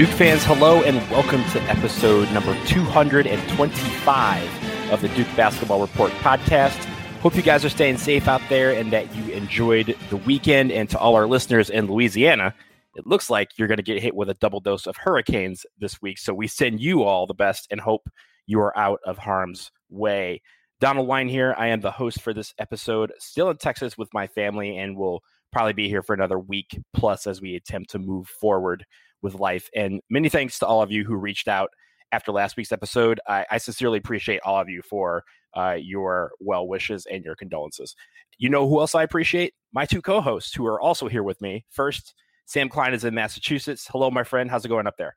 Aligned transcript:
Duke 0.00 0.08
fans, 0.08 0.42
hello 0.44 0.82
and 0.82 0.96
welcome 1.10 1.44
to 1.50 1.60
episode 1.64 2.32
number 2.32 2.56
225 2.64 4.92
of 4.92 5.02
the 5.02 5.08
Duke 5.08 5.28
Basketball 5.36 5.78
Report 5.78 6.10
podcast. 6.22 6.82
Hope 7.20 7.36
you 7.36 7.42
guys 7.42 7.66
are 7.66 7.68
staying 7.68 7.98
safe 7.98 8.26
out 8.26 8.40
there 8.48 8.72
and 8.72 8.90
that 8.94 9.14
you 9.14 9.30
enjoyed 9.34 9.94
the 10.08 10.16
weekend. 10.16 10.72
And 10.72 10.88
to 10.88 10.98
all 10.98 11.16
our 11.16 11.26
listeners 11.26 11.68
in 11.68 11.86
Louisiana, 11.86 12.54
it 12.94 13.06
looks 13.06 13.28
like 13.28 13.58
you're 13.58 13.68
going 13.68 13.76
to 13.76 13.82
get 13.82 14.02
hit 14.02 14.14
with 14.14 14.30
a 14.30 14.34
double 14.40 14.60
dose 14.60 14.86
of 14.86 14.96
hurricanes 14.96 15.66
this 15.78 16.00
week. 16.00 16.16
So 16.16 16.32
we 16.32 16.46
send 16.46 16.80
you 16.80 17.02
all 17.02 17.26
the 17.26 17.34
best 17.34 17.68
and 17.70 17.78
hope 17.78 18.08
you 18.46 18.58
are 18.60 18.74
out 18.78 19.00
of 19.04 19.18
harm's 19.18 19.70
way. 19.90 20.40
Donald 20.80 21.08
Wine 21.08 21.28
here. 21.28 21.54
I 21.58 21.66
am 21.66 21.82
the 21.82 21.90
host 21.90 22.22
for 22.22 22.32
this 22.32 22.54
episode, 22.58 23.12
still 23.18 23.50
in 23.50 23.58
Texas 23.58 23.98
with 23.98 24.08
my 24.14 24.28
family, 24.28 24.78
and 24.78 24.96
will 24.96 25.22
probably 25.52 25.74
be 25.74 25.90
here 25.90 26.02
for 26.02 26.14
another 26.14 26.38
week 26.38 26.80
plus 26.94 27.26
as 27.26 27.42
we 27.42 27.54
attempt 27.54 27.90
to 27.90 27.98
move 27.98 28.28
forward 28.28 28.86
with 29.22 29.34
life. 29.34 29.68
And 29.74 30.00
many 30.10 30.28
thanks 30.28 30.58
to 30.60 30.66
all 30.66 30.82
of 30.82 30.90
you 30.90 31.04
who 31.04 31.16
reached 31.16 31.48
out 31.48 31.70
after 32.12 32.32
last 32.32 32.56
week's 32.56 32.72
episode. 32.72 33.20
I, 33.28 33.46
I 33.50 33.58
sincerely 33.58 33.98
appreciate 33.98 34.40
all 34.44 34.60
of 34.60 34.68
you 34.68 34.82
for 34.82 35.24
uh, 35.56 35.76
your 35.80 36.32
well 36.40 36.66
wishes 36.66 37.06
and 37.06 37.24
your 37.24 37.36
condolences. 37.36 37.94
You 38.38 38.48
know 38.48 38.68
who 38.68 38.80
else 38.80 38.94
I 38.94 39.02
appreciate? 39.02 39.54
My 39.72 39.84
two 39.84 40.02
co 40.02 40.20
hosts 40.20 40.54
who 40.54 40.66
are 40.66 40.80
also 40.80 41.08
here 41.08 41.22
with 41.22 41.40
me. 41.40 41.64
First, 41.70 42.14
Sam 42.46 42.68
Klein 42.68 42.94
is 42.94 43.04
in 43.04 43.14
Massachusetts. 43.14 43.86
Hello, 43.90 44.10
my 44.10 44.24
friend. 44.24 44.50
How's 44.50 44.64
it 44.64 44.68
going 44.68 44.86
up 44.86 44.96
there? 44.96 45.16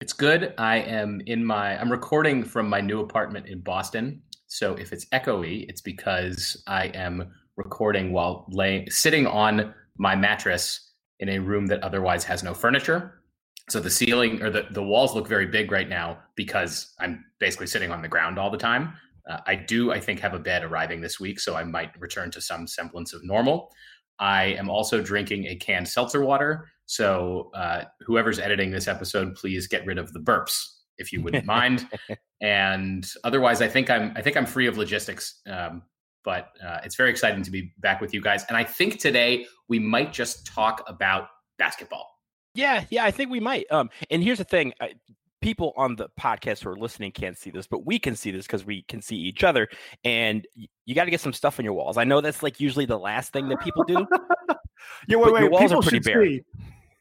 It's 0.00 0.12
good. 0.12 0.54
I 0.58 0.78
am 0.78 1.20
in 1.26 1.44
my, 1.44 1.80
I'm 1.80 1.90
recording 1.90 2.42
from 2.42 2.68
my 2.68 2.80
new 2.80 3.00
apartment 3.00 3.46
in 3.46 3.60
Boston. 3.60 4.22
So 4.48 4.74
if 4.74 4.92
it's 4.92 5.06
echoey, 5.06 5.66
it's 5.68 5.80
because 5.80 6.62
I 6.66 6.86
am 6.86 7.32
recording 7.56 8.12
while 8.12 8.46
laying, 8.50 8.90
sitting 8.90 9.26
on 9.26 9.72
my 9.96 10.16
mattress 10.16 10.92
in 11.20 11.28
a 11.28 11.38
room 11.38 11.66
that 11.66 11.82
otherwise 11.82 12.24
has 12.24 12.42
no 12.42 12.54
furniture. 12.54 13.22
So 13.70 13.80
the 13.80 13.90
ceiling 13.90 14.42
or 14.42 14.50
the, 14.50 14.66
the 14.70 14.82
walls 14.82 15.14
look 15.14 15.26
very 15.26 15.46
big 15.46 15.72
right 15.72 15.88
now 15.88 16.18
because 16.34 16.94
I'm 16.98 17.24
basically 17.38 17.66
sitting 17.66 17.90
on 17.90 18.02
the 18.02 18.08
ground 18.08 18.38
all 18.38 18.50
the 18.50 18.58
time. 18.58 18.94
Uh, 19.28 19.38
I 19.46 19.54
do, 19.54 19.90
I 19.90 20.00
think, 20.00 20.20
have 20.20 20.34
a 20.34 20.38
bed 20.38 20.64
arriving 20.64 21.00
this 21.00 21.18
week, 21.18 21.40
so 21.40 21.56
I 21.56 21.64
might 21.64 21.98
return 21.98 22.30
to 22.32 22.42
some 22.42 22.66
semblance 22.66 23.14
of 23.14 23.24
normal. 23.24 23.70
I 24.18 24.44
am 24.44 24.68
also 24.68 25.00
drinking 25.00 25.46
a 25.46 25.56
canned 25.56 25.88
seltzer 25.88 26.24
water. 26.24 26.68
So 26.86 27.50
uh, 27.54 27.84
whoever's 28.00 28.38
editing 28.38 28.70
this 28.70 28.86
episode, 28.86 29.34
please 29.34 29.66
get 29.66 29.86
rid 29.86 29.96
of 29.96 30.12
the 30.12 30.20
burps 30.20 30.62
if 30.98 31.12
you 31.12 31.22
wouldn't 31.22 31.46
mind. 31.46 31.88
And 32.40 33.10
otherwise, 33.24 33.62
I 33.62 33.68
think 33.68 33.88
I'm 33.88 34.12
I 34.16 34.20
think 34.20 34.36
I'm 34.36 34.44
free 34.44 34.66
of 34.66 34.76
logistics. 34.76 35.40
Um, 35.50 35.82
but 36.24 36.50
uh, 36.62 36.80
it's 36.84 36.94
very 36.94 37.08
exciting 37.08 37.42
to 37.42 37.50
be 37.50 37.72
back 37.78 38.02
with 38.02 38.12
you 38.12 38.20
guys. 38.20 38.44
And 38.48 38.56
I 38.56 38.64
think 38.64 38.98
today 38.98 39.46
we 39.68 39.78
might 39.78 40.12
just 40.12 40.46
talk 40.46 40.84
about 40.86 41.28
basketball. 41.58 42.13
Yeah, 42.54 42.84
yeah, 42.90 43.04
I 43.04 43.10
think 43.10 43.30
we 43.30 43.40
might. 43.40 43.70
Um, 43.70 43.90
and 44.10 44.22
here's 44.22 44.38
the 44.38 44.44
thing: 44.44 44.72
I, 44.80 44.94
people 45.42 45.72
on 45.76 45.96
the 45.96 46.08
podcast 46.20 46.62
who 46.62 46.70
are 46.70 46.76
listening 46.76 47.12
can't 47.12 47.36
see 47.36 47.50
this, 47.50 47.66
but 47.66 47.84
we 47.84 47.98
can 47.98 48.16
see 48.16 48.30
this 48.30 48.46
because 48.46 48.64
we 48.64 48.82
can 48.82 49.02
see 49.02 49.16
each 49.16 49.42
other. 49.44 49.68
And 50.04 50.46
y- 50.56 50.66
you 50.86 50.94
got 50.94 51.04
to 51.04 51.10
get 51.10 51.20
some 51.20 51.32
stuff 51.32 51.58
on 51.58 51.64
your 51.64 51.74
walls. 51.74 51.96
I 51.98 52.04
know 52.04 52.20
that's 52.20 52.42
like 52.42 52.60
usually 52.60 52.86
the 52.86 52.98
last 52.98 53.32
thing 53.32 53.48
that 53.48 53.60
people 53.60 53.84
do. 53.84 54.06
yeah, 55.08 55.16
wait, 55.16 55.32
wait. 55.32 55.40
your 55.40 55.50
walls 55.50 55.64
people 55.64 55.78
are 55.78 55.82
pretty 55.82 55.96
should 55.96 56.04
bare. 56.04 56.24
see. 56.26 56.40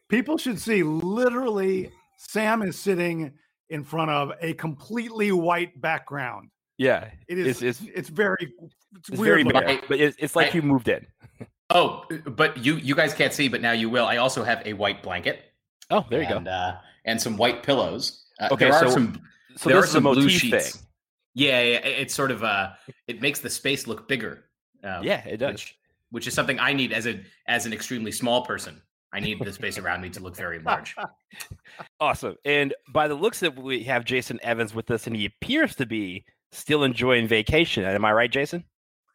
People 0.09 0.37
should 0.37 0.59
see. 0.59 0.83
Literally, 0.83 1.91
Sam 2.17 2.61
is 2.63 2.77
sitting 2.77 3.33
in 3.69 3.83
front 3.83 4.11
of 4.11 4.31
a 4.41 4.53
completely 4.53 5.31
white 5.31 5.79
background. 5.81 6.49
Yeah, 6.79 7.09
It 7.27 7.37
is. 7.37 7.61
It's- 7.61 7.61
It's, 7.61 7.81
it's- 7.81 7.99
it's 7.99 8.09
very. 8.09 8.51
It's, 8.95 9.09
it's 9.09 9.19
weird 9.19 9.41
very 9.41 9.43
looking. 9.43 9.61
bare, 9.61 9.81
but 9.87 9.99
it's, 9.99 10.15
it's 10.19 10.35
like 10.35 10.53
I- 10.53 10.55
you 10.57 10.61
moved 10.63 10.87
in. 10.87 11.05
Oh, 11.73 12.05
but 12.25 12.57
you 12.57 12.75
you 12.75 12.95
guys 12.95 13.13
can't 13.13 13.33
see, 13.33 13.47
but 13.47 13.61
now 13.61 13.71
you 13.71 13.89
will. 13.89 14.05
I 14.05 14.17
also 14.17 14.43
have 14.43 14.61
a 14.65 14.73
white 14.73 15.01
blanket. 15.03 15.51
Oh, 15.89 16.05
there 16.09 16.21
you 16.21 16.29
go. 16.29 16.37
and, 16.37 16.47
Uh, 16.47 16.77
and 17.05 17.21
some 17.21 17.35
white 17.37 17.63
pillows. 17.63 18.25
Uh, 18.39 18.49
Okay, 18.51 18.65
there 18.65 18.73
are 18.73 18.87
so- 18.87 18.91
some. 18.93 19.21
So 19.55 19.69
there 19.69 19.77
are 19.77 19.85
some 19.85 20.03
blue 20.03 20.15
motif 20.23 20.31
sheets. 20.39 20.71
thing. 20.71 20.81
Yeah, 21.35 21.61
yeah, 21.61 21.77
it- 21.77 21.99
it's 22.01 22.13
sort 22.13 22.31
of 22.31 22.43
uh 22.43 22.71
it 23.07 23.21
makes 23.21 23.39
the 23.39 23.49
space 23.49 23.85
look 23.87 24.07
bigger. 24.07 24.45
Um, 24.83 25.03
Yeah, 25.03 25.23
it 25.27 25.37
does. 25.37 25.53
Which, 25.53 25.77
which 26.11 26.27
is 26.27 26.33
something 26.33 26.59
I 26.59 26.73
need 26.73 26.91
as 26.93 27.05
a 27.07 27.23
as 27.47 27.65
an 27.65 27.73
extremely 27.73 28.11
small 28.11 28.45
person. 28.45 28.81
I 29.11 29.19
need 29.19 29.37
the 29.39 29.53
space 29.53 29.77
around 29.77 30.01
me 30.01 30.09
to 30.11 30.19
look 30.19 30.35
very 30.35 30.59
large. 30.59 30.95
Awesome. 31.99 32.35
And 32.45 32.73
by 32.91 33.07
the 33.07 33.15
looks 33.15 33.39
that 33.41 33.55
we 33.55 33.83
have 33.83 34.05
Jason 34.05 34.39
Evans 34.43 34.73
with 34.75 34.89
us, 34.91 35.07
and 35.07 35.15
he 35.15 35.25
appears 35.25 35.75
to 35.77 35.85
be 35.85 36.25
still 36.51 36.83
enjoying 36.83 37.27
vacation. 37.27 37.83
Am 37.83 38.05
I 38.05 38.11
right, 38.11 38.31
Jason? 38.31 38.63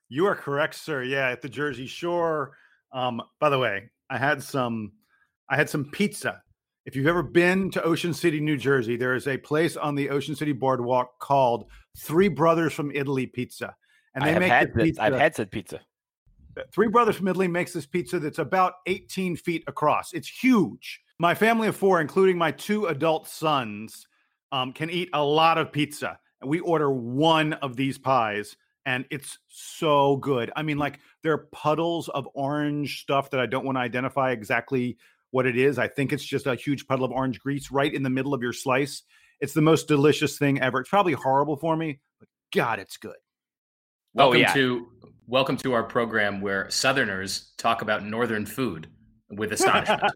You 0.08 0.26
are 0.26 0.34
correct, 0.34 0.74
sir. 0.74 1.02
Yeah, 1.02 1.28
at 1.30 1.42
the 1.42 1.48
Jersey 1.48 1.86
Shore. 1.86 2.52
Um, 2.92 3.22
by 3.40 3.50
the 3.50 3.58
way, 3.58 3.90
I 4.10 4.18
had 4.18 4.42
some. 4.42 4.92
I 5.50 5.56
had 5.56 5.68
some 5.70 5.86
pizza. 5.86 6.42
If 6.84 6.96
you've 6.96 7.06
ever 7.06 7.22
been 7.22 7.70
to 7.72 7.82
Ocean 7.82 8.14
City, 8.14 8.40
New 8.40 8.56
Jersey, 8.56 8.96
there 8.96 9.14
is 9.14 9.28
a 9.28 9.36
place 9.36 9.76
on 9.76 9.94
the 9.94 10.08
Ocean 10.10 10.34
City 10.34 10.52
Boardwalk 10.52 11.18
called 11.18 11.66
Three 11.98 12.28
Brothers 12.28 12.72
from 12.72 12.90
Italy 12.92 13.26
Pizza, 13.26 13.76
and 14.14 14.24
they 14.24 14.38
make 14.38 14.50
had 14.50 14.72
this. 14.74 14.84
pizza. 14.84 15.02
I've 15.02 15.14
had 15.14 15.34
said 15.36 15.50
pizza. 15.50 15.80
Three 16.72 16.88
Brothers 16.88 17.16
from 17.16 17.28
Italy 17.28 17.48
makes 17.48 17.72
this 17.72 17.86
pizza 17.86 18.18
that's 18.18 18.38
about 18.38 18.74
18 18.86 19.36
feet 19.36 19.64
across. 19.66 20.12
It's 20.12 20.28
huge. 20.28 21.00
My 21.18 21.34
family 21.34 21.68
of 21.68 21.76
four, 21.76 22.00
including 22.00 22.38
my 22.38 22.52
two 22.52 22.86
adult 22.86 23.28
sons, 23.28 24.06
um, 24.52 24.72
can 24.72 24.90
eat 24.90 25.10
a 25.12 25.22
lot 25.22 25.58
of 25.58 25.72
pizza. 25.72 26.18
And 26.40 26.48
we 26.48 26.60
order 26.60 26.90
one 26.90 27.54
of 27.54 27.76
these 27.76 27.98
pies, 27.98 28.56
and 28.88 29.04
it's 29.10 29.38
so 29.48 30.16
good. 30.16 30.50
I 30.56 30.62
mean, 30.62 30.78
like, 30.78 30.98
there 31.22 31.34
are 31.34 31.46
puddles 31.52 32.08
of 32.08 32.26
orange 32.32 33.02
stuff 33.02 33.28
that 33.32 33.40
I 33.40 33.44
don't 33.44 33.66
want 33.66 33.76
to 33.76 33.80
identify 33.80 34.30
exactly 34.30 34.96
what 35.30 35.44
it 35.44 35.58
is. 35.58 35.78
I 35.78 35.88
think 35.88 36.10
it's 36.10 36.24
just 36.24 36.46
a 36.46 36.54
huge 36.54 36.86
puddle 36.86 37.04
of 37.04 37.12
orange 37.12 37.38
grease 37.38 37.70
right 37.70 37.92
in 37.92 38.02
the 38.02 38.08
middle 38.08 38.32
of 38.32 38.40
your 38.40 38.54
slice. 38.54 39.02
It's 39.40 39.52
the 39.52 39.60
most 39.60 39.88
delicious 39.88 40.38
thing 40.38 40.62
ever. 40.62 40.80
It's 40.80 40.88
probably 40.88 41.12
horrible 41.12 41.58
for 41.58 41.76
me, 41.76 42.00
but 42.18 42.30
God, 42.50 42.78
it's 42.78 42.96
good. 42.96 43.16
Oh, 44.16 44.30
Welcome 44.30 44.40
yeah. 44.40 44.54
to 44.54 44.88
welcome 45.26 45.58
to 45.58 45.74
our 45.74 45.84
program 45.84 46.40
where 46.40 46.70
Southerners 46.70 47.52
talk 47.58 47.82
about 47.82 48.06
Northern 48.06 48.46
food 48.46 48.88
with 49.30 49.52
astonishment. 49.52 50.12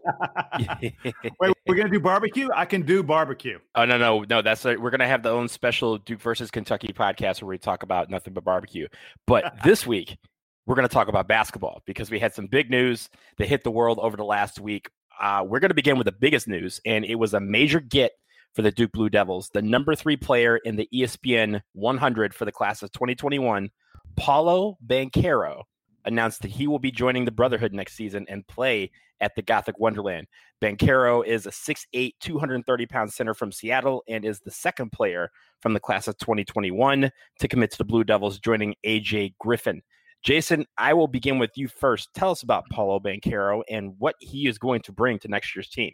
Wait, 0.81 1.53
we're 1.67 1.75
gonna 1.75 1.89
do 1.89 1.99
barbecue. 1.99 2.49
I 2.53 2.65
can 2.65 2.81
do 2.81 3.03
barbecue. 3.03 3.59
Oh 3.75 3.85
no 3.85 3.97
no 3.97 4.25
no! 4.29 4.41
That's 4.41 4.65
a, 4.65 4.75
we're 4.75 4.89
gonna 4.89 5.07
have 5.07 5.23
the 5.23 5.29
own 5.29 5.47
special 5.47 5.97
Duke 5.97 6.21
versus 6.21 6.51
Kentucky 6.51 6.93
podcast 6.93 7.41
where 7.41 7.49
we 7.49 7.57
talk 7.57 7.83
about 7.83 8.09
nothing 8.09 8.33
but 8.33 8.43
barbecue. 8.43 8.87
But 9.27 9.55
this 9.63 9.85
week 9.85 10.17
we're 10.65 10.75
gonna 10.75 10.87
talk 10.87 11.07
about 11.07 11.27
basketball 11.27 11.81
because 11.85 12.09
we 12.09 12.19
had 12.19 12.33
some 12.33 12.47
big 12.47 12.69
news 12.69 13.09
that 13.37 13.47
hit 13.47 13.63
the 13.63 13.71
world 13.71 13.99
over 14.01 14.17
the 14.17 14.25
last 14.25 14.59
week. 14.59 14.89
Uh, 15.21 15.43
we're 15.47 15.59
gonna 15.59 15.73
begin 15.73 15.97
with 15.97 16.05
the 16.05 16.11
biggest 16.11 16.47
news, 16.47 16.81
and 16.85 17.05
it 17.05 17.15
was 17.15 17.33
a 17.33 17.39
major 17.39 17.79
get 17.79 18.13
for 18.53 18.61
the 18.61 18.71
Duke 18.71 18.91
Blue 18.91 19.09
Devils. 19.09 19.49
The 19.53 19.61
number 19.61 19.95
three 19.95 20.17
player 20.17 20.57
in 20.57 20.75
the 20.75 20.87
ESPN 20.93 21.61
100 21.73 22.33
for 22.33 22.45
the 22.45 22.51
class 22.51 22.83
of 22.83 22.91
2021, 22.91 23.69
Paolo 24.15 24.77
Banchero, 24.85 25.63
announced 26.05 26.41
that 26.41 26.51
he 26.51 26.67
will 26.67 26.79
be 26.79 26.91
joining 26.91 27.25
the 27.25 27.31
Brotherhood 27.31 27.73
next 27.73 27.95
season 27.95 28.25
and 28.29 28.47
play 28.47 28.91
at 29.21 29.35
the 29.35 29.41
Gothic 29.41 29.79
Wonderland. 29.79 30.27
Banchero 30.61 31.25
is 31.25 31.45
a 31.45 31.51
6'8, 31.51 32.13
230 32.19 32.85
pound 32.85 33.11
center 33.11 33.33
from 33.33 33.51
Seattle 33.51 34.03
and 34.07 34.25
is 34.25 34.39
the 34.39 34.51
second 34.51 34.91
player 34.91 35.29
from 35.61 35.73
the 35.73 35.79
class 35.79 36.07
of 36.07 36.17
2021 36.17 37.09
to 37.39 37.47
commit 37.47 37.71
to 37.71 37.77
the 37.77 37.85
Blue 37.85 38.03
Devils, 38.03 38.39
joining 38.39 38.75
AJ 38.85 39.35
Griffin. 39.39 39.81
Jason, 40.23 40.65
I 40.77 40.93
will 40.93 41.07
begin 41.07 41.37
with 41.37 41.51
you 41.55 41.67
first. 41.67 42.09
Tell 42.13 42.31
us 42.31 42.43
about 42.43 42.69
Paolo 42.71 42.99
Banchero 42.99 43.61
and 43.69 43.93
what 43.99 44.15
he 44.19 44.47
is 44.47 44.57
going 44.57 44.81
to 44.83 44.93
bring 44.93 45.19
to 45.19 45.27
next 45.27 45.55
year's 45.55 45.69
team. 45.69 45.91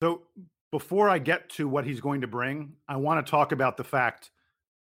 So 0.00 0.22
before 0.70 1.08
I 1.08 1.18
get 1.18 1.48
to 1.50 1.68
what 1.68 1.84
he's 1.84 2.00
going 2.00 2.20
to 2.20 2.26
bring, 2.28 2.72
I 2.88 2.96
want 2.96 3.24
to 3.24 3.30
talk 3.30 3.52
about 3.52 3.76
the 3.76 3.84
fact 3.84 4.30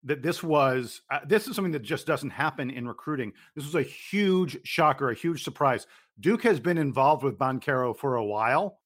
that 0.03 0.21
this 0.21 0.43
was 0.43 1.01
uh, 1.11 1.19
this 1.25 1.47
is 1.47 1.55
something 1.55 1.71
that 1.71 1.81
just 1.81 2.05
doesn't 2.05 2.29
happen 2.29 2.69
in 2.69 2.87
recruiting. 2.87 3.33
This 3.55 3.65
was 3.65 3.75
a 3.75 3.81
huge 3.81 4.57
shocker, 4.63 5.09
a 5.09 5.15
huge 5.15 5.43
surprise. 5.43 5.87
Duke 6.19 6.43
has 6.43 6.59
been 6.59 6.77
involved 6.77 7.23
with 7.23 7.37
Banchero 7.37 7.97
for 7.97 8.15
a 8.15 8.25
while, 8.25 8.79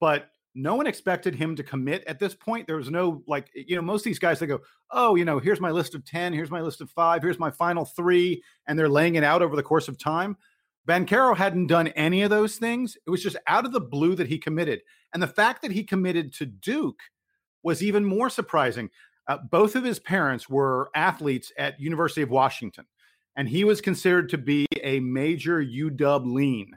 but 0.00 0.30
no 0.54 0.74
one 0.74 0.86
expected 0.86 1.34
him 1.34 1.54
to 1.56 1.62
commit 1.62 2.02
at 2.06 2.18
this 2.18 2.34
point. 2.34 2.66
There 2.66 2.76
was 2.76 2.90
no 2.90 3.22
like, 3.26 3.48
you 3.54 3.76
know, 3.76 3.82
most 3.82 4.00
of 4.00 4.04
these 4.04 4.18
guys 4.18 4.40
they 4.40 4.46
go, 4.46 4.60
oh, 4.90 5.14
you 5.14 5.24
know, 5.24 5.38
here's 5.38 5.60
my 5.60 5.70
list 5.70 5.94
of 5.94 6.04
10, 6.04 6.32
here's 6.32 6.50
my 6.50 6.60
list 6.60 6.80
of 6.80 6.90
five, 6.90 7.22
here's 7.22 7.38
my 7.38 7.50
final 7.50 7.84
three, 7.84 8.42
and 8.66 8.78
they're 8.78 8.88
laying 8.88 9.14
it 9.14 9.24
out 9.24 9.42
over 9.42 9.54
the 9.54 9.62
course 9.62 9.86
of 9.88 9.98
time. 9.98 10.36
Banchero 10.88 11.36
hadn't 11.36 11.68
done 11.68 11.88
any 11.88 12.22
of 12.22 12.30
those 12.30 12.56
things. 12.56 12.96
It 13.06 13.10
was 13.10 13.22
just 13.22 13.36
out 13.46 13.64
of 13.64 13.72
the 13.72 13.80
blue 13.80 14.16
that 14.16 14.26
he 14.26 14.38
committed. 14.38 14.80
And 15.12 15.22
the 15.22 15.28
fact 15.28 15.62
that 15.62 15.70
he 15.70 15.84
committed 15.84 16.32
to 16.34 16.46
Duke 16.46 16.98
was 17.62 17.82
even 17.82 18.04
more 18.04 18.30
surprising. 18.30 18.90
Uh, 19.30 19.38
both 19.48 19.76
of 19.76 19.84
his 19.84 20.00
parents 20.00 20.48
were 20.48 20.90
athletes 20.96 21.52
at 21.56 21.78
University 21.80 22.20
of 22.20 22.30
Washington, 22.30 22.84
and 23.36 23.48
he 23.48 23.62
was 23.62 23.80
considered 23.80 24.28
to 24.28 24.36
be 24.36 24.66
a 24.82 24.98
major 24.98 25.62
UW 25.62 26.34
lean. 26.34 26.76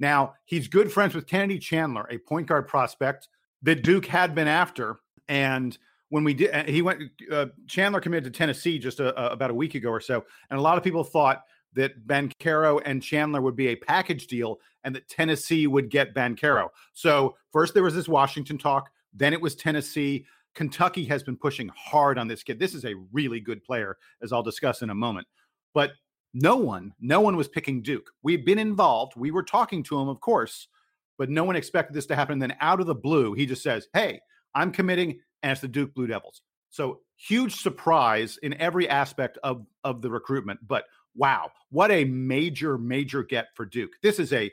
Now, 0.00 0.34
he's 0.44 0.66
good 0.66 0.90
friends 0.90 1.14
with 1.14 1.28
Kennedy 1.28 1.60
Chandler, 1.60 2.08
a 2.10 2.18
point 2.18 2.48
guard 2.48 2.66
prospect 2.66 3.28
that 3.62 3.84
Duke 3.84 4.06
had 4.06 4.34
been 4.34 4.48
after. 4.48 4.98
And 5.28 5.78
when 6.08 6.24
we 6.24 6.34
did, 6.34 6.52
uh, 6.52 6.64
he 6.64 6.82
went, 6.82 7.02
uh, 7.30 7.46
Chandler 7.68 8.00
committed 8.00 8.32
to 8.32 8.36
Tennessee 8.36 8.80
just 8.80 8.98
a, 8.98 9.16
a- 9.16 9.30
about 9.30 9.52
a 9.52 9.54
week 9.54 9.76
ago 9.76 9.90
or 9.90 10.00
so. 10.00 10.24
And 10.50 10.58
a 10.58 10.62
lot 10.62 10.76
of 10.76 10.82
people 10.82 11.04
thought 11.04 11.44
that 11.74 12.04
Banchero 12.08 12.82
and 12.84 13.00
Chandler 13.00 13.40
would 13.40 13.54
be 13.54 13.68
a 13.68 13.76
package 13.76 14.26
deal 14.26 14.58
and 14.82 14.92
that 14.96 15.08
Tennessee 15.08 15.68
would 15.68 15.88
get 15.88 16.14
Banchero. 16.14 16.70
So 16.94 17.36
first 17.52 17.74
there 17.74 17.84
was 17.84 17.94
this 17.94 18.08
Washington 18.08 18.58
talk. 18.58 18.90
Then 19.14 19.32
it 19.32 19.40
was 19.40 19.54
Tennessee. 19.54 20.26
Kentucky 20.54 21.04
has 21.06 21.22
been 21.22 21.36
pushing 21.36 21.70
hard 21.74 22.18
on 22.18 22.28
this 22.28 22.42
kid. 22.42 22.58
This 22.58 22.74
is 22.74 22.84
a 22.84 22.94
really 23.12 23.40
good 23.40 23.64
player, 23.64 23.96
as 24.22 24.32
I'll 24.32 24.42
discuss 24.42 24.82
in 24.82 24.90
a 24.90 24.94
moment. 24.94 25.26
But 25.74 25.92
no 26.34 26.56
one, 26.56 26.92
no 27.00 27.20
one 27.20 27.36
was 27.36 27.48
picking 27.48 27.82
Duke. 27.82 28.10
We've 28.22 28.44
been 28.44 28.58
involved. 28.58 29.14
We 29.16 29.30
were 29.30 29.42
talking 29.42 29.82
to 29.84 29.98
him, 29.98 30.08
of 30.08 30.20
course, 30.20 30.68
but 31.18 31.30
no 31.30 31.44
one 31.44 31.56
expected 31.56 31.94
this 31.94 32.06
to 32.06 32.16
happen. 32.16 32.34
And 32.34 32.42
then 32.42 32.56
out 32.60 32.80
of 32.80 32.86
the 32.86 32.94
blue, 32.94 33.34
he 33.34 33.46
just 33.46 33.62
says, 33.62 33.88
Hey, 33.92 34.20
I'm 34.54 34.72
committing, 34.72 35.20
and 35.42 35.52
it's 35.52 35.60
the 35.60 35.68
Duke 35.68 35.94
Blue 35.94 36.06
Devils. 36.06 36.42
So 36.70 37.00
huge 37.16 37.56
surprise 37.56 38.38
in 38.42 38.54
every 38.54 38.88
aspect 38.88 39.38
of, 39.42 39.66
of 39.84 40.00
the 40.00 40.10
recruitment. 40.10 40.60
But 40.66 40.84
wow, 41.14 41.50
what 41.70 41.90
a 41.90 42.04
major, 42.04 42.78
major 42.78 43.22
get 43.22 43.48
for 43.54 43.66
Duke. 43.66 43.92
This 44.02 44.18
is 44.18 44.32
a 44.32 44.50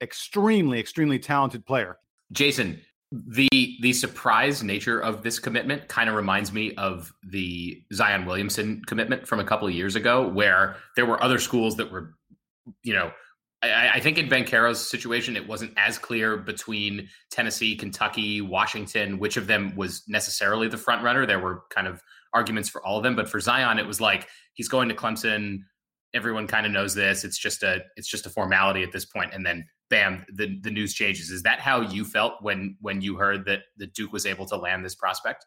extremely, 0.00 0.80
extremely 0.80 1.18
talented 1.18 1.64
player. 1.64 1.98
Jason, 2.32 2.80
the 3.12 3.48
the 3.82 3.92
surprise 3.92 4.62
nature 4.62 4.98
of 4.98 5.22
this 5.22 5.38
commitment 5.38 5.86
kind 5.88 6.08
of 6.08 6.16
reminds 6.16 6.52
me 6.52 6.74
of 6.76 7.12
the 7.22 7.82
Zion 7.92 8.24
Williamson 8.24 8.82
commitment 8.86 9.28
from 9.28 9.38
a 9.38 9.44
couple 9.44 9.68
of 9.68 9.74
years 9.74 9.96
ago, 9.96 10.26
where 10.26 10.76
there 10.96 11.04
were 11.04 11.22
other 11.22 11.38
schools 11.38 11.76
that 11.76 11.92
were, 11.92 12.14
you 12.82 12.94
know, 12.94 13.12
I, 13.62 13.90
I 13.94 14.00
think 14.00 14.16
in 14.16 14.30
Banchero's 14.30 14.88
situation, 14.88 15.36
it 15.36 15.46
wasn't 15.46 15.72
as 15.76 15.98
clear 15.98 16.38
between 16.38 17.08
Tennessee, 17.30 17.76
Kentucky, 17.76 18.40
Washington, 18.40 19.18
which 19.18 19.36
of 19.36 19.46
them 19.46 19.76
was 19.76 20.02
necessarily 20.08 20.68
the 20.68 20.78
front 20.78 21.02
runner. 21.02 21.26
There 21.26 21.38
were 21.38 21.64
kind 21.68 21.86
of 21.86 22.00
arguments 22.32 22.70
for 22.70 22.84
all 22.84 22.96
of 22.96 23.02
them, 23.02 23.14
but 23.14 23.28
for 23.28 23.40
Zion, 23.40 23.78
it 23.78 23.86
was 23.86 24.00
like 24.00 24.26
he's 24.54 24.68
going 24.68 24.88
to 24.88 24.94
Clemson. 24.94 25.58
Everyone 26.14 26.46
kind 26.46 26.64
of 26.64 26.72
knows 26.72 26.94
this. 26.94 27.24
It's 27.24 27.38
just 27.38 27.62
a 27.62 27.82
it's 27.96 28.08
just 28.08 28.24
a 28.24 28.30
formality 28.30 28.82
at 28.82 28.92
this 28.92 29.04
point, 29.04 29.34
and 29.34 29.44
then 29.44 29.66
bam, 29.92 30.24
the 30.32 30.58
the 30.62 30.70
news 30.70 30.94
changes. 30.94 31.30
Is 31.30 31.42
that 31.42 31.60
how 31.60 31.82
you 31.82 32.04
felt 32.04 32.42
when 32.42 32.76
when 32.80 33.02
you 33.02 33.14
heard 33.14 33.44
that 33.44 33.60
the 33.76 33.86
Duke 33.86 34.10
was 34.12 34.24
able 34.24 34.46
to 34.46 34.56
land 34.56 34.84
this 34.84 34.94
prospect? 34.94 35.46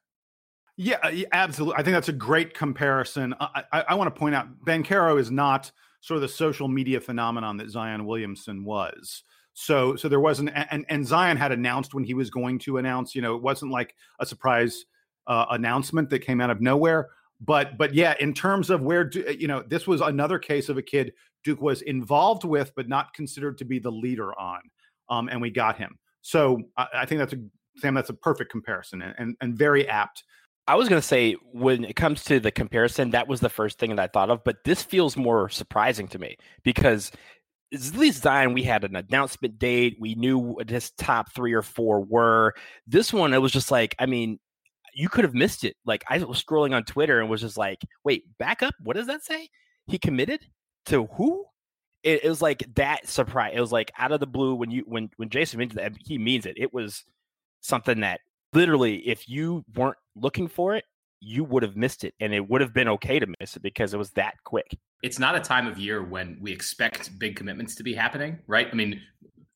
Yeah, 0.78 1.00
absolutely. 1.32 1.80
I 1.80 1.84
think 1.84 1.96
that's 1.96 2.10
a 2.10 2.14
great 2.14 2.54
comparison. 2.54 3.34
I, 3.40 3.64
I, 3.72 3.86
I 3.90 3.96
want 3.96 4.14
to 4.14 4.20
point 4.20 4.36
out 4.36 4.48
Banchero 4.66 5.20
is 5.20 5.32
not 5.32 5.72
sort 6.02 6.18
of 6.18 6.22
the 6.22 6.28
social 6.28 6.68
media 6.68 7.02
phenomenon 7.02 7.58
that 7.58 7.70
Zion 7.70 8.06
Williamson 8.06 8.64
was. 8.64 9.24
So 9.54 9.96
so 9.96 10.08
there 10.08 10.20
wasn't 10.20 10.52
and 10.54 10.86
and 10.90 11.08
Zion 11.08 11.38
had 11.38 11.52
announced 11.52 11.96
when 11.96 12.04
he 12.04 12.14
was 12.14 12.30
going 12.30 12.60
to 12.60 12.78
announce, 12.78 13.16
you 13.16 13.22
know, 13.22 13.36
it 13.36 13.42
wasn't 13.42 13.72
like 13.72 13.96
a 14.20 14.26
surprise 14.26 14.86
uh, 15.28 15.48
announcement 15.50 16.12
that 16.12 16.20
came 16.20 16.40
out 16.40 16.52
of 16.52 16.62
nowhere. 16.62 17.10
But 17.42 17.78
but 17.78 17.94
yeah, 17.94 18.16
in 18.20 18.34
terms 18.34 18.70
of 18.70 18.82
where 18.82 19.10
you 19.12 19.48
know, 19.48 19.64
this 19.68 19.88
was 19.88 20.02
another 20.02 20.40
case 20.40 20.70
of 20.70 20.78
a 20.78 20.82
kid 20.82 21.14
Duke 21.44 21.62
was 21.62 21.82
involved 21.84 22.44
with 22.44 22.72
but 22.76 22.88
not 22.88 23.14
considered 23.14 23.58
to 23.60 23.66
be 23.66 23.80
the 23.80 23.92
leader 23.92 24.38
on. 24.40 24.62
Um, 25.10 25.30
and 25.30 25.42
we 25.42 25.52
got 25.52 25.78
him. 25.78 25.98
So 26.22 26.62
I, 26.78 26.88
I 26.96 27.06
think 27.06 27.20
that's 27.20 27.34
a 27.34 27.38
Sam, 27.78 27.94
that's 27.94 28.10
a 28.10 28.14
perfect 28.14 28.52
comparison 28.52 29.02
and, 29.02 29.14
and, 29.18 29.36
and 29.42 29.58
very 29.58 29.88
apt 29.88 30.24
I 30.68 30.76
was 30.76 30.90
going 30.90 31.02
to 31.02 31.08
say 31.08 31.34
when 31.52 31.84
it 31.84 31.96
comes 31.96 32.24
to 32.26 32.40
the 32.40 32.52
comparison, 32.52 33.12
that 33.12 33.28
was 33.28 33.40
the 33.40 33.50
first 33.50 33.78
thing 33.78 33.96
that 33.96 34.00
I 34.02 34.08
thought 34.08 34.32
of, 34.32 34.44
but 34.44 34.64
this 34.64 34.82
feels 34.82 35.16
more 35.16 35.48
surprising 35.50 36.08
to 36.10 36.20
me 36.20 36.38
because 36.64 37.12
at 37.72 37.96
least 37.96 38.24
Zion, 38.24 38.54
we 38.54 38.64
had 38.64 38.84
an 38.84 38.96
announcement 38.96 39.60
date. 39.60 39.98
We 40.00 40.16
knew 40.16 40.38
what 40.40 40.70
his 40.70 40.92
top 40.92 41.32
three 41.34 41.54
or 41.54 41.62
four 41.62 42.02
were. 42.02 42.56
This 42.88 43.14
one, 43.14 43.34
it 43.34 43.42
was 43.42 43.52
just 43.52 43.70
like, 43.70 43.96
I 44.00 44.08
mean, 44.08 44.40
you 44.96 45.10
could 45.10 45.26
have 45.26 45.36
missed 45.36 45.64
it. 45.64 45.76
Like 45.86 46.04
I 46.10 46.18
was 46.20 46.42
scrolling 46.42 46.74
on 46.74 46.84
Twitter 46.86 47.20
and 47.20 47.30
was 47.30 47.42
just 47.42 47.58
like, 47.58 47.84
wait, 48.04 48.24
back 48.40 48.64
up. 48.64 48.74
What 48.82 48.96
does 48.96 49.08
that 49.08 49.24
say? 49.24 49.50
He 49.88 50.00
committed 50.00 50.40
to 50.88 51.06
who? 51.18 51.46
It, 52.02 52.24
it 52.24 52.30
was 52.30 52.42
like 52.42 52.64
that 52.76 53.08
surprise. 53.08 53.54
It 53.56 53.60
was 53.60 53.74
like 53.74 53.92
out 54.00 54.14
of 54.14 54.22
the 54.22 54.28
blue 54.28 54.56
when 54.56 54.72
you 54.72 54.84
when 54.88 55.10
when 55.18 55.30
Jason 55.30 55.60
mentioned 55.60 55.80
that 55.80 55.94
he 56.00 56.18
means 56.18 56.46
it. 56.46 56.56
It 56.58 56.74
was 56.74 57.04
something 57.60 58.00
that 58.00 58.22
literally, 58.54 58.98
if 59.08 59.28
you 59.28 59.66
weren't 59.76 59.98
looking 60.16 60.48
for 60.48 60.76
it, 60.76 60.86
you 61.20 61.44
would 61.44 61.64
have 61.64 61.76
missed 61.76 62.04
it 62.06 62.14
and 62.22 62.34
it 62.34 62.50
would 62.50 62.62
have 62.62 62.74
been 62.74 62.88
okay 62.88 63.20
to 63.20 63.28
miss 63.40 63.58
it 63.58 63.62
because 63.62 63.94
it 63.94 63.98
was 63.98 64.12
that 64.12 64.36
quick. 64.46 64.78
It's 65.04 65.20
not 65.20 65.36
a 65.36 65.42
time 65.42 65.68
of 65.68 65.78
year 65.78 66.04
when 66.04 66.38
we 66.40 66.54
expect 66.54 67.20
big 67.20 67.36
commitments 67.36 67.76
to 67.76 67.84
be 67.84 67.94
happening, 67.94 68.40
right? 68.48 68.68
I 68.72 68.76
mean, 68.76 69.02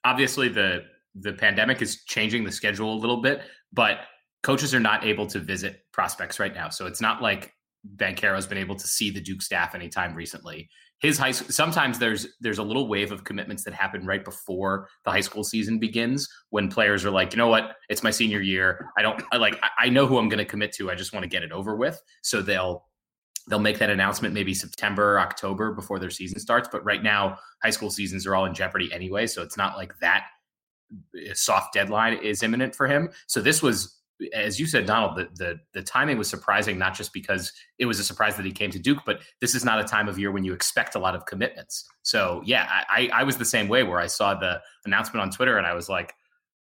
obviously 0.03 0.49
the 0.49 0.83
the 1.15 1.33
pandemic 1.33 1.81
is 1.81 2.03
changing 2.03 2.43
the 2.43 2.51
schedule 2.51 2.93
a 2.93 2.99
little 2.99 3.21
bit, 3.21 3.41
but 3.71 3.99
coaches 4.43 4.73
are 4.73 4.79
not 4.79 5.05
able 5.05 5.27
to 5.27 5.39
visit 5.39 5.81
prospects 5.91 6.39
right 6.39 6.53
now. 6.53 6.69
So 6.69 6.85
it's 6.85 7.01
not 7.01 7.21
like 7.21 7.53
Banchero's 7.83 8.47
been 8.47 8.57
able 8.57 8.75
to 8.75 8.87
see 8.87 9.09
the 9.09 9.21
Duke 9.21 9.41
staff 9.41 9.75
anytime 9.75 10.15
recently. 10.15 10.69
His 10.99 11.17
high 11.17 11.31
school 11.31 11.51
sometimes 11.51 11.97
there's 11.97 12.27
there's 12.41 12.57
a 12.57 12.63
little 12.63 12.89
wave 12.89 13.13
of 13.13 13.23
commitments 13.23 13.63
that 13.63 13.73
happen 13.73 14.05
right 14.05 14.23
before 14.23 14.89
the 15.05 15.11
high 15.11 15.21
school 15.21 15.45
season 15.45 15.79
begins 15.79 16.27
when 16.49 16.69
players 16.69 17.05
are 17.05 17.11
like 17.11 17.31
you 17.31 17.37
know 17.37 17.47
what? 17.47 17.75
It's 17.87 18.03
my 18.03 18.11
senior 18.11 18.41
year. 18.41 18.89
I 18.97 19.01
don't 19.01 19.21
I 19.31 19.37
like 19.37 19.57
i 19.77 19.87
know 19.87 20.05
who 20.05 20.17
i'm 20.17 20.27
going 20.27 20.39
to 20.39 20.45
commit 20.45 20.73
to. 20.73 20.91
I 20.91 20.95
just 20.95 21.13
want 21.13 21.23
to 21.23 21.29
get 21.29 21.43
it 21.43 21.53
over 21.53 21.77
with. 21.77 22.01
So 22.21 22.41
they'll 22.41 22.85
they'll 23.49 23.59
make 23.59 23.79
that 23.79 23.89
announcement 23.89 24.33
maybe 24.33 24.53
september 24.53 25.19
october 25.19 25.73
before 25.73 25.99
their 25.99 26.09
season 26.09 26.37
starts. 26.39 26.67
But 26.69 26.83
right 26.83 27.01
now 27.01 27.37
high 27.63 27.69
school 27.69 27.89
seasons 27.89 28.27
are 28.27 28.35
all 28.35 28.45
in 28.45 28.53
jeopardy 28.53 28.91
anyway. 28.91 29.25
So 29.27 29.41
it's 29.41 29.55
not 29.55 29.77
like 29.77 29.97
that 30.01 30.25
eh, 31.17 31.31
soft 31.33 31.73
deadline 31.73 32.17
is 32.17 32.43
imminent 32.43 32.75
for 32.75 32.87
him. 32.87 33.09
So 33.27 33.39
this 33.41 33.63
was 33.63 33.98
as 34.33 34.59
you 34.59 34.65
said, 34.65 34.85
Donald, 34.85 35.17
the, 35.17 35.29
the, 35.35 35.59
the 35.73 35.81
timing 35.81 36.17
was 36.17 36.29
surprising, 36.29 36.77
not 36.77 36.95
just 36.95 37.13
because 37.13 37.53
it 37.77 37.85
was 37.85 37.99
a 37.99 38.03
surprise 38.03 38.35
that 38.35 38.45
he 38.45 38.51
came 38.51 38.71
to 38.71 38.79
Duke, 38.79 38.99
but 39.05 39.21
this 39.41 39.55
is 39.55 39.63
not 39.63 39.79
a 39.79 39.83
time 39.83 40.07
of 40.07 40.19
year 40.19 40.31
when 40.31 40.43
you 40.43 40.53
expect 40.53 40.95
a 40.95 40.99
lot 40.99 41.15
of 41.15 41.25
commitments. 41.25 41.85
So 42.03 42.41
yeah, 42.45 42.67
I, 42.89 43.09
I 43.13 43.23
was 43.23 43.37
the 43.37 43.45
same 43.45 43.67
way 43.67 43.83
where 43.83 43.99
I 43.99 44.07
saw 44.07 44.35
the 44.35 44.61
announcement 44.85 45.21
on 45.21 45.31
Twitter 45.31 45.57
and 45.57 45.65
I 45.65 45.73
was 45.73 45.89
like, 45.89 46.13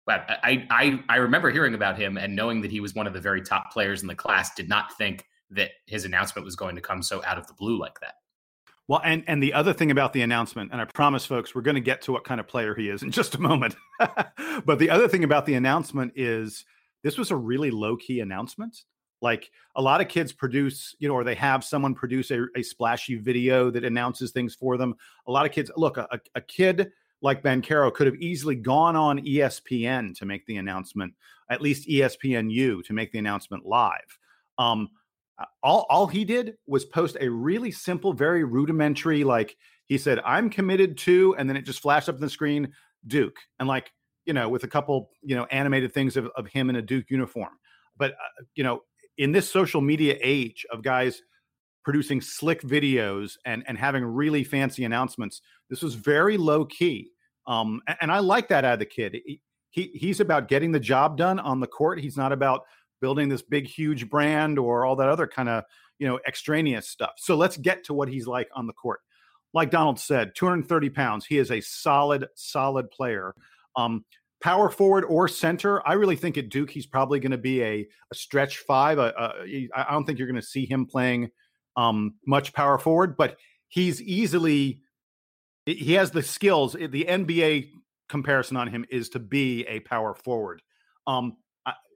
wow, 0.07 0.25
I, 0.29 0.67
I, 0.71 1.01
I 1.09 1.17
remember 1.17 1.51
hearing 1.51 1.75
about 1.75 1.99
him 1.99 2.17
and 2.17 2.37
knowing 2.37 2.61
that 2.63 2.71
he 2.71 2.81
was 2.81 2.95
one 2.95 3.07
of 3.07 3.13
the 3.13 3.21
very 3.21 3.43
top 3.43 3.73
players 3.73 4.03
in 4.03 4.09
the 4.09 4.15
class, 4.15 4.55
did 4.55 4.69
not 4.69 4.97
think 4.97 5.25
that 5.51 5.71
his 5.87 6.05
announcement 6.05 6.45
was 6.45 6.57
going 6.57 6.77
to 6.77 6.83
come 6.83 7.03
so 7.03 7.23
out 7.25 7.39
of 7.39 7.47
the 7.47 7.55
blue 7.55 7.79
like 7.79 8.01
that. 8.01 8.15
Well, 8.89 9.01
and 9.03 9.25
and 9.27 9.43
the 9.43 9.53
other 9.53 9.73
thing 9.73 9.91
about 9.91 10.13
the 10.13 10.23
announcement, 10.23 10.71
and 10.71 10.81
I 10.81 10.85
promise 10.85 11.27
folks, 11.27 11.55
we're 11.55 11.63
going 11.63 11.75
to 11.75 11.81
get 11.81 12.03
to 12.03 12.13
what 12.13 12.23
kind 12.23 12.39
of 12.39 12.47
player 12.47 12.73
he 12.73 12.89
is 12.89 13.03
in 13.03 13.11
just 13.11 13.35
a 13.35 13.41
moment. 13.41 13.75
but 14.65 14.79
the 14.79 14.91
other 14.91 15.09
thing 15.09 15.25
about 15.25 15.45
the 15.45 15.55
announcement 15.55 16.13
is 16.15 16.65
this 17.07 17.17
was 17.17 17.31
a 17.31 17.37
really 17.37 17.71
low 17.71 17.97
key 17.97 18.19
announcement. 18.19 18.83
Like 19.23 19.53
a 19.77 19.81
lot 19.81 20.01
of 20.01 20.09
kids 20.09 20.33
produce, 20.33 20.93
you 20.99 21.07
know, 21.07 21.15
or 21.15 21.23
they 21.23 21.37
have 21.37 21.63
someone 21.63 21.95
produce 21.95 22.33
a, 22.33 22.47
a 22.57 22.65
splashy 22.65 23.15
video 23.15 23.71
that 23.71 23.85
announces 23.85 24.33
things 24.33 24.57
for 24.57 24.77
them. 24.77 24.97
A 25.29 25.31
lot 25.31 25.47
of 25.47 25.53
kids, 25.53 25.71
look, 25.77 25.99
a, 25.99 26.21
a 26.35 26.41
kid 26.41 26.91
like 27.23 27.45
Banchero 27.45 27.95
could 27.95 28.09
have 28.09 28.17
easily 28.17 28.57
gone 28.57 28.97
on 28.97 29.21
ESPN 29.21 30.19
to 30.19 30.27
make 30.27 30.45
the 30.47 30.57
announcement, 30.57 31.15
at 31.49 31.63
least 31.63 31.89
ESPNU 31.89 32.85
to 32.85 32.93
make 32.93 33.13
the 33.13 33.21
announcement 33.21 33.65
live. 33.65 34.19
Um, 34.59 34.89
all, 35.63 35.87
all 35.89 36.09
he 36.09 36.25
did 36.25 36.55
was 36.67 36.85
post 36.87 37.17
a 37.21 37.31
really 37.31 37.71
simple, 37.71 38.15
very 38.15 38.43
rudimentary, 38.43 39.23
like 39.23 39.57
he 39.85 39.97
said, 39.97 40.21
I'm 40.25 40.51
committed 40.51 40.99
to, 40.99 41.37
and 41.39 41.49
then 41.49 41.57
it 41.57 41.63
just 41.63 41.81
flashed 41.81 42.09
up 42.09 42.17
on 42.17 42.21
the 42.21 42.29
screen, 42.29 42.73
Duke. 43.07 43.37
And 43.61 43.69
like, 43.69 43.93
you 44.27 44.33
know, 44.33 44.49
with 44.49 44.65
a 44.65 44.69
couple, 44.69 45.11
you 45.23 45.37
know, 45.37 45.47
animated 45.51 45.95
things 45.95 46.17
of, 46.17 46.27
of 46.37 46.47
him 46.49 46.69
in 46.69 46.77
a 46.77 46.83
Duke 46.83 47.11
uniform. 47.11 47.53
But, 47.97 48.13
uh, 48.13 48.45
you 48.55 48.65
know, 48.65 48.83
in 49.17 49.33
this 49.33 49.51
social 49.51 49.81
media 49.81 50.19
age 50.21 50.67
of 50.71 50.83
guys 50.83 51.23
producing 51.85 52.21
slick 52.21 52.63
videos 52.63 53.37
and, 53.45 53.63
and 53.67 53.79
having 53.79 54.05
really 54.05 54.45
fancy 54.45 54.85
announcements, 54.85 55.41
this 55.71 55.83
was 55.83 55.95
very 55.95 56.37
low 56.37 56.65
key. 56.65 57.11
Um, 57.47 57.81
and, 57.87 57.97
and 58.03 58.13
I 58.13 58.19
like 58.19 58.49
that 58.49 58.65
out 58.65 58.75
of 58.75 58.79
the 58.81 58.87
kid. 58.87 59.17
He, 59.25 59.41
he, 59.71 59.91
he's 59.95 60.21
about 60.21 60.49
getting 60.49 60.73
the 60.73 60.81
job 60.81 61.17
done 61.17 61.39
on 61.39 61.61
the 61.61 61.67
court. 61.67 62.01
He's 62.01 62.17
not 62.17 62.33
about 62.33 62.63
building 63.01 63.29
this 63.29 63.43
big, 63.43 63.67
huge 63.67 64.09
brand 64.09 64.59
or 64.59 64.85
all 64.85 64.97
that 64.97 65.09
other 65.09 65.27
kind 65.27 65.49
of, 65.49 65.65
you 65.99 66.09
know, 66.09 66.19
extraneous 66.27 66.89
stuff. 66.89 67.13
So 67.19 67.37
let's 67.37 67.57
get 67.57 67.85
to 67.85 67.95
what 67.95 68.09
he's 68.09 68.27
like 68.27 68.49
on 68.55 68.67
the 68.67 68.73
court. 68.73 69.01
Like 69.55 69.71
Donald 69.71 70.01
said, 70.01 70.35
230 70.35 70.91
pounds. 70.91 71.27
He 71.27 71.39
is 71.39 71.51
a 71.51 71.61
solid, 71.61 72.27
solid 72.35 72.91
player. 72.91 73.35
Um, 73.77 74.05
power 74.41 74.71
forward 74.71 75.05
or 75.05 75.29
center, 75.29 75.87
I 75.87 75.95
really 75.95 76.17
think 76.17 76.39
at 76.39 76.49
Duke 76.49 76.71
he's 76.71 76.87
probably 76.87 77.21
going 77.21 77.33
to 77.33 77.39
be 77.39 77.63
a, 77.63 77.87
a, 78.11 78.15
stretch 78.15 78.59
five. 78.59 78.99
A, 78.99 79.13
a, 79.17 79.69
I 79.75 79.93
don't 79.93 80.05
think 80.05 80.19
you're 80.19 80.29
going 80.29 80.41
to 80.41 80.47
see 80.47 80.67
him 80.67 80.87
playing 80.87 81.31
um, 81.77 82.15
much 82.27 82.53
power 82.53 82.79
forward, 82.79 83.17
but 83.17 83.37
he's 83.69 84.01
easily 84.03 84.83
he 85.67 85.95
has 85.95 86.13
the 86.13 86.23
skills. 86.23 86.75
The 86.75 87.05
NBA 87.05 87.71
comparison 88.09 88.57
on 88.57 88.69
him 88.69 88.85
is 88.89 89.09
to 89.11 89.19
be 89.19 89.67
a 89.67 89.81
power 89.81 90.15
forward. 90.15 90.63
Um, 91.07 91.37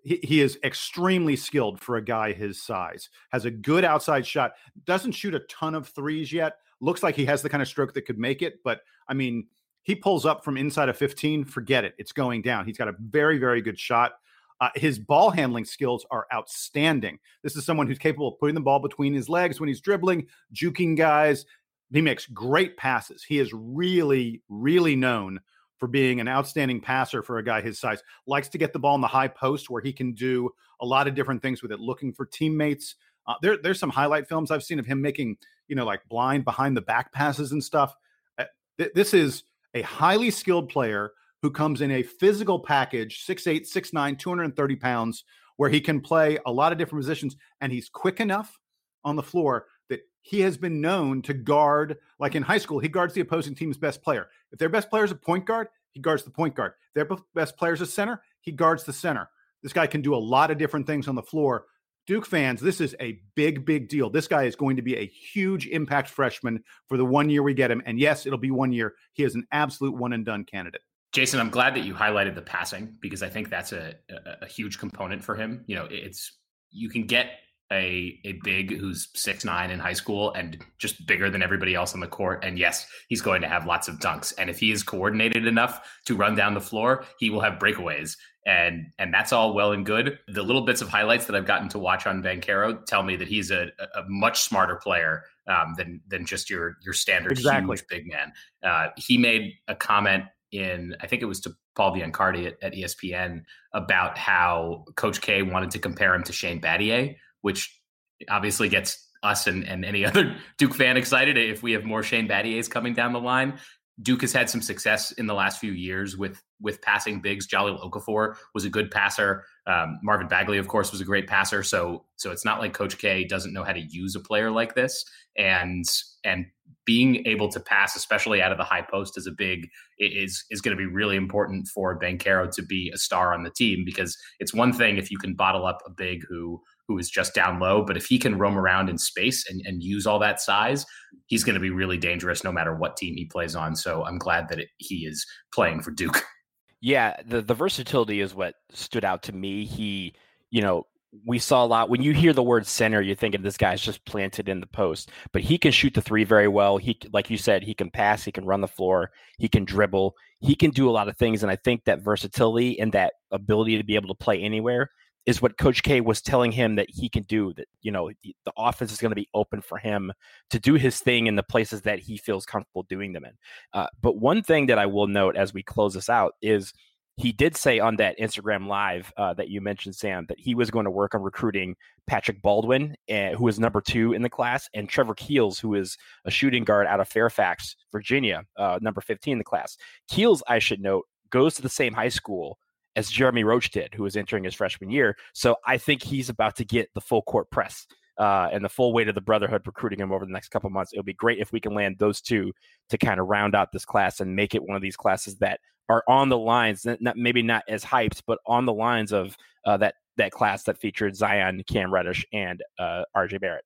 he 0.03 0.41
is 0.41 0.59
extremely 0.65 1.37
skilled 1.37 1.81
for 1.81 1.97
a 1.97 2.05
guy 2.05 2.33
his 2.33 2.63
size. 2.63 3.11
Has 3.33 3.45
a 3.45 3.51
good 3.51 3.85
outside 3.85 4.27
shot. 4.27 4.53
Doesn't 4.87 5.13
shoot 5.13 5.35
a 5.35 5.41
ton 5.41 5.75
of 5.75 5.89
threes 5.89 6.33
yet. 6.33 6.55
Looks 6.81 7.03
like 7.03 7.15
he 7.15 7.27
has 7.27 7.43
the 7.43 7.51
kind 7.51 7.63
of 7.63 7.69
stroke 7.69 7.93
that 7.95 8.07
could 8.07 8.19
make 8.19 8.41
it, 8.41 8.61
but 8.65 8.81
I 9.09 9.15
mean 9.15 9.47
he 9.83 9.95
pulls 9.95 10.27
up 10.27 10.45
from 10.45 10.57
inside 10.57 10.89
of 10.89 10.97
15, 10.97 11.45
forget 11.45 11.85
it. 11.85 11.95
It's 11.99 12.13
going 12.13 12.43
down. 12.43 12.67
He's 12.67 12.79
got 12.79 12.89
a 12.89 12.95
very, 12.99 13.39
very 13.39 13.63
good 13.63 13.79
shot. 13.79 14.13
Uh, 14.61 14.69
his 14.75 14.99
ball 14.99 15.31
handling 15.31 15.65
skills 15.65 16.05
are 16.11 16.27
outstanding. 16.33 17.19
This 17.43 17.57
is 17.57 17.65
someone 17.65 17.87
who's 17.87 17.99
capable 17.99 18.29
of 18.29 18.39
putting 18.39 18.55
the 18.55 18.61
ball 18.61 18.79
between 18.79 19.15
his 19.15 19.29
legs 19.29 19.59
when 19.59 19.69
he's 19.69 19.81
dribbling, 19.81 20.27
juking 20.55 20.97
guys. 20.97 21.47
He 21.91 22.03
makes 22.03 22.27
great 22.27 22.77
passes. 22.77 23.25
He 23.25 23.39
is 23.39 23.53
really, 23.55 24.43
really 24.49 24.97
known 24.97 25.41
for 25.79 25.89
being 25.89 26.21
an 26.21 26.29
outstanding 26.29 26.81
passer 26.81 27.23
for 27.23 27.39
a 27.39 27.43
guy 27.43 27.63
his 27.63 27.81
size. 27.81 28.03
Likes 28.27 28.49
to 28.51 28.59
get 28.59 28.75
the 28.75 28.79
ball 28.79 28.95
in 28.95 29.01
the 29.01 29.07
high 29.07 29.29
post 29.29 29.71
where 29.71 29.81
he 29.81 29.95
can 29.95 30.13
do 30.13 30.51
a 30.81 30.87
lot 30.87 31.09
of 31.09 31.15
different 31.15 31.41
things 31.41 31.63
with 31.63 31.73
it, 31.73 31.81
looking 31.81 32.13
for 32.13 32.27
teammates. 32.27 32.97
Uh, 33.27 33.35
there, 33.41 33.57
there's 33.57 33.81
some 33.81 33.91
highlight 33.91 34.29
films 34.29 34.51
I've 34.51 34.63
seen 34.63 34.79
of 34.79 34.85
him 34.85 35.01
making, 35.01 35.39
you 35.69 35.75
know, 35.75 35.87
like 35.87 36.07
blind 36.09 36.45
behind 36.45 36.77
the 36.77 36.83
back 36.83 37.13
passes 37.13 37.53
and 37.53 37.65
stuff. 37.65 37.97
Uh, 38.39 38.45
th- 38.77 38.93
this 38.95 39.15
is 39.15 39.45
a 39.75 39.83
highly 39.83 40.31
skilled 40.31 40.69
player 40.69 41.13
who 41.43 41.51
comes 41.51 41.81
in 41.81 41.91
a 41.91 42.03
physical 42.03 42.59
package, 42.59 43.25
6'8, 43.27 43.63
6'9, 43.63 44.19
230 44.19 44.77
pounds, 44.77 45.25
where 45.57 45.71
he 45.71 45.81
can 45.81 46.01
play 46.01 46.39
a 46.47 46.53
lot 46.53 46.73
of 46.73 46.79
different 46.79 47.03
positions 47.03 47.37
and 47.61 47.73
he's 47.73 47.89
quick 47.89 48.21
enough 48.21 48.59
on 49.05 49.17
the 49.17 49.23
floor 49.23 49.67
that 49.89 50.01
he 50.23 50.41
has 50.41 50.57
been 50.57 50.81
known 50.81 51.23
to 51.23 51.35
guard, 51.35 51.99
like 52.19 52.35
in 52.35 52.43
high 52.43 52.59
school, 52.59 52.79
he 52.79 52.89
guards 52.89 53.15
the 53.15 53.21
opposing 53.21 53.55
team's 53.55 53.79
best 53.79 54.03
player. 54.03 54.29
If 54.53 54.59
their 54.59 54.69
best 54.69 54.91
player 54.91 55.05
is 55.05 55.11
a 55.11 55.17
point 55.17 55.47
guard, 55.47 55.69
he 55.93 56.01
guards 56.01 56.23
the 56.23 56.31
point 56.31 56.55
guard. 56.55 56.73
If 56.95 57.09
their 57.09 57.17
best 57.35 57.57
player 57.57 57.73
is 57.73 57.81
a 57.81 57.87
center, 57.87 58.23
he 58.41 58.53
guards 58.53 58.85
the 58.85 58.93
center. 58.93 59.29
This 59.63 59.73
guy 59.73 59.87
can 59.87 60.03
do 60.03 60.15
a 60.15 60.17
lot 60.17 60.51
of 60.51 60.59
different 60.59 60.87
things 60.87 61.09
on 61.09 61.15
the 61.15 61.23
floor. 61.23 61.67
Duke 62.07 62.27
fans, 62.27 62.61
this 62.61 62.81
is 62.81 62.97
a 63.01 63.21
big, 63.35 63.65
big 63.65 63.89
deal. 63.89 64.11
This 64.11 64.27
guy 64.27 64.45
is 64.45 64.57
going 64.57 64.77
to 64.77 64.83
be 64.83 64.97
a 64.97 65.07
huge 65.07 65.67
impact 65.67 66.09
freshman 66.09 66.63
for 66.89 66.97
the 66.97 67.05
one 67.05 67.31
year 67.31 67.43
we 67.43 67.55
get 67.55 67.71
him. 67.71 67.83
And 67.87 68.01
yes, 68.01 68.27
it'll 68.27 68.39
be 68.39 68.51
one 68.51 68.73
year. 68.73 68.95
He 69.13 69.23
is 69.23 69.35
an 69.35 69.47
absolute 69.53 69.97
one 69.97 70.13
and 70.13 70.25
done 70.25 70.45
candidate. 70.45 70.83
Jason, 71.13 71.41
I'm 71.41 71.51
glad 71.51 71.75
that 71.75 71.85
you 71.85 71.95
highlighted 71.95 72.35
the 72.35 72.43
passing 72.43 72.95
because 73.01 73.23
I 73.23 73.29
think 73.29 73.51
that's 73.51 73.73
a, 73.73 73.95
a, 74.09 74.45
a 74.45 74.47
huge 74.47 74.79
component 74.79 75.23
for 75.23 75.35
him. 75.35 75.65
You 75.67 75.77
know, 75.77 75.89
it's 75.91 76.39
you 76.71 76.89
can 76.89 77.07
get 77.07 77.27
a 77.73 78.19
a 78.25 78.33
big 78.45 78.77
who's 78.77 79.09
six 79.15 79.45
nine 79.45 79.71
in 79.71 79.79
high 79.79 79.93
school 79.93 80.33
and 80.33 80.63
just 80.79 81.07
bigger 81.07 81.31
than 81.31 81.43
everybody 81.43 81.75
else 81.75 81.95
on 81.95 82.01
the 82.01 82.07
court. 82.07 82.45
And 82.45 82.59
yes, 82.59 82.87
he's 83.09 83.23
going 83.23 83.43
to 83.43 83.49
have 83.49 83.67
lots 83.67 83.89
of 83.89 83.99
dunks. 83.99 84.33
And 84.39 84.51
if 84.51 84.59
he 84.59 84.71
is 84.73 84.83
coordinated 84.83 85.47
enough 85.47 85.89
to 86.07 86.17
run 86.17 86.35
down 86.35 86.55
the 86.55 86.61
floor, 86.61 87.05
he 87.19 87.31
will 87.31 87.41
have 87.41 87.59
breakaways. 87.59 88.17
And 88.47 88.87
and 88.99 89.13
that's 89.13 89.33
all 89.33 89.55
well 89.55 89.73
and 89.73 89.87
good. 89.87 90.19
The 90.29 90.43
little 90.43 90.63
bits 90.63 90.81
of 90.81 90.89
highlights 90.89 91.27
that 91.27 91.37
I've 91.37 91.47
gotten 91.47 91.69
to 91.71 91.79
watch 91.79 92.07
on 92.07 92.23
Banchero 92.23 92.85
tell 92.87 93.03
me 93.03 93.15
that 93.17 93.29
he's 93.29 93.51
a, 93.51 93.71
a 93.95 94.03
much 94.09 94.43
smarter 94.43 94.77
player 94.77 95.25
um, 95.47 95.75
than 95.77 96.01
than 96.09 96.25
just 96.25 96.51
your 96.51 96.77
your 96.83 96.95
standard 96.95 97.33
exactly. 97.33 97.77
huge 97.77 97.87
big 97.89 98.07
man. 98.07 98.33
Uh, 98.63 98.89
he 98.97 99.19
made 99.19 99.55
a 99.69 99.75
comment 99.75 100.25
in 100.53 100.97
I 101.01 101.07
think 101.07 101.23
it 101.23 101.27
was 101.27 101.41
to 101.41 101.53
Paul 101.77 101.95
Biancardi 101.95 102.47
at, 102.47 102.57
at 102.63 102.73
ESPN 102.73 103.43
about 103.75 104.19
how 104.19 104.85
Coach 104.97 105.21
K 105.21 105.43
wanted 105.43 105.71
to 105.73 105.79
compare 105.79 106.15
him 106.15 106.23
to 106.25 106.33
Shane 106.33 106.61
Battier 106.61 107.15
which 107.43 107.81
obviously 108.29 108.69
gets 108.69 109.09
us 109.23 109.47
and, 109.47 109.65
and 109.67 109.85
any 109.85 110.05
other 110.07 110.37
Duke 110.59 110.75
fan 110.75 110.97
excited 110.97 111.37
if 111.37 111.63
we 111.63 111.73
have 111.73 111.85
more 111.85 112.03
Shane 112.03 112.29
Battiers 112.29 112.71
coming 112.71 112.95
down 112.95 113.13
the 113.13 113.21
line. 113.21 113.59
Duke 114.03 114.23
has 114.23 114.33
had 114.33 114.49
some 114.49 114.63
success 114.63 115.13
in 115.13 115.27
the 115.27 115.35
last 115.35 115.59
few 115.59 115.73
years 115.73 116.17
with 116.17 116.43
with 116.61 116.81
passing 116.81 117.21
bigs. 117.21 117.47
Jahlil 117.47 117.83
Okafor 117.83 118.35
was 118.55 118.65
a 118.65 118.71
good 118.71 118.91
passer. 118.91 119.45
Um, 119.67 119.99
Marvin 120.03 120.29
Bagley, 120.29 120.59
of 120.59 120.69
course, 120.69 120.91
was 120.91 121.01
a 121.01 121.05
great 121.05 121.27
passer. 121.27 121.63
So 121.63 122.07
so 122.17 122.31
it's 122.31 122.45
not 122.45 122.61
like 122.61 122.73
Coach 122.73 122.99
K 122.99 123.25
doesn't 123.25 123.53
know 123.53 123.65
how 123.65 123.73
to 123.73 123.81
use 123.81 124.15
a 124.15 124.21
player 124.21 124.51
like 124.51 124.75
this. 124.75 125.05
And 125.37 125.85
and 126.25 126.47
being 126.87 127.27
able 127.27 127.49
to 127.51 127.61
pass, 127.61 127.95
especially 127.95 128.41
out 128.41 128.53
of 128.53 128.59
the 128.59 128.65
high 128.65 128.83
post, 128.83 129.19
is 129.19 129.27
a 129.27 129.33
big 129.33 129.69
is 129.99 130.45
is 130.51 130.61
going 130.61 130.77
to 130.77 130.81
be 130.81 130.91
really 130.91 131.17
important 131.17 131.69
for 131.69 131.99
Banchero 131.99 132.51
to 132.53 132.63
be 132.63 132.91
a 132.95 132.99
star 132.99 133.35
on 133.35 133.43
the 133.43 133.51
team 133.51 133.85
because 133.85 134.17
it's 134.39 134.55
one 134.55 134.73
thing 134.73 134.97
if 134.97 135.11
you 135.11 135.19
can 135.19 135.35
bottle 135.35 135.67
up 135.67 135.83
a 135.87 135.91
big 135.91 136.25
who 136.29 136.61
who 136.91 136.99
is 136.99 137.09
just 137.09 137.35
down 137.35 137.61
low. 137.61 137.85
But 137.85 137.97
if 137.97 138.07
he 138.07 138.19
can 138.19 138.37
roam 138.37 138.59
around 138.59 138.91
in 138.91 138.99
space 138.99 139.49
and, 139.49 139.63
and 139.65 139.81
use 139.81 140.09
all 140.09 140.19
that 140.19 140.41
size, 140.41 140.85
he's 141.27 141.45
going 141.45 141.55
to 141.55 141.61
be 141.61 141.71
really 141.71 141.97
dangerous 141.97 142.43
no 142.43 142.51
matter 142.51 142.75
what 142.75 142.97
team 142.97 143.15
he 143.15 143.27
plays 143.27 143.55
on. 143.55 143.77
So 143.77 144.05
I'm 144.05 144.19
glad 144.19 144.49
that 144.49 144.59
it, 144.59 144.69
he 144.79 145.07
is 145.07 145.25
playing 145.55 145.83
for 145.83 145.93
Duke. 145.93 146.23
Yeah, 146.83 147.17
the, 147.27 147.43
the 147.43 147.53
versatility 147.53 148.23
is 148.23 148.35
what 148.35 148.55
stood 148.73 149.05
out 149.05 149.25
to 149.25 149.35
me. 149.35 149.67
He, 149.67 150.15
you 150.51 150.63
know, 150.63 150.87
we 151.27 151.39
saw 151.39 151.63
a 151.63 151.67
lot 151.67 151.91
when 151.91 152.03
you 152.03 152.15
hear 152.15 152.33
the 152.33 152.43
word 152.43 152.67
center 152.67 153.03
you're 153.03 153.17
thinking 153.17 153.43
this 153.43 153.57
guy's 153.57 153.81
just 153.81 154.05
planted 154.05 154.49
in 154.49 154.61
the 154.61 154.67
post 154.67 155.11
but 155.33 155.43
he 155.43 155.59
can 155.59 155.73
shoot 155.73 155.93
the 155.93 156.01
three 156.01 156.23
very 156.23 156.47
well 156.47 156.77
he 156.77 156.97
like 157.13 157.29
you 157.29 157.37
said 157.37 157.65
he 157.65 157.75
can 157.75 157.91
pass 157.91 158.23
he 158.23 158.31
can 158.31 158.45
run 158.45 158.61
the 158.61 158.69
floor 158.69 159.11
he 159.39 159.49
can 159.49 159.65
dribble 159.65 160.15
he 160.39 160.55
can 160.55 160.71
do 160.71 160.89
a 160.89 160.93
lot 160.93 161.09
of 161.09 161.17
things 161.17 161.43
and 161.43 161.51
i 161.51 161.57
think 161.57 161.85
that 161.85 162.01
versatility 162.01 162.79
and 162.79 162.93
that 162.93 163.15
ability 163.33 163.77
to 163.77 163.83
be 163.83 163.97
able 163.97 164.07
to 164.07 164.15
play 164.15 164.41
anywhere 164.41 164.89
is 165.31 165.41
what 165.41 165.57
Coach 165.57 165.83
K 165.83 166.01
was 166.01 166.21
telling 166.21 166.53
him 166.53 166.77
that 166.77 166.89
he 166.91 167.09
can 167.09 167.23
do. 167.23 167.53
That 167.55 167.69
you 167.81 167.91
know 167.91 168.11
the 168.23 168.35
offense 168.57 168.93
is 168.93 168.99
going 168.99 169.13
to 169.13 169.17
be 169.17 169.29
open 169.33 169.63
for 169.63 169.79
him 169.79 170.13
to 170.51 170.59
do 170.59 170.75
his 170.75 171.01
thing 171.01 171.27
in 171.27 171.37
the 171.37 171.43
places 171.43 171.83
that 171.83 172.01
he 172.01 172.19
feels 172.19 172.45
comfortable 172.45 172.83
doing 172.83 173.13
them 173.13 173.25
in. 173.25 173.33
Uh, 173.73 173.87
but 174.03 174.19
one 174.19 174.43
thing 174.43 174.67
that 174.67 174.79
I 174.79 174.87
will 174.87 175.07
note 175.07 175.37
as 175.37 175.55
we 175.55 175.63
close 175.63 175.95
this 175.95 176.09
out 176.11 176.35
is 176.43 176.73
he 177.17 177.33
did 177.33 177.57
say 177.57 177.79
on 177.79 177.97
that 177.97 178.19
Instagram 178.19 178.67
live 178.67 179.13
uh, 179.17 179.35
that 179.35 179.49
you 179.49 179.61
mentioned, 179.61 179.95
Sam, 179.95 180.25
that 180.29 180.41
he 180.41 180.55
was 180.55 180.71
going 180.71 180.87
to 180.87 180.91
work 180.91 181.15
on 181.15 181.23
recruiting 181.23 181.77
Patrick 182.07 182.41
Baldwin, 182.41 182.97
uh, 183.11 183.31
who 183.31 183.47
is 183.47 183.61
number 183.61 183.81
two 183.83 184.13
in 184.15 184.23
the 184.23 184.31
class, 184.31 184.69
and 184.75 184.89
Trevor 184.89 185.15
Keels, 185.15 185.59
who 185.59 185.75
is 185.75 185.99
a 186.25 186.31
shooting 186.31 186.65
guard 186.65 186.87
out 186.87 187.01
of 187.01 187.09
Fairfax, 187.09 187.77
Virginia, 187.93 188.45
uh, 188.57 188.79
number 188.81 189.03
15 189.03 189.33
in 189.33 189.39
the 189.39 189.45
class. 189.45 189.77
Keels, 190.09 190.43
I 190.49 190.61
should 190.61 190.81
note, 190.81 191.05
goes 191.29 191.55
to 191.55 191.63
the 191.63 191.69
same 191.69 191.93
high 191.93 192.09
school 192.09 192.59
as 192.97 193.11
Jeremy 193.11 193.45
Roach 193.45 193.71
did, 193.71 193.95
who 193.95 194.03
was 194.03 194.17
entering 194.17 194.45
his 194.45 194.55
freshman 194.55 194.91
year. 194.91 195.17
So 195.33 195.57
I 195.67 195.79
think 195.79 196.03
he's 196.03 196.29
about 196.29 196.57
to 196.57 196.65
get 196.65 196.89
the 196.95 197.01
full 197.01 197.23
court 197.23 197.51
press 197.51 197.87
uh, 198.19 198.49
and 198.53 198.65
the 198.65 198.69
full 198.69 198.93
weight 198.93 199.09
of 199.09 199.15
the 199.15 199.21
brotherhood 199.21 199.63
recruiting 199.67 200.01
him 200.01 200.13
over 200.13 200.25
the 200.25 200.33
next 200.33 200.49
couple 200.49 200.69
months. 200.71 200.93
It'll 200.93 201.05
be 201.05 201.15
great 201.15 201.39
if 201.39 201.53
we 201.53 201.61
can 201.61 201.75
land 201.75 201.97
those 201.99 202.21
two 202.21 202.53
to 202.89 202.99
kind 202.99 203.21
of 203.21 203.29
round 203.29 203.55
out 203.55 203.73
this 203.73 203.85
class 203.85 204.21
and 204.21 204.35
make 204.35 204.55
it 204.55 204.63
one 204.63 204.77
of 204.77 204.83
these 204.83 204.97
classes 204.97 205.37
that 205.39 205.61
are 205.89 206.05
on 206.09 206.29
the 206.29 206.39
lines, 206.39 206.87
not, 207.01 207.17
maybe 207.17 207.43
not 207.43 207.65
as 207.69 207.85
hyped, 207.85 208.23
but 208.27 208.39
on 208.47 208.67
the 208.67 208.73
lines 208.73 209.13
of 209.13 209.37
uh, 209.65 209.77
that 209.77 209.95
that 210.17 210.33
class 210.33 210.65
that 210.65 210.79
featured 210.79 211.17
Zion, 211.17 211.63
Cam 211.67 211.93
Reddish, 211.93 212.27
and 212.33 212.63
uh, 212.79 213.05
RJ 213.17 213.41
Barrett. 213.41 213.65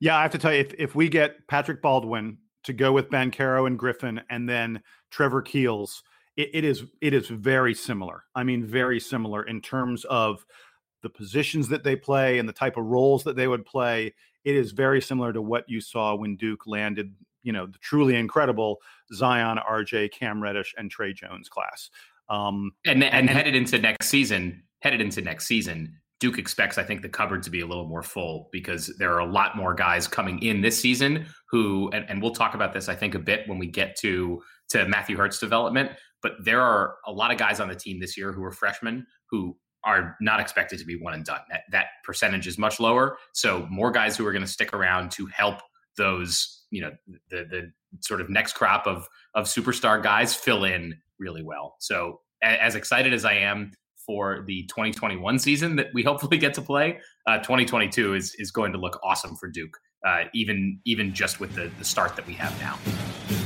Yeah, 0.00 0.16
I 0.16 0.22
have 0.22 0.30
to 0.30 0.38
tell 0.38 0.54
you, 0.54 0.60
if, 0.60 0.74
if 0.78 0.94
we 0.94 1.08
get 1.08 1.46
Patrick 1.48 1.82
Baldwin 1.82 2.38
to 2.64 2.72
go 2.72 2.92
with 2.92 3.10
Banchero 3.10 3.66
and 3.66 3.78
Griffin, 3.78 4.20
and 4.30 4.48
then 4.48 4.80
Trevor 5.10 5.42
Keels– 5.42 6.02
it, 6.38 6.50
it 6.54 6.64
is 6.64 6.84
it 7.02 7.12
is 7.12 7.28
very 7.28 7.74
similar. 7.74 8.24
I 8.34 8.44
mean, 8.44 8.64
very 8.64 9.00
similar 9.00 9.42
in 9.42 9.60
terms 9.60 10.04
of 10.04 10.46
the 11.02 11.10
positions 11.10 11.68
that 11.68 11.84
they 11.84 11.96
play 11.96 12.38
and 12.38 12.48
the 12.48 12.52
type 12.52 12.76
of 12.76 12.84
roles 12.84 13.24
that 13.24 13.36
they 13.36 13.48
would 13.48 13.66
play. 13.66 14.14
It 14.44 14.54
is 14.54 14.72
very 14.72 15.02
similar 15.02 15.32
to 15.32 15.42
what 15.42 15.68
you 15.68 15.80
saw 15.80 16.14
when 16.14 16.36
Duke 16.36 16.66
landed, 16.66 17.14
you 17.42 17.52
know, 17.52 17.66
the 17.66 17.78
truly 17.78 18.16
incredible 18.16 18.78
Zion, 19.12 19.58
RJ, 19.68 20.12
Cam 20.12 20.42
Reddish, 20.42 20.74
and 20.78 20.90
Trey 20.90 21.12
Jones 21.12 21.48
class. 21.48 21.90
Um, 22.28 22.72
and, 22.86 23.02
and, 23.02 23.28
and 23.28 23.30
headed 23.30 23.54
into 23.54 23.78
next 23.78 24.08
season, 24.08 24.62
headed 24.80 25.00
into 25.00 25.20
next 25.20 25.46
season, 25.46 25.94
Duke 26.20 26.38
expects, 26.38 26.78
I 26.78 26.82
think, 26.82 27.02
the 27.02 27.08
cupboard 27.08 27.42
to 27.44 27.50
be 27.50 27.60
a 27.60 27.66
little 27.66 27.86
more 27.86 28.02
full 28.02 28.48
because 28.50 28.92
there 28.98 29.12
are 29.12 29.20
a 29.20 29.30
lot 29.30 29.56
more 29.56 29.72
guys 29.72 30.08
coming 30.08 30.42
in 30.42 30.60
this 30.60 30.80
season 30.80 31.26
who, 31.48 31.90
and, 31.92 32.04
and 32.08 32.20
we'll 32.20 32.32
talk 32.32 32.54
about 32.54 32.72
this, 32.72 32.88
I 32.88 32.94
think, 32.94 33.14
a 33.14 33.20
bit 33.20 33.48
when 33.48 33.58
we 33.58 33.66
get 33.66 33.96
to 33.98 34.42
to 34.70 34.86
Matthew 34.86 35.16
Hurt's 35.16 35.38
development. 35.38 35.92
But 36.22 36.32
there 36.44 36.60
are 36.60 36.96
a 37.06 37.12
lot 37.12 37.30
of 37.30 37.38
guys 37.38 37.60
on 37.60 37.68
the 37.68 37.74
team 37.74 38.00
this 38.00 38.16
year 38.16 38.32
who 38.32 38.42
are 38.44 38.52
freshmen 38.52 39.06
who 39.30 39.56
are 39.84 40.16
not 40.20 40.40
expected 40.40 40.78
to 40.78 40.84
be 40.84 40.96
one 40.96 41.14
and 41.14 41.24
done. 41.24 41.40
That, 41.50 41.62
that 41.70 41.86
percentage 42.04 42.46
is 42.46 42.58
much 42.58 42.80
lower. 42.80 43.18
So 43.32 43.66
more 43.70 43.90
guys 43.90 44.16
who 44.16 44.26
are 44.26 44.32
going 44.32 44.44
to 44.44 44.50
stick 44.50 44.72
around 44.72 45.10
to 45.12 45.26
help 45.26 45.60
those, 45.96 46.64
you 46.70 46.80
know, 46.80 46.92
the 47.30 47.44
the 47.50 47.72
sort 48.00 48.20
of 48.20 48.28
next 48.30 48.52
crop 48.52 48.86
of 48.86 49.08
of 49.34 49.46
superstar 49.46 50.02
guys 50.02 50.34
fill 50.34 50.64
in 50.64 50.94
really 51.18 51.42
well. 51.42 51.76
So 51.80 52.20
as 52.42 52.74
excited 52.74 53.12
as 53.12 53.24
I 53.24 53.34
am 53.34 53.72
for 54.06 54.44
the 54.46 54.62
2021 54.68 55.38
season 55.38 55.76
that 55.76 55.88
we 55.92 56.02
hopefully 56.04 56.38
get 56.38 56.54
to 56.54 56.62
play, 56.62 56.98
uh, 57.26 57.38
2022 57.38 58.14
is 58.14 58.34
is 58.38 58.50
going 58.50 58.72
to 58.72 58.78
look 58.78 58.98
awesome 59.02 59.36
for 59.36 59.48
Duke, 59.48 59.76
uh, 60.06 60.24
even 60.34 60.80
even 60.84 61.14
just 61.14 61.40
with 61.40 61.54
the, 61.54 61.70
the 61.78 61.84
start 61.84 62.16
that 62.16 62.26
we 62.26 62.34
have 62.34 62.58
now. 62.60 63.37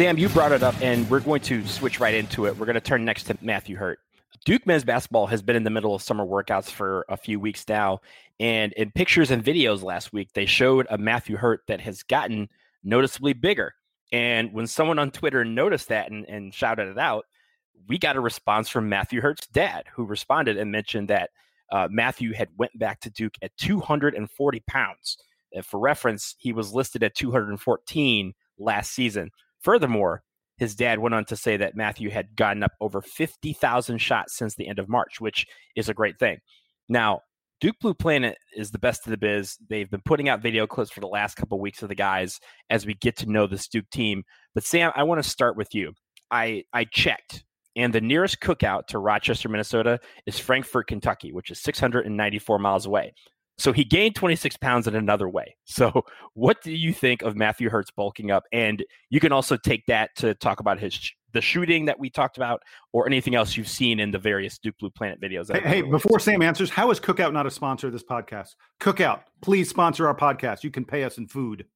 Sam, 0.00 0.16
you 0.16 0.30
brought 0.30 0.52
it 0.52 0.62
up, 0.62 0.74
and 0.80 1.10
we're 1.10 1.20
going 1.20 1.42
to 1.42 1.62
switch 1.66 2.00
right 2.00 2.14
into 2.14 2.46
it. 2.46 2.56
We're 2.56 2.64
going 2.64 2.72
to 2.72 2.80
turn 2.80 3.04
next 3.04 3.24
to 3.24 3.36
Matthew 3.42 3.76
Hurt. 3.76 3.98
Duke 4.46 4.66
men's 4.66 4.82
basketball 4.82 5.26
has 5.26 5.42
been 5.42 5.56
in 5.56 5.62
the 5.62 5.68
middle 5.68 5.94
of 5.94 6.00
summer 6.00 6.24
workouts 6.24 6.70
for 6.70 7.04
a 7.10 7.18
few 7.18 7.38
weeks 7.38 7.68
now. 7.68 8.00
And 8.38 8.72
in 8.72 8.92
pictures 8.92 9.30
and 9.30 9.44
videos 9.44 9.82
last 9.82 10.10
week, 10.10 10.32
they 10.32 10.46
showed 10.46 10.86
a 10.88 10.96
Matthew 10.96 11.36
Hurt 11.36 11.64
that 11.66 11.82
has 11.82 12.02
gotten 12.02 12.48
noticeably 12.82 13.34
bigger. 13.34 13.74
And 14.10 14.54
when 14.54 14.66
someone 14.66 14.98
on 14.98 15.10
Twitter 15.10 15.44
noticed 15.44 15.88
that 15.88 16.10
and, 16.10 16.24
and 16.30 16.54
shouted 16.54 16.88
it 16.88 16.98
out, 16.98 17.26
we 17.86 17.98
got 17.98 18.16
a 18.16 18.20
response 18.20 18.70
from 18.70 18.88
Matthew 18.88 19.20
Hurt's 19.20 19.48
dad, 19.48 19.84
who 19.92 20.06
responded 20.06 20.56
and 20.56 20.72
mentioned 20.72 21.08
that 21.08 21.28
uh, 21.70 21.88
Matthew 21.90 22.32
had 22.32 22.48
went 22.56 22.78
back 22.78 23.00
to 23.00 23.10
Duke 23.10 23.34
at 23.42 23.54
240 23.58 24.62
pounds. 24.66 25.18
And 25.52 25.62
for 25.62 25.78
reference, 25.78 26.36
he 26.38 26.54
was 26.54 26.72
listed 26.72 27.02
at 27.02 27.14
214 27.14 28.32
last 28.58 28.92
season. 28.92 29.30
Furthermore, 29.62 30.22
his 30.58 30.74
dad 30.74 30.98
went 30.98 31.14
on 31.14 31.24
to 31.26 31.36
say 31.36 31.56
that 31.56 31.74
Matthew 31.74 32.10
had 32.10 32.36
gotten 32.36 32.62
up 32.62 32.72
over 32.80 33.00
50,000 33.00 33.98
shots 33.98 34.36
since 34.36 34.54
the 34.54 34.68
end 34.68 34.78
of 34.78 34.88
March, 34.88 35.20
which 35.20 35.46
is 35.74 35.88
a 35.88 35.94
great 35.94 36.18
thing. 36.18 36.38
Now, 36.88 37.20
Duke 37.60 37.76
Blue 37.80 37.94
Planet 37.94 38.38
is 38.56 38.70
the 38.70 38.78
best 38.78 39.06
of 39.06 39.10
the 39.10 39.18
biz. 39.18 39.56
They've 39.68 39.90
been 39.90 40.02
putting 40.04 40.28
out 40.28 40.42
video 40.42 40.66
clips 40.66 40.90
for 40.90 41.00
the 41.00 41.06
last 41.06 41.36
couple 41.36 41.56
of 41.56 41.62
weeks 41.62 41.82
of 41.82 41.88
the 41.90 41.94
guys 41.94 42.40
as 42.70 42.86
we 42.86 42.94
get 42.94 43.16
to 43.18 43.30
know 43.30 43.46
this 43.46 43.68
Duke 43.68 43.88
team. 43.90 44.22
But 44.54 44.64
Sam, 44.64 44.92
I 44.94 45.02
want 45.02 45.22
to 45.22 45.28
start 45.28 45.56
with 45.56 45.74
you. 45.74 45.92
I 46.30 46.64
I 46.72 46.84
checked, 46.84 47.44
and 47.76 47.92
the 47.92 48.00
nearest 48.00 48.40
cookout 48.40 48.86
to 48.88 48.98
Rochester, 48.98 49.48
Minnesota, 49.48 50.00
is 50.26 50.38
Frankfort, 50.38 50.86
Kentucky, 50.86 51.32
which 51.32 51.50
is 51.50 51.60
694 51.60 52.58
miles 52.58 52.86
away. 52.86 53.12
So 53.60 53.74
he 53.74 53.84
gained 53.84 54.14
26 54.14 54.56
pounds 54.56 54.88
in 54.88 54.96
another 54.96 55.28
way. 55.28 55.54
So, 55.66 56.06
what 56.34 56.62
do 56.62 56.72
you 56.72 56.94
think 56.94 57.20
of 57.20 57.36
Matthew 57.36 57.68
Hurt's 57.68 57.90
bulking 57.90 58.30
up? 58.30 58.44
And 58.52 58.82
you 59.10 59.20
can 59.20 59.32
also 59.32 59.58
take 59.58 59.84
that 59.86 60.16
to 60.16 60.34
talk 60.34 60.60
about 60.60 60.80
his 60.80 60.98
the 61.32 61.42
shooting 61.42 61.84
that 61.84 62.00
we 62.00 62.08
talked 62.08 62.38
about, 62.38 62.62
or 62.92 63.06
anything 63.06 63.34
else 63.34 63.56
you've 63.56 63.68
seen 63.68 64.00
in 64.00 64.10
the 64.10 64.18
various 64.18 64.58
Duke 64.58 64.76
Blue 64.78 64.90
Planet 64.90 65.20
videos. 65.20 65.52
Hey, 65.52 65.60
hey 65.60 65.82
before 65.82 66.18
Sam 66.18 66.40
answers, 66.42 66.70
how 66.70 66.90
is 66.90 66.98
Cookout 66.98 67.32
not 67.32 67.46
a 67.46 67.50
sponsor 67.50 67.86
of 67.86 67.92
this 67.92 68.02
podcast? 68.02 68.56
Cookout, 68.80 69.20
please 69.42 69.68
sponsor 69.68 70.08
our 70.08 70.16
podcast. 70.16 70.64
You 70.64 70.70
can 70.70 70.86
pay 70.86 71.04
us 71.04 71.18
in 71.18 71.28
food. 71.28 71.66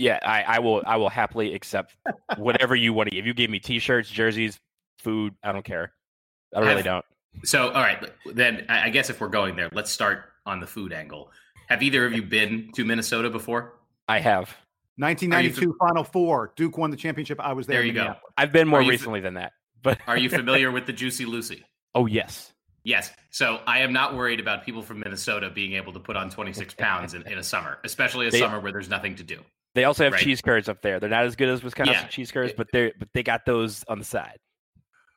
Yeah, 0.00 0.18
I, 0.22 0.42
I 0.42 0.58
will. 0.58 0.82
I 0.86 0.96
will 0.96 1.08
happily 1.08 1.54
accept 1.54 1.96
whatever 2.36 2.74
you 2.74 2.92
want 2.92 3.10
to. 3.10 3.16
If 3.16 3.24
you 3.24 3.32
give 3.32 3.48
me 3.48 3.60
T-shirts, 3.60 4.10
jerseys, 4.10 4.58
food, 4.98 5.36
I 5.44 5.52
don't 5.52 5.64
care. 5.64 5.92
I 6.54 6.60
really 6.60 6.82
don't. 6.82 7.04
So, 7.44 7.68
all 7.68 7.82
right, 7.82 8.10
then 8.34 8.66
I 8.68 8.90
guess 8.90 9.08
if 9.08 9.20
we're 9.20 9.28
going 9.28 9.54
there, 9.54 9.68
let's 9.72 9.92
start 9.92 10.24
on 10.48 10.60
the 10.60 10.66
food 10.66 10.92
angle. 10.92 11.30
Have 11.68 11.82
either 11.82 12.06
of 12.06 12.12
you 12.12 12.22
been 12.22 12.70
to 12.74 12.84
Minnesota 12.84 13.30
before? 13.30 13.74
I 14.08 14.20
have. 14.20 14.54
1992 14.96 15.76
Final 15.78 16.02
Four. 16.02 16.52
Duke 16.56 16.76
won 16.76 16.90
the 16.90 16.96
championship. 16.96 17.38
I 17.40 17.52
was 17.52 17.66
there. 17.66 17.78
There 17.78 17.86
you 17.86 17.92
go. 17.92 18.16
I've 18.36 18.50
been 18.50 18.66
more 18.66 18.80
recently 18.80 19.20
than 19.20 19.34
that. 19.34 19.52
But 19.82 19.98
are 20.08 20.16
you 20.16 20.28
familiar 20.40 20.72
with 20.72 20.86
the 20.86 20.92
Juicy 20.92 21.24
Lucy? 21.24 21.64
Oh 21.94 22.06
yes. 22.06 22.52
Yes. 22.82 23.12
So 23.30 23.60
I 23.66 23.80
am 23.80 23.92
not 23.92 24.16
worried 24.16 24.40
about 24.40 24.64
people 24.64 24.82
from 24.82 25.00
Minnesota 25.00 25.50
being 25.50 25.74
able 25.74 25.92
to 25.92 26.00
put 26.00 26.16
on 26.16 26.30
26 26.30 26.74
pounds 26.78 27.14
in, 27.14 27.22
in 27.28 27.38
a 27.38 27.42
summer, 27.42 27.78
especially 27.84 28.26
a 28.26 28.30
they, 28.30 28.40
summer 28.40 28.58
where 28.60 28.72
there's 28.72 28.88
nothing 28.88 29.14
to 29.16 29.22
do. 29.22 29.40
They 29.74 29.84
also 29.84 30.04
have 30.04 30.14
right? 30.14 30.22
cheese 30.22 30.40
curds 30.40 30.68
up 30.68 30.82
there. 30.82 30.98
They're 30.98 31.10
not 31.10 31.24
as 31.24 31.36
good 31.36 31.48
as 31.48 31.62
Wisconsin 31.62 31.94
yeah. 31.94 32.06
cheese 32.06 32.32
curds, 32.32 32.54
but 32.56 32.66
they 32.72 32.92
but 32.98 33.08
they 33.12 33.22
got 33.22 33.44
those 33.44 33.84
on 33.88 33.98
the 33.98 34.04
side. 34.04 34.38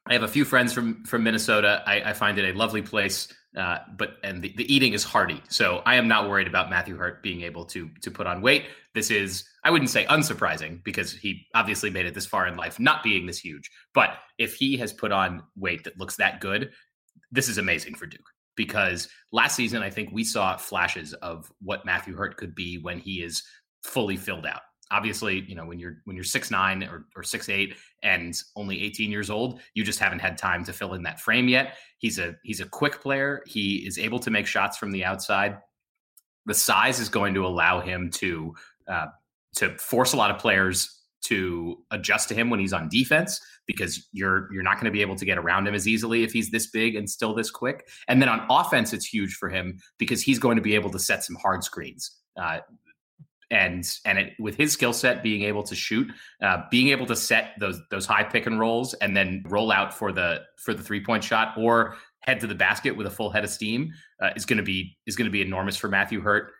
I 0.08 0.14
have 0.14 0.24
a 0.24 0.28
few 0.28 0.46
friends 0.46 0.74
from 0.74 1.04
from 1.04 1.24
Minnesota. 1.24 1.84
I, 1.86 2.02
I 2.02 2.14
find 2.14 2.38
it 2.38 2.54
a 2.54 2.58
lovely 2.58 2.82
place, 2.82 3.28
uh, 3.56 3.80
but 3.98 4.18
and 4.24 4.42
the, 4.42 4.54
the 4.58 4.74
eating 4.74 4.94
is 4.94 5.04
hearty. 5.04 5.42
So 5.50 5.82
I 5.86 5.96
am 5.96 6.08
not 6.08 6.30
worried 6.30 6.48
about 6.48 6.70
Matthew 6.70 6.96
Hurt 6.96 7.22
being 7.22 7.42
able 7.42 7.66
to 7.66 7.90
to 8.02 8.12
put 8.12 8.28
on 8.28 8.42
weight. 8.42 8.66
This 8.94 9.12
is 9.12 9.46
I 9.64 9.70
wouldn't 9.70 9.92
say 9.92 10.06
unsurprising 10.06 10.84
because 10.84 11.14
he 11.14 11.46
obviously 11.54 11.92
made 11.92 12.08
it 12.08 12.16
this 12.16 12.26
far 12.26 12.48
in 12.48 12.58
life, 12.58 12.80
not 12.80 13.04
being 13.04 13.26
this 13.26 13.38
huge. 13.38 13.70
But 13.94 14.18
if 14.40 14.56
he 14.56 14.76
has 14.78 14.92
put 14.92 15.12
on 15.12 15.44
weight 15.56 15.84
that 15.84 16.00
looks 16.00 16.16
that 16.16 16.42
good, 16.42 16.72
this 17.32 17.48
is 17.48 17.58
amazing 17.58 17.96
for 17.96 18.08
Duke. 18.08 18.30
Because 18.56 19.08
last 19.32 19.56
season, 19.56 19.82
I 19.82 19.90
think 19.90 20.10
we 20.12 20.24
saw 20.24 20.58
flashes 20.58 21.14
of 21.14 21.52
what 21.62 21.86
Matthew 21.86 22.16
Hurt 22.16 22.38
could 22.38 22.54
be 22.54 22.80
when 22.80 23.00
he 23.00 23.24
is 23.24 23.44
fully 23.84 24.18
filled 24.18 24.46
out 24.46 24.62
obviously 24.92 25.42
you 25.48 25.56
know 25.56 25.66
when 25.66 25.80
you're 25.80 25.98
when 26.06 26.16
you're 26.16 26.24
six 26.24 26.52
nine 26.52 26.84
or, 26.84 27.06
or 27.16 27.24
six 27.24 27.50
eight 27.50 27.76
and 28.04 28.42
only 28.56 28.84
18 28.84 29.10
years 29.10 29.30
old 29.30 29.60
you 29.74 29.84
just 29.84 30.00
haven't 30.00 30.20
had 30.20 30.38
time 30.38 30.64
to 30.64 30.74
fill 30.74 30.94
in 30.94 31.04
that 31.04 31.20
frame 31.20 31.48
yet 31.48 31.78
he's 31.98 32.20
a 32.20 32.36
he's 32.44 32.60
a 32.60 32.66
quick 32.66 33.02
player 33.02 33.42
he 33.48 33.78
is 33.88 33.98
able 33.98 34.20
to 34.20 34.30
make 34.30 34.46
shots 34.46 34.78
from 34.78 34.92
the 34.92 35.04
outside 35.04 35.58
the 36.46 36.54
size 36.54 37.00
is 37.00 37.10
going 37.10 37.34
to 37.34 37.46
allow 37.46 37.80
him 37.80 38.10
to 38.10 38.54
uh, 38.88 39.08
to 39.56 39.78
force 39.78 40.14
a 40.14 40.18
lot 40.18 40.32
of 40.32 40.38
players 40.38 41.02
to 41.22 41.78
adjust 41.92 42.28
to 42.30 42.36
him 42.36 42.50
when 42.50 42.60
he's 42.60 42.74
on 42.74 42.90
defense 42.90 43.40
because 43.68 44.08
you're 44.12 44.52
you're 44.52 44.64
not 44.64 44.76
going 44.76 44.86
to 44.86 44.92
be 44.92 45.02
able 45.02 45.16
to 45.16 45.26
get 45.26 45.38
around 45.38 45.68
him 45.68 45.76
as 45.76 45.88
easily 45.88 46.24
if 46.24 46.32
he's 46.32 46.50
this 46.50 46.68
big 46.68 46.96
and 46.96 47.10
still 47.10 47.34
this 47.34 47.52
quick. 47.52 47.88
And 48.08 48.22
then 48.22 48.30
on 48.30 48.46
offense, 48.50 48.92
it's 48.92 49.06
huge 49.06 49.36
for 49.36 49.50
him 49.50 49.80
because 49.98 50.22
he's 50.22 50.40
going 50.40 50.56
to 50.56 50.62
be 50.62 50.76
able 50.76 50.90
to 50.92 51.00
set 51.00 51.24
some 51.24 51.36
hard 51.36 51.64
screens. 51.64 52.18
Uh, 52.36 52.60
and 53.52 54.00
and 54.06 54.18
it, 54.18 54.34
with 54.40 54.56
his 54.56 54.72
skill 54.72 54.94
set, 54.94 55.22
being 55.22 55.44
able 55.44 55.62
to 55.64 55.76
shoot, 55.76 56.12
uh, 56.42 56.64
being 56.72 56.88
able 56.88 57.06
to 57.06 57.16
set 57.16 57.52
those 57.60 57.80
those 57.92 58.06
high 58.06 58.24
pick 58.24 58.48
and 58.48 58.60
rolls, 58.60 58.94
and 58.96 59.16
then 59.16 59.44
roll 59.48 59.72
out 59.72 59.94
for 59.94 60.12
the 60.12 60.42
for 60.58 60.74
the 60.74 60.82
three 60.82 61.04
point 61.04 61.24
shot, 61.24 61.56
or 61.58 61.96
head 62.22 62.40
to 62.40 62.48
the 62.48 62.56
basket 62.56 62.96
with 62.96 63.06
a 63.06 63.12
full 63.12 63.30
head 63.30 63.44
of 63.44 63.50
steam, 63.50 63.92
uh, 64.22 64.30
is 64.36 64.46
going 64.46 64.58
to 64.58 64.64
be 64.64 64.98
is 65.06 65.16
going 65.16 65.26
to 65.26 65.32
be 65.32 65.42
enormous 65.42 65.78
for 65.78 65.90
Matthew 65.90 66.22
Hurt. 66.22 66.54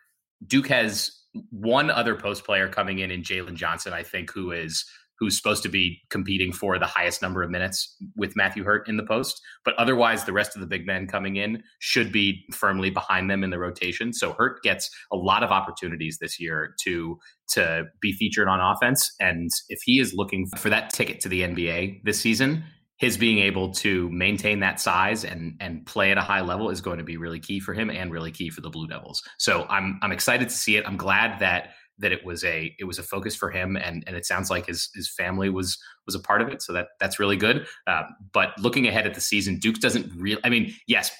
Duke 0.46 0.68
has 0.68 1.22
one 1.50 1.90
other 1.90 2.14
post 2.14 2.44
player 2.44 2.68
coming 2.68 2.98
in 2.98 3.10
in 3.10 3.22
Jalen 3.22 3.54
Johnson, 3.54 3.92
I 3.92 4.02
think, 4.02 4.30
who 4.30 4.52
is 4.52 4.84
who's 5.22 5.36
supposed 5.36 5.62
to 5.62 5.68
be 5.68 6.02
competing 6.10 6.52
for 6.52 6.80
the 6.80 6.86
highest 6.86 7.22
number 7.22 7.44
of 7.44 7.50
minutes 7.50 7.96
with 8.16 8.34
Matthew 8.34 8.64
Hurt 8.64 8.88
in 8.88 8.96
the 8.96 9.04
post. 9.04 9.40
But 9.64 9.74
otherwise, 9.74 10.24
the 10.24 10.32
rest 10.32 10.56
of 10.56 10.60
the 10.60 10.66
big 10.66 10.84
men 10.84 11.06
coming 11.06 11.36
in 11.36 11.62
should 11.78 12.10
be 12.10 12.44
firmly 12.52 12.90
behind 12.90 13.30
them 13.30 13.44
in 13.44 13.50
the 13.50 13.58
rotation. 13.60 14.12
So 14.12 14.32
Hurt 14.32 14.64
gets 14.64 14.90
a 15.12 15.16
lot 15.16 15.44
of 15.44 15.52
opportunities 15.52 16.18
this 16.18 16.40
year 16.40 16.74
to 16.82 17.20
to 17.50 17.84
be 18.00 18.12
featured 18.14 18.48
on 18.48 18.58
offense. 18.58 19.14
And 19.20 19.48
if 19.68 19.80
he 19.84 20.00
is 20.00 20.12
looking 20.12 20.48
for 20.56 20.70
that 20.70 20.90
ticket 20.90 21.20
to 21.20 21.28
the 21.28 21.42
NBA 21.42 22.02
this 22.02 22.18
season, 22.18 22.64
his 22.96 23.16
being 23.16 23.38
able 23.38 23.70
to 23.74 24.10
maintain 24.10 24.58
that 24.60 24.80
size 24.80 25.24
and 25.24 25.54
and 25.60 25.86
play 25.86 26.10
at 26.10 26.18
a 26.18 26.22
high 26.22 26.40
level 26.40 26.68
is 26.68 26.80
going 26.80 26.98
to 26.98 27.04
be 27.04 27.16
really 27.16 27.38
key 27.38 27.60
for 27.60 27.74
him 27.74 27.90
and 27.90 28.10
really 28.10 28.32
key 28.32 28.50
for 28.50 28.60
the 28.60 28.70
Blue 28.70 28.88
Devils. 28.88 29.22
So 29.38 29.66
I'm 29.70 30.00
I'm 30.02 30.10
excited 30.10 30.48
to 30.48 30.54
see 30.54 30.76
it. 30.76 30.84
I'm 30.84 30.96
glad 30.96 31.38
that 31.38 31.74
that 31.98 32.12
it 32.12 32.24
was 32.24 32.44
a 32.44 32.74
it 32.78 32.84
was 32.84 32.98
a 32.98 33.02
focus 33.02 33.34
for 33.34 33.50
him, 33.50 33.76
and 33.76 34.04
and 34.06 34.16
it 34.16 34.26
sounds 34.26 34.50
like 34.50 34.66
his 34.66 34.90
his 34.94 35.08
family 35.08 35.48
was 35.48 35.78
was 36.06 36.14
a 36.14 36.20
part 36.20 36.42
of 36.42 36.48
it. 36.48 36.62
So 36.62 36.72
that 36.72 36.88
that's 37.00 37.18
really 37.18 37.36
good. 37.36 37.66
Uh, 37.86 38.02
but 38.32 38.50
looking 38.58 38.86
ahead 38.86 39.06
at 39.06 39.14
the 39.14 39.20
season, 39.20 39.58
Duke 39.58 39.78
doesn't 39.80 40.10
really. 40.16 40.40
I 40.44 40.48
mean, 40.48 40.74
yes, 40.86 41.10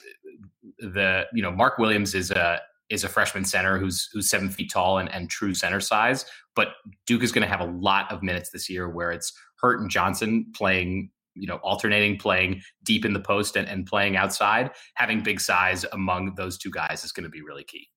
the 0.78 1.26
you 1.32 1.42
know 1.42 1.50
Mark 1.50 1.78
Williams 1.78 2.14
is 2.14 2.30
a 2.30 2.60
is 2.90 3.04
a 3.04 3.08
freshman 3.08 3.44
center 3.44 3.78
who's 3.78 4.08
who's 4.12 4.28
seven 4.28 4.50
feet 4.50 4.70
tall 4.70 4.98
and, 4.98 5.10
and 5.12 5.30
true 5.30 5.54
center 5.54 5.80
size. 5.80 6.24
But 6.54 6.68
Duke 7.06 7.22
is 7.22 7.32
going 7.32 7.42
to 7.42 7.48
have 7.48 7.60
a 7.60 7.72
lot 7.72 8.10
of 8.12 8.22
minutes 8.22 8.50
this 8.50 8.68
year 8.68 8.88
where 8.88 9.10
it's 9.10 9.32
Hurt 9.56 9.80
and 9.80 9.90
Johnson 9.90 10.46
playing 10.54 11.10
you 11.34 11.46
know, 11.46 11.56
alternating 11.56 12.18
playing 12.18 12.62
deep 12.82 13.04
in 13.04 13.12
the 13.12 13.20
post 13.20 13.56
and, 13.56 13.68
and 13.68 13.86
playing 13.86 14.16
outside, 14.16 14.70
having 14.94 15.22
big 15.22 15.40
size 15.40 15.84
among 15.92 16.34
those 16.34 16.58
two 16.58 16.70
guys 16.70 17.04
is 17.04 17.12
going 17.12 17.24
to 17.24 17.30
be 17.30 17.42
really 17.42 17.64
key. 17.64 17.88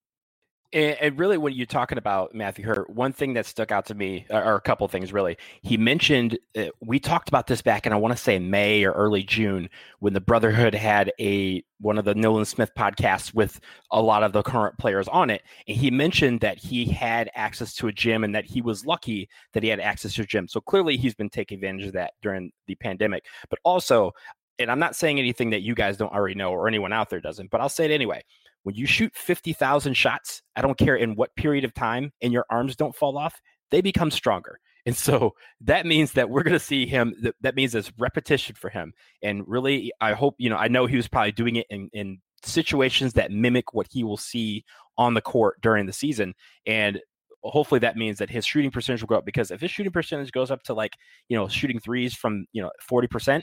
And, 0.73 0.97
and, 0.99 1.19
really, 1.19 1.37
when 1.37 1.53
you're 1.53 1.65
talking 1.65 1.97
about 1.97 2.33
Matthew 2.33 2.65
Hurt, 2.65 2.89
one 2.89 3.13
thing 3.13 3.33
that 3.33 3.45
stuck 3.45 3.71
out 3.71 3.85
to 3.87 3.95
me, 3.95 4.25
or 4.29 4.55
a 4.55 4.61
couple 4.61 4.87
things 4.87 5.13
really, 5.13 5.37
he 5.61 5.77
mentioned 5.77 6.37
uh, 6.57 6.65
we 6.81 6.99
talked 6.99 7.29
about 7.29 7.47
this 7.47 7.61
back 7.61 7.85
in 7.85 7.93
I 7.93 7.97
want 7.97 8.15
to 8.15 8.21
say 8.21 8.39
May 8.39 8.83
or 8.83 8.91
early 8.91 9.23
June 9.23 9.69
when 9.99 10.13
the 10.13 10.21
Brotherhood 10.21 10.73
had 10.73 11.11
a 11.19 11.63
one 11.79 11.97
of 11.97 12.05
the 12.05 12.15
Nolan 12.15 12.45
Smith 12.45 12.71
podcasts 12.77 13.33
with 13.33 13.59
a 13.91 14.01
lot 14.01 14.23
of 14.23 14.33
the 14.33 14.41
current 14.41 14.77
players 14.77 15.07
on 15.07 15.29
it, 15.29 15.43
and 15.67 15.77
he 15.77 15.91
mentioned 15.91 16.41
that 16.41 16.57
he 16.57 16.85
had 16.85 17.29
access 17.35 17.73
to 17.75 17.87
a 17.87 17.93
gym 17.93 18.23
and 18.23 18.33
that 18.35 18.45
he 18.45 18.61
was 18.61 18.85
lucky 18.85 19.29
that 19.53 19.63
he 19.63 19.69
had 19.69 19.79
access 19.79 20.13
to 20.15 20.23
a 20.23 20.25
gym. 20.25 20.47
So 20.47 20.59
clearly, 20.61 20.97
he's 20.97 21.15
been 21.15 21.29
taking 21.29 21.57
advantage 21.57 21.87
of 21.87 21.93
that 21.93 22.13
during 22.21 22.51
the 22.67 22.75
pandemic. 22.75 23.25
But 23.49 23.59
also, 23.63 24.11
and 24.57 24.71
I'm 24.71 24.79
not 24.79 24.95
saying 24.95 25.19
anything 25.19 25.51
that 25.51 25.61
you 25.61 25.75
guys 25.75 25.97
don't 25.97 26.13
already 26.13 26.35
know 26.35 26.51
or 26.51 26.67
anyone 26.67 26.93
out 26.93 27.09
there 27.09 27.21
doesn't, 27.21 27.51
but 27.51 27.61
I'll 27.61 27.69
say 27.69 27.85
it 27.85 27.91
anyway 27.91 28.23
when 28.65 28.73
you 28.73 28.87
shoot 28.87 29.13
50,000 29.15 29.93
shots, 29.93 30.41
I 30.55 30.61
don't 30.61 30.77
care 30.77 30.95
in 30.95 31.15
what 31.15 31.35
period 31.35 31.63
of 31.65 31.73
time, 31.75 32.11
and 32.19 32.33
your 32.33 32.47
arms 32.49 32.75
don't 32.75 32.95
fall 32.95 33.15
off, 33.15 33.39
they 33.71 33.79
become 33.81 34.11
stronger. 34.11 34.59
And 34.87 34.95
so 34.95 35.33
that 35.61 35.87
means 35.87 36.11
that 36.11 36.29
we're 36.29 36.43
going 36.43 36.53
to 36.53 36.59
see 36.59 36.85
him. 36.85 37.15
That, 37.23 37.33
that 37.41 37.55
means 37.55 37.73
it's 37.73 37.91
repetition 37.97 38.53
for 38.53 38.69
him. 38.69 38.93
And 39.23 39.43
really, 39.47 39.91
I 39.99 40.13
hope, 40.13 40.35
you 40.37 40.47
know, 40.47 40.57
I 40.57 40.67
know 40.67 40.85
he 40.85 40.95
was 40.95 41.07
probably 41.07 41.31
doing 41.31 41.55
it 41.55 41.65
in, 41.71 41.89
in 41.91 42.19
situations 42.43 43.13
that 43.13 43.31
mimic 43.31 43.73
what 43.73 43.87
he 43.89 44.03
will 44.03 44.15
see 44.15 44.63
on 44.95 45.15
the 45.15 45.21
court 45.21 45.59
during 45.59 45.87
the 45.87 45.91
season. 45.91 46.35
And 46.67 47.01
hopefully 47.41 47.79
that 47.79 47.97
means 47.97 48.19
that 48.19 48.29
his 48.29 48.45
shooting 48.45 48.69
percentage 48.69 49.01
will 49.01 49.07
go 49.07 49.15
up 49.15 49.25
because 49.25 49.49
if 49.49 49.59
his 49.59 49.71
shooting 49.71 49.91
percentage 49.91 50.31
goes 50.31 50.51
up 50.51 50.61
to 50.65 50.75
like, 50.75 50.93
you 51.29 51.35
know, 51.35 51.47
shooting 51.47 51.79
threes 51.79 52.13
from, 52.13 52.45
you 52.53 52.61
know, 52.61 52.69
40%, 52.87 53.41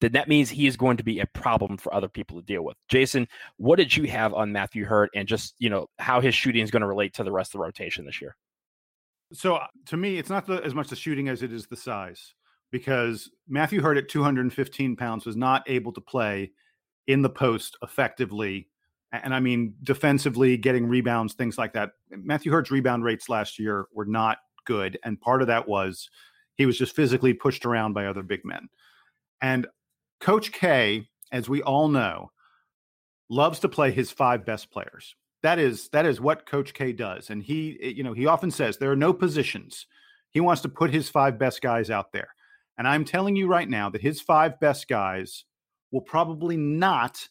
then 0.00 0.12
that 0.12 0.28
means 0.28 0.48
he 0.48 0.66
is 0.66 0.76
going 0.76 0.96
to 0.96 1.02
be 1.02 1.20
a 1.20 1.26
problem 1.26 1.76
for 1.76 1.92
other 1.92 2.08
people 2.08 2.38
to 2.38 2.46
deal 2.46 2.62
with. 2.62 2.76
Jason, 2.88 3.26
what 3.56 3.76
did 3.76 3.96
you 3.96 4.04
have 4.04 4.32
on 4.32 4.52
Matthew 4.52 4.84
Hurt 4.84 5.10
and 5.14 5.26
just, 5.26 5.54
you 5.58 5.70
know, 5.70 5.88
how 5.98 6.20
his 6.20 6.34
shooting 6.34 6.62
is 6.62 6.70
going 6.70 6.82
to 6.82 6.86
relate 6.86 7.14
to 7.14 7.24
the 7.24 7.32
rest 7.32 7.50
of 7.50 7.58
the 7.58 7.64
rotation 7.64 8.04
this 8.04 8.20
year? 8.20 8.36
So 9.32 9.56
uh, 9.56 9.66
to 9.86 9.96
me, 9.96 10.18
it's 10.18 10.30
not 10.30 10.46
the, 10.46 10.62
as 10.64 10.74
much 10.74 10.88
the 10.88 10.96
shooting 10.96 11.28
as 11.28 11.42
it 11.42 11.52
is 11.52 11.66
the 11.66 11.76
size 11.76 12.34
because 12.70 13.30
Matthew 13.48 13.80
Hurt 13.80 13.96
at 13.96 14.08
215 14.08 14.96
pounds 14.96 15.26
was 15.26 15.36
not 15.36 15.68
able 15.68 15.92
to 15.92 16.00
play 16.00 16.52
in 17.06 17.22
the 17.22 17.30
post 17.30 17.76
effectively. 17.82 18.68
And 19.12 19.34
I 19.34 19.40
mean, 19.40 19.74
defensively, 19.82 20.56
getting 20.56 20.86
rebounds, 20.86 21.34
things 21.34 21.58
like 21.58 21.72
that. 21.72 21.92
Matthew 22.10 22.52
Hurt's 22.52 22.70
rebound 22.70 23.04
rates 23.04 23.28
last 23.28 23.58
year 23.58 23.86
were 23.92 24.04
not 24.04 24.38
good. 24.66 24.98
And 25.04 25.20
part 25.20 25.40
of 25.40 25.48
that 25.48 25.66
was 25.66 26.10
he 26.54 26.66
was 26.66 26.76
just 26.76 26.94
physically 26.94 27.32
pushed 27.32 27.64
around 27.64 27.94
by 27.94 28.06
other 28.06 28.22
big 28.22 28.44
men. 28.44 28.68
And 29.40 29.66
Coach 30.20 30.52
K, 30.52 31.08
as 31.32 31.48
we 31.48 31.62
all 31.62 31.88
know, 31.88 32.30
loves 33.28 33.60
to 33.60 33.68
play 33.68 33.90
his 33.90 34.10
five 34.10 34.44
best 34.44 34.70
players. 34.70 35.14
That 35.42 35.58
is 35.58 35.88
that 35.90 36.06
is 36.06 36.20
what 36.20 36.46
Coach 36.46 36.74
K 36.74 36.92
does, 36.92 37.30
and 37.30 37.42
he 37.42 37.78
eh, 37.82 37.88
you 37.88 38.02
know 38.02 38.12
he 38.12 38.26
often 38.26 38.50
says 38.50 38.76
there 38.76 38.90
are 38.90 38.96
no 38.96 39.12
positions. 39.12 39.86
He 40.30 40.40
wants 40.40 40.62
to 40.62 40.68
put 40.68 40.90
his 40.90 41.08
five 41.08 41.38
best 41.38 41.62
guys 41.62 41.90
out 41.90 42.12
there, 42.12 42.28
and 42.76 42.88
I'm 42.88 43.04
telling 43.04 43.36
you 43.36 43.46
right 43.46 43.68
now 43.68 43.88
that 43.90 44.02
his 44.02 44.20
five 44.20 44.58
best 44.60 44.88
guys 44.88 45.44
will 45.92 46.00
probably 46.00 46.56
not 46.56 47.28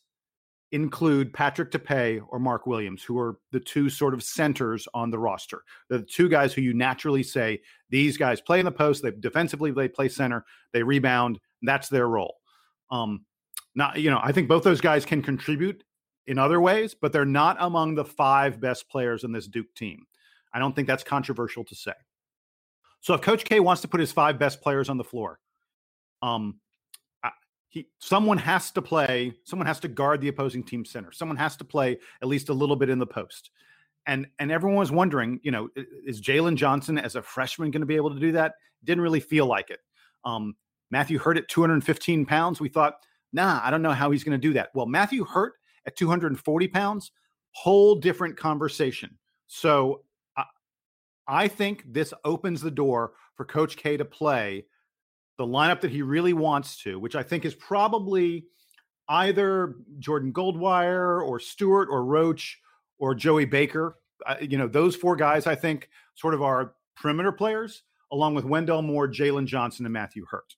include 0.72 1.34
Patrick 1.34 1.72
Tape 1.72 2.22
or 2.30 2.40
Mark 2.40 2.66
Williams, 2.68 3.04
who 3.04 3.18
are 3.20 3.38
the 3.52 3.60
two 3.60 3.90
sort 3.90 4.14
of 4.14 4.24
centers 4.24 4.88
on 4.94 5.10
the 5.10 5.20
roster. 5.20 5.64
They're 5.90 6.00
the 6.00 6.06
two 6.06 6.28
guys 6.28 6.54
who 6.54 6.62
you 6.62 6.74
naturally 6.74 7.24
say 7.24 7.62
these 7.90 8.18
guys 8.18 8.42
play 8.42 8.60
in 8.60 8.66
the 8.66 8.72
post. 8.72 9.04
They 9.04 9.12
defensively 9.12 9.72
they 9.72 9.88
play 9.88 10.10
center. 10.10 10.46
They 10.74 10.84
rebound. 10.84 11.40
That's 11.62 11.90
their 11.90 12.08
role. 12.08 12.37
Um, 12.90 13.26
not 13.76 14.00
you 14.00 14.10
know 14.10 14.20
I 14.22 14.32
think 14.32 14.48
both 14.48 14.64
those 14.64 14.82
guys 14.82 15.06
can 15.06 15.22
contribute 15.22 15.84
in 16.26 16.38
other 16.38 16.60
ways, 16.60 16.96
but 17.00 17.14
they're 17.14 17.26
not 17.26 17.58
among 17.60 17.96
the 17.96 18.06
five 18.06 18.60
best 18.60 18.90
players 18.90 19.24
in 19.24 19.32
this 19.32 19.48
Duke 19.48 19.74
team. 19.76 20.06
I 20.54 20.60
don't 20.60 20.76
think 20.76 20.88
that's 20.88 21.04
controversial 21.04 21.64
to 21.66 21.76
say. 21.76 21.94
So 23.02 23.14
if 23.14 23.22
Coach 23.22 23.46
K 23.46 23.60
wants 23.60 23.82
to 23.84 23.88
put 23.88 24.00
his 24.00 24.12
five 24.12 24.40
best 24.40 24.62
players 24.62 24.90
on 24.90 24.98
the 24.98 25.04
floor, 25.04 25.40
um, 26.22 26.60
he 27.70 27.88
someone 28.00 28.38
has 28.38 28.72
to 28.72 28.82
play, 28.82 29.34
someone 29.44 29.68
has 29.68 29.80
to 29.82 29.88
guard 29.88 30.22
the 30.22 30.28
opposing 30.28 30.64
team 30.64 30.86
center. 30.86 31.12
Someone 31.12 31.38
has 31.38 31.56
to 31.58 31.64
play 31.64 32.00
at 32.22 32.28
least 32.28 32.50
a 32.50 32.54
little 32.54 32.76
bit 32.76 32.90
in 32.90 33.00
the 33.00 33.08
post. 33.08 33.52
And 34.06 34.28
and 34.40 34.52
everyone 34.52 34.80
was 34.80 34.92
wondering, 34.92 35.40
you 35.44 35.52
know, 35.52 35.70
is 35.76 36.22
Jalen 36.22 36.56
Johnson 36.56 36.98
as 36.98 37.16
a 37.16 37.22
freshman 37.22 37.72
going 37.72 37.82
to 37.82 37.88
be 37.88 37.98
able 37.98 38.14
to 38.14 38.20
do 38.20 38.32
that? 38.34 38.56
Didn't 38.84 39.02
really 39.02 39.20
feel 39.20 39.46
like 39.46 39.70
it. 39.70 39.80
Um, 40.24 40.56
Matthew 40.92 41.18
Hurt 41.18 41.38
at 41.38 41.48
215 41.50 42.26
pounds, 42.26 42.60
we 42.60 42.70
thought, 42.70 42.96
nah, 43.34 43.60
I 43.64 43.72
don't 43.72 43.82
know 43.82 43.92
how 43.92 44.12
he's 44.12 44.24
going 44.24 44.40
to 44.40 44.48
do 44.48 44.54
that. 44.54 44.70
Well, 44.74 44.86
Matthew 44.86 45.26
Hurt 45.26 45.54
at 45.86 45.96
240 45.96 46.68
pounds, 46.68 47.12
whole 47.52 47.96
different 47.96 48.38
conversation. 48.38 49.18
So 49.48 50.04
I 51.28 51.48
think 51.48 51.84
this 51.86 52.14
opens 52.24 52.62
the 52.62 52.72
door 52.72 53.14
for 53.36 53.46
Coach 53.46 53.76
K 53.76 53.98
to 53.98 54.06
play 54.06 54.66
the 55.38 55.46
lineup 55.46 55.82
that 55.82 55.92
he 55.92 56.02
really 56.02 56.34
wants 56.34 56.78
to, 56.84 57.00
which 57.00 57.16
I 57.16 57.24
think 57.24 57.46
is 57.46 57.54
probably 57.54 58.46
either 59.10 59.76
Jordan 60.00 60.34
Goldwire 60.34 61.22
or 61.22 61.40
Steward 61.40 61.90
or 61.90 62.06
Roach 62.06 62.60
or 62.98 63.14
Joey 63.14 63.46
Baker. 63.46 63.98
you 64.42 64.58
know, 64.58 64.68
those 64.68 64.96
four 64.96 65.16
guys, 65.16 65.48
I 65.48 65.56
think, 65.56 65.90
sort 66.16 66.34
of 66.34 66.42
are 66.42 66.74
perimeter 66.96 67.32
players, 67.32 67.84
along 68.12 68.36
with 68.36 68.46
Wendell 68.46 68.82
Moore, 68.82 69.08
Jalen 69.08 69.46
Johnson, 69.46 69.86
and 69.86 69.94
Matthew 69.94 70.26
Hurt. 70.30 70.56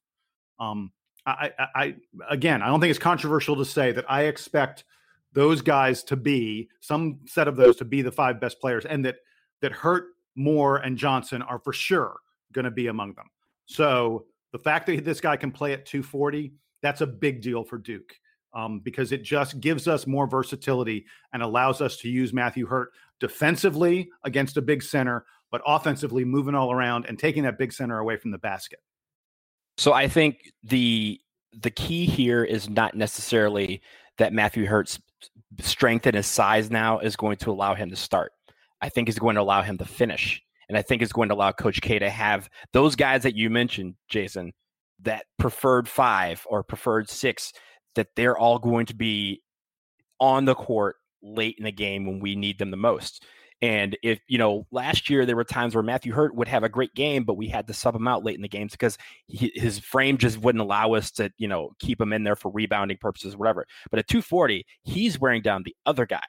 Um, 0.59 0.91
I, 1.25 1.51
I, 1.59 1.67
I, 1.75 1.95
again, 2.29 2.61
I 2.61 2.67
don't 2.67 2.79
think 2.79 2.89
it's 2.89 2.99
controversial 2.99 3.55
to 3.57 3.65
say 3.65 3.91
that 3.91 4.09
I 4.09 4.23
expect 4.23 4.85
those 5.33 5.61
guys 5.61 6.03
to 6.03 6.15
be 6.15 6.69
some 6.79 7.19
set 7.25 7.47
of 7.47 7.55
those 7.55 7.75
to 7.77 7.85
be 7.85 8.01
the 8.01 8.11
five 8.11 8.39
best 8.39 8.59
players, 8.59 8.85
and 8.85 9.05
that 9.05 9.17
that 9.61 9.71
Hurt 9.71 10.07
Moore, 10.35 10.77
and 10.77 10.97
Johnson 10.97 11.41
are 11.41 11.59
for 11.59 11.73
sure 11.73 12.17
going 12.53 12.65
to 12.65 12.71
be 12.71 12.87
among 12.87 13.13
them. 13.13 13.27
So 13.65 14.25
the 14.51 14.59
fact 14.59 14.87
that 14.87 15.05
this 15.05 15.21
guy 15.21 15.37
can 15.37 15.51
play 15.51 15.73
at 15.73 15.85
240, 15.85 16.53
that's 16.81 17.01
a 17.01 17.07
big 17.07 17.41
deal 17.41 17.63
for 17.63 17.77
Duke 17.77 18.15
um, 18.53 18.79
because 18.79 19.11
it 19.11 19.23
just 19.23 19.59
gives 19.59 19.87
us 19.87 20.07
more 20.07 20.27
versatility 20.27 21.05
and 21.33 21.43
allows 21.43 21.81
us 21.81 21.97
to 21.97 22.09
use 22.09 22.33
Matthew 22.33 22.65
Hurt 22.65 22.91
defensively 23.19 24.09
against 24.23 24.57
a 24.57 24.61
big 24.61 24.81
center, 24.81 25.25
but 25.51 25.61
offensively 25.65 26.25
moving 26.25 26.55
all 26.55 26.71
around 26.71 27.05
and 27.05 27.19
taking 27.19 27.43
that 27.43 27.57
big 27.57 27.73
center 27.73 27.99
away 27.99 28.17
from 28.17 28.31
the 28.31 28.37
basket. 28.37 28.79
So 29.79 29.93
I 29.93 30.09
think 30.09 30.51
the 30.61 31.21
the 31.53 31.71
key 31.71 32.05
here 32.05 32.43
is 32.43 32.69
not 32.69 32.95
necessarily 32.95 33.81
that 34.17 34.33
Matthew 34.33 34.65
Hurt's 34.65 34.99
strength 35.61 36.05
and 36.05 36.17
his 36.17 36.27
size 36.27 36.69
now 36.69 36.99
is 36.99 37.15
going 37.15 37.37
to 37.37 37.51
allow 37.51 37.75
him 37.75 37.89
to 37.89 37.95
start. 37.95 38.33
I 38.81 38.89
think 38.89 39.07
is 39.07 39.17
going 39.17 39.35
to 39.35 39.41
allow 39.41 39.61
him 39.61 39.77
to 39.77 39.85
finish. 39.85 40.41
And 40.67 40.77
I 40.77 40.81
think 40.81 41.01
is 41.01 41.13
going 41.13 41.29
to 41.29 41.35
allow 41.35 41.53
Coach 41.53 41.81
K 41.81 41.97
to 41.97 42.09
have 42.09 42.49
those 42.73 42.97
guys 42.97 43.23
that 43.23 43.37
you 43.37 43.49
mentioned, 43.49 43.95
Jason, 44.09 44.51
that 45.03 45.27
preferred 45.37 45.87
five 45.87 46.45
or 46.49 46.61
preferred 46.61 47.09
six, 47.09 47.53
that 47.95 48.09
they're 48.17 48.37
all 48.37 48.59
going 48.59 48.85
to 48.87 48.95
be 48.95 49.41
on 50.19 50.43
the 50.43 50.55
court 50.55 50.97
late 51.23 51.55
in 51.57 51.63
the 51.63 51.71
game 51.71 52.05
when 52.05 52.19
we 52.19 52.35
need 52.35 52.59
them 52.59 52.71
the 52.71 52.77
most. 52.77 53.23
And 53.61 53.97
if, 54.03 54.19
you 54.27 54.37
know, 54.37 54.65
last 54.71 55.09
year 55.09 55.25
there 55.25 55.35
were 55.35 55.43
times 55.43 55.75
where 55.75 55.83
Matthew 55.83 56.13
Hurt 56.13 56.33
would 56.35 56.47
have 56.47 56.63
a 56.63 56.69
great 56.69 56.93
game, 56.95 57.23
but 57.25 57.35
we 57.35 57.47
had 57.47 57.67
to 57.67 57.73
sub 57.73 57.95
him 57.95 58.07
out 58.07 58.23
late 58.23 58.35
in 58.35 58.41
the 58.41 58.47
games 58.47 58.71
because 58.71 58.97
he, 59.27 59.51
his 59.53 59.79
frame 59.79 60.17
just 60.17 60.37
wouldn't 60.37 60.61
allow 60.61 60.93
us 60.93 61.11
to, 61.11 61.31
you 61.37 61.47
know, 61.47 61.71
keep 61.79 61.99
him 61.99 62.13
in 62.13 62.23
there 62.23 62.37
for 62.37 62.51
rebounding 62.51 62.97
purposes, 62.97 63.35
or 63.35 63.37
whatever. 63.37 63.65
But 63.91 63.99
at 63.99 64.07
240, 64.07 64.65
he's 64.83 65.19
wearing 65.19 65.41
down 65.41 65.63
the 65.63 65.75
other 65.85 66.05
guy 66.05 66.23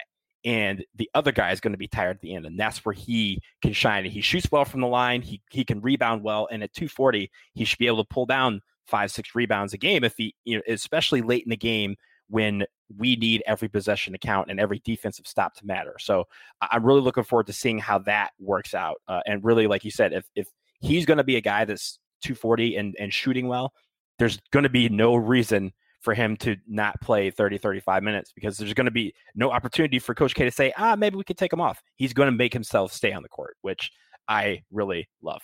and 0.44 0.84
the 0.96 1.10
other 1.14 1.32
guy 1.32 1.52
is 1.52 1.60
going 1.60 1.72
to 1.72 1.78
be 1.78 1.88
tired 1.88 2.16
at 2.16 2.20
the 2.22 2.34
end, 2.34 2.46
and 2.46 2.58
that's 2.58 2.84
where 2.84 2.94
he 2.94 3.40
can 3.62 3.72
shine. 3.72 4.04
He 4.04 4.20
shoots 4.20 4.50
well 4.50 4.64
from 4.64 4.80
the 4.80 4.86
line. 4.86 5.22
He 5.22 5.42
he 5.50 5.64
can 5.64 5.80
rebound 5.80 6.22
well, 6.22 6.48
and 6.50 6.62
at 6.62 6.72
240, 6.72 7.30
he 7.54 7.64
should 7.64 7.78
be 7.78 7.86
able 7.86 8.02
to 8.02 8.08
pull 8.08 8.26
down 8.26 8.62
five 8.86 9.10
six 9.10 9.34
rebounds 9.34 9.72
a 9.72 9.78
game 9.78 10.02
if 10.02 10.14
he, 10.16 10.34
you 10.44 10.56
know, 10.56 10.62
especially 10.66 11.20
late 11.20 11.44
in 11.44 11.50
the 11.50 11.56
game 11.56 11.96
when 12.30 12.64
we 12.96 13.16
need 13.16 13.42
every 13.46 13.68
possession 13.68 14.12
to 14.12 14.18
count 14.18 14.50
and 14.50 14.58
every 14.58 14.80
defensive 14.84 15.26
stop 15.26 15.54
to 15.54 15.66
matter. 15.66 15.96
So 15.98 16.24
I'm 16.62 16.84
really 16.84 17.00
looking 17.00 17.24
forward 17.24 17.46
to 17.48 17.52
seeing 17.52 17.78
how 17.78 17.98
that 18.00 18.30
works 18.38 18.74
out. 18.74 19.00
Uh, 19.08 19.20
and 19.26 19.44
really, 19.44 19.66
like 19.66 19.84
you 19.84 19.90
said, 19.90 20.12
if 20.12 20.24
if 20.34 20.48
he's 20.80 21.06
going 21.06 21.18
to 21.18 21.24
be 21.24 21.36
a 21.36 21.40
guy 21.40 21.64
that's 21.64 21.98
240 22.22 22.76
and 22.76 22.96
and 22.98 23.12
shooting 23.12 23.48
well, 23.48 23.72
there's 24.18 24.38
going 24.52 24.62
to 24.62 24.70
be 24.70 24.88
no 24.88 25.14
reason 25.16 25.72
for 26.00 26.14
him 26.14 26.36
to 26.38 26.56
not 26.66 26.98
play 27.02 27.30
30, 27.30 27.58
35 27.58 28.02
minutes 28.02 28.32
because 28.34 28.56
there's 28.56 28.72
going 28.72 28.86
to 28.86 28.90
be 28.90 29.12
no 29.34 29.50
opportunity 29.50 29.98
for 29.98 30.14
Coach 30.14 30.34
K 30.34 30.44
to 30.44 30.50
say, 30.50 30.72
ah, 30.78 30.96
maybe 30.96 31.16
we 31.16 31.24
could 31.24 31.36
take 31.36 31.52
him 31.52 31.60
off. 31.60 31.82
He's 31.96 32.14
going 32.14 32.26
to 32.26 32.36
make 32.36 32.54
himself 32.54 32.92
stay 32.92 33.12
on 33.12 33.22
the 33.22 33.28
court, 33.28 33.56
which 33.60 33.90
I 34.26 34.62
really 34.70 35.08
love. 35.22 35.42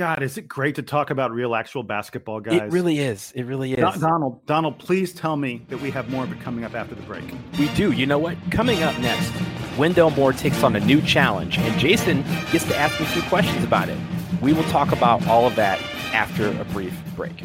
God, 0.00 0.22
is 0.22 0.38
it 0.38 0.48
great 0.48 0.76
to 0.76 0.82
talk 0.82 1.10
about 1.10 1.30
real 1.30 1.54
actual 1.54 1.82
basketball, 1.82 2.40
guys? 2.40 2.54
It 2.54 2.72
really 2.72 3.00
is. 3.00 3.32
It 3.36 3.42
really 3.42 3.74
is. 3.74 4.00
Donald, 4.00 4.46
Donald, 4.46 4.78
please 4.78 5.12
tell 5.12 5.36
me 5.36 5.60
that 5.68 5.78
we 5.82 5.90
have 5.90 6.08
more 6.08 6.24
of 6.24 6.32
it 6.32 6.40
coming 6.40 6.64
up 6.64 6.74
after 6.74 6.94
the 6.94 7.02
break. 7.02 7.34
We 7.58 7.68
do. 7.74 7.92
You 7.92 8.06
know 8.06 8.18
what? 8.18 8.38
Coming 8.50 8.82
up 8.82 8.98
next, 9.00 9.30
Wendell 9.76 10.08
Moore 10.12 10.32
takes 10.32 10.62
on 10.62 10.74
a 10.74 10.80
new 10.80 11.02
challenge, 11.02 11.58
and 11.58 11.78
Jason 11.78 12.22
gets 12.50 12.64
to 12.64 12.74
ask 12.74 12.98
me 12.98 13.04
a 13.04 13.08
few 13.10 13.20
questions 13.24 13.62
about 13.62 13.90
it. 13.90 13.98
We 14.40 14.54
will 14.54 14.64
talk 14.70 14.90
about 14.90 15.26
all 15.26 15.46
of 15.46 15.54
that 15.56 15.78
after 16.14 16.48
a 16.48 16.64
brief 16.72 16.98
break. 17.14 17.44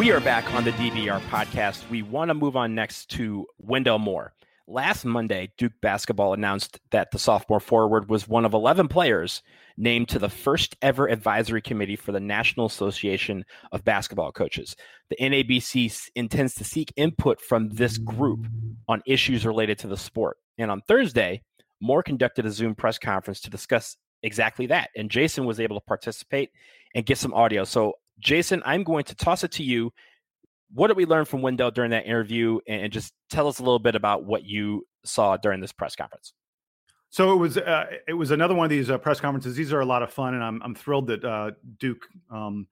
We 0.00 0.12
are 0.12 0.20
back 0.20 0.54
on 0.54 0.64
the 0.64 0.72
DBR 0.72 1.20
podcast. 1.28 1.86
We 1.90 2.00
want 2.00 2.30
to 2.30 2.34
move 2.34 2.56
on 2.56 2.74
next 2.74 3.10
to 3.10 3.46
Wendell 3.58 3.98
Moore. 3.98 4.32
Last 4.66 5.04
Monday, 5.04 5.52
Duke 5.58 5.74
basketball 5.82 6.32
announced 6.32 6.80
that 6.90 7.10
the 7.10 7.18
sophomore 7.18 7.60
forward 7.60 8.08
was 8.08 8.26
one 8.26 8.46
of 8.46 8.54
11 8.54 8.88
players 8.88 9.42
named 9.76 10.08
to 10.08 10.18
the 10.18 10.30
first 10.30 10.74
ever 10.80 11.06
advisory 11.06 11.60
committee 11.60 11.96
for 11.96 12.12
the 12.12 12.18
National 12.18 12.64
Association 12.64 13.44
of 13.72 13.84
Basketball 13.84 14.32
Coaches. 14.32 14.74
The 15.10 15.16
NABC 15.16 16.08
intends 16.14 16.54
to 16.54 16.64
seek 16.64 16.94
input 16.96 17.38
from 17.38 17.68
this 17.68 17.98
group 17.98 18.46
on 18.88 19.02
issues 19.04 19.44
related 19.44 19.78
to 19.80 19.86
the 19.86 19.98
sport. 19.98 20.38
And 20.56 20.70
on 20.70 20.80
Thursday, 20.88 21.42
Moore 21.82 22.02
conducted 22.02 22.46
a 22.46 22.50
Zoom 22.50 22.74
press 22.74 22.98
conference 22.98 23.42
to 23.42 23.50
discuss 23.50 23.98
exactly 24.22 24.64
that. 24.68 24.88
And 24.96 25.10
Jason 25.10 25.44
was 25.44 25.60
able 25.60 25.78
to 25.78 25.84
participate 25.84 26.52
and 26.94 27.04
get 27.04 27.18
some 27.18 27.34
audio. 27.34 27.64
So 27.64 27.96
Jason, 28.20 28.62
I'm 28.64 28.84
going 28.84 29.04
to 29.04 29.14
toss 29.14 29.44
it 29.44 29.52
to 29.52 29.62
you. 29.62 29.92
What 30.72 30.88
did 30.88 30.96
we 30.96 31.06
learn 31.06 31.24
from 31.24 31.42
Wendell 31.42 31.72
during 31.72 31.90
that 31.90 32.06
interview? 32.06 32.60
And 32.68 32.92
just 32.92 33.12
tell 33.28 33.48
us 33.48 33.58
a 33.58 33.62
little 33.62 33.78
bit 33.78 33.94
about 33.96 34.24
what 34.24 34.44
you 34.44 34.86
saw 35.04 35.36
during 35.36 35.60
this 35.60 35.72
press 35.72 35.96
conference. 35.96 36.32
So 37.10 37.32
it 37.32 37.36
was 37.36 37.58
uh, 37.58 37.86
it 38.06 38.12
was 38.12 38.30
another 38.30 38.54
one 38.54 38.64
of 38.64 38.70
these 38.70 38.88
uh, 38.88 38.96
press 38.96 39.20
conferences. 39.20 39.56
These 39.56 39.72
are 39.72 39.80
a 39.80 39.84
lot 39.84 40.04
of 40.04 40.12
fun, 40.12 40.34
and 40.34 40.44
I'm 40.44 40.62
I'm 40.62 40.76
thrilled 40.76 41.08
that 41.08 41.24
uh, 41.24 41.50
Duke, 41.78 42.06
um, 42.30 42.68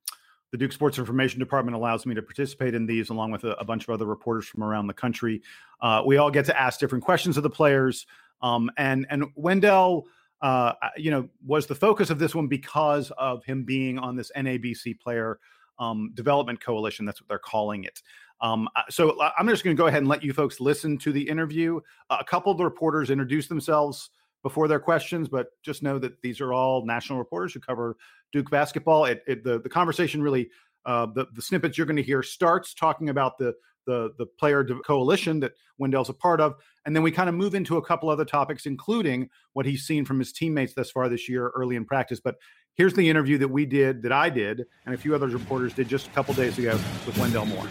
the 0.53 0.59
Duke 0.59 0.71
Sports 0.71 0.97
Information 0.97 1.41
Department, 1.41 1.77
allows 1.77 2.07
me 2.07 2.15
to 2.15 2.23
participate 2.23 2.73
in 2.73 2.87
these, 2.87 3.11
along 3.11 3.33
with 3.33 3.43
a, 3.43 3.59
a 3.59 3.65
bunch 3.65 3.83
of 3.83 3.91
other 3.91 4.07
reporters 4.07 4.47
from 4.47 4.63
around 4.63 4.87
the 4.87 4.95
country. 4.95 5.43
Uh, 5.81 6.05
we 6.07 6.19
all 6.19 6.31
get 6.31 6.45
to 6.45 6.59
ask 6.59 6.79
different 6.79 7.03
questions 7.03 7.37
of 7.37 7.43
the 7.43 7.51
players, 7.51 8.07
um, 8.41 8.71
and 8.77 9.07
and 9.11 9.25
Wendell 9.35 10.07
uh, 10.41 10.73
you 10.97 11.11
know, 11.11 11.29
was 11.45 11.67
the 11.67 11.75
focus 11.75 12.11
of 12.11 12.19
this 12.19 12.35
one 12.35 12.47
because 12.47 13.11
of 13.19 13.45
him 13.45 13.65
being 13.65 13.99
on 13.99 14.17
this 14.17 14.31
NABC 14.37 15.01
player 15.01 15.39
um, 15.79 16.11
development 16.15 16.61
coalition. 16.61 17.05
That's 17.05 17.21
what 17.21 17.29
they're 17.29 17.39
calling 17.39 17.85
it. 17.85 18.03
Um, 18.41 18.69
so 18.89 19.21
I'm 19.37 19.49
just 19.49 19.65
going 19.65 19.77
to 19.77 19.81
go 19.81 19.89
ahead 19.89 19.99
and 19.99 20.09
let 20.09 20.23
you 20.23 20.33
folks 20.33 20.61
listen 20.61 20.97
to 20.99 21.13
the 21.13 21.29
interview. 21.29 21.81
Uh, 22.09 22.19
a 22.21 22.25
couple 22.25 22.53
of 22.53 22.59
the 22.59 22.65
reporters 22.65 23.11
introduced 23.11 23.49
themselves 23.49 24.11
before 24.43 24.69
their 24.69 24.79
questions, 24.79 25.29
but 25.29 25.49
just 25.63 25.83
know 25.83 25.99
that 25.99 26.21
these 26.23 26.41
are 26.41 26.53
all 26.53 26.87
national 26.87 27.19
reporters 27.19 27.53
who 27.53 27.61
cover 27.61 27.97
Duke 28.33 28.51
basketball. 28.51 29.07
It, 29.07 29.23
it, 29.27 29.43
the 29.43 29.61
the 29.61 29.69
conversation 29.69 30.23
really, 30.23 30.51
uh, 30.87 31.07
the 31.07 31.27
the 31.35 31.43
snippets 31.43 31.77
you're 31.77 31.87
going 31.87 31.97
to 31.97 32.03
hear 32.03 32.23
starts 32.23 32.75
talking 32.75 33.09
about 33.09 33.39
the 33.39 33.55
the 33.89 34.13
the 34.19 34.27
player 34.27 34.65
coalition 34.87 35.41
that 35.41 35.53
Wendell's 35.79 36.11
a 36.11 36.15
part 36.15 36.41
of, 36.41 36.55
and 36.87 36.95
then 36.95 37.03
we 37.03 37.11
kind 37.11 37.29
of 37.29 37.35
move 37.35 37.55
into 37.55 37.79
a 37.79 37.83
couple 37.83 38.11
other 38.11 38.25
topics, 38.25 38.67
including 38.67 39.31
what 39.55 39.67
he's 39.67 39.85
seen 39.85 40.05
from 40.05 40.19
his 40.19 40.33
teammates 40.33 40.75
thus 40.75 40.91
far 40.91 41.09
this 41.09 41.29
year, 41.29 41.51
early 41.57 41.75
in 41.75 41.85
practice. 41.85 42.21
But 42.21 42.37
here's 42.75 42.95
the 42.95 43.09
interview 43.09 43.39
that 43.39 43.49
we 43.49 43.67
did, 43.67 44.03
that 44.03 44.13
I 44.13 44.29
did, 44.29 44.67
and 44.85 44.95
a 44.95 44.99
few 44.99 45.15
other 45.15 45.27
reporters 45.27 45.73
did 45.73 45.89
just 45.89 46.07
a 46.07 46.11
couple 46.11 46.35
days 46.35 46.59
ago 46.59 46.79
with 47.07 47.19
Wendell 47.19 47.47
Moore. 47.47 47.69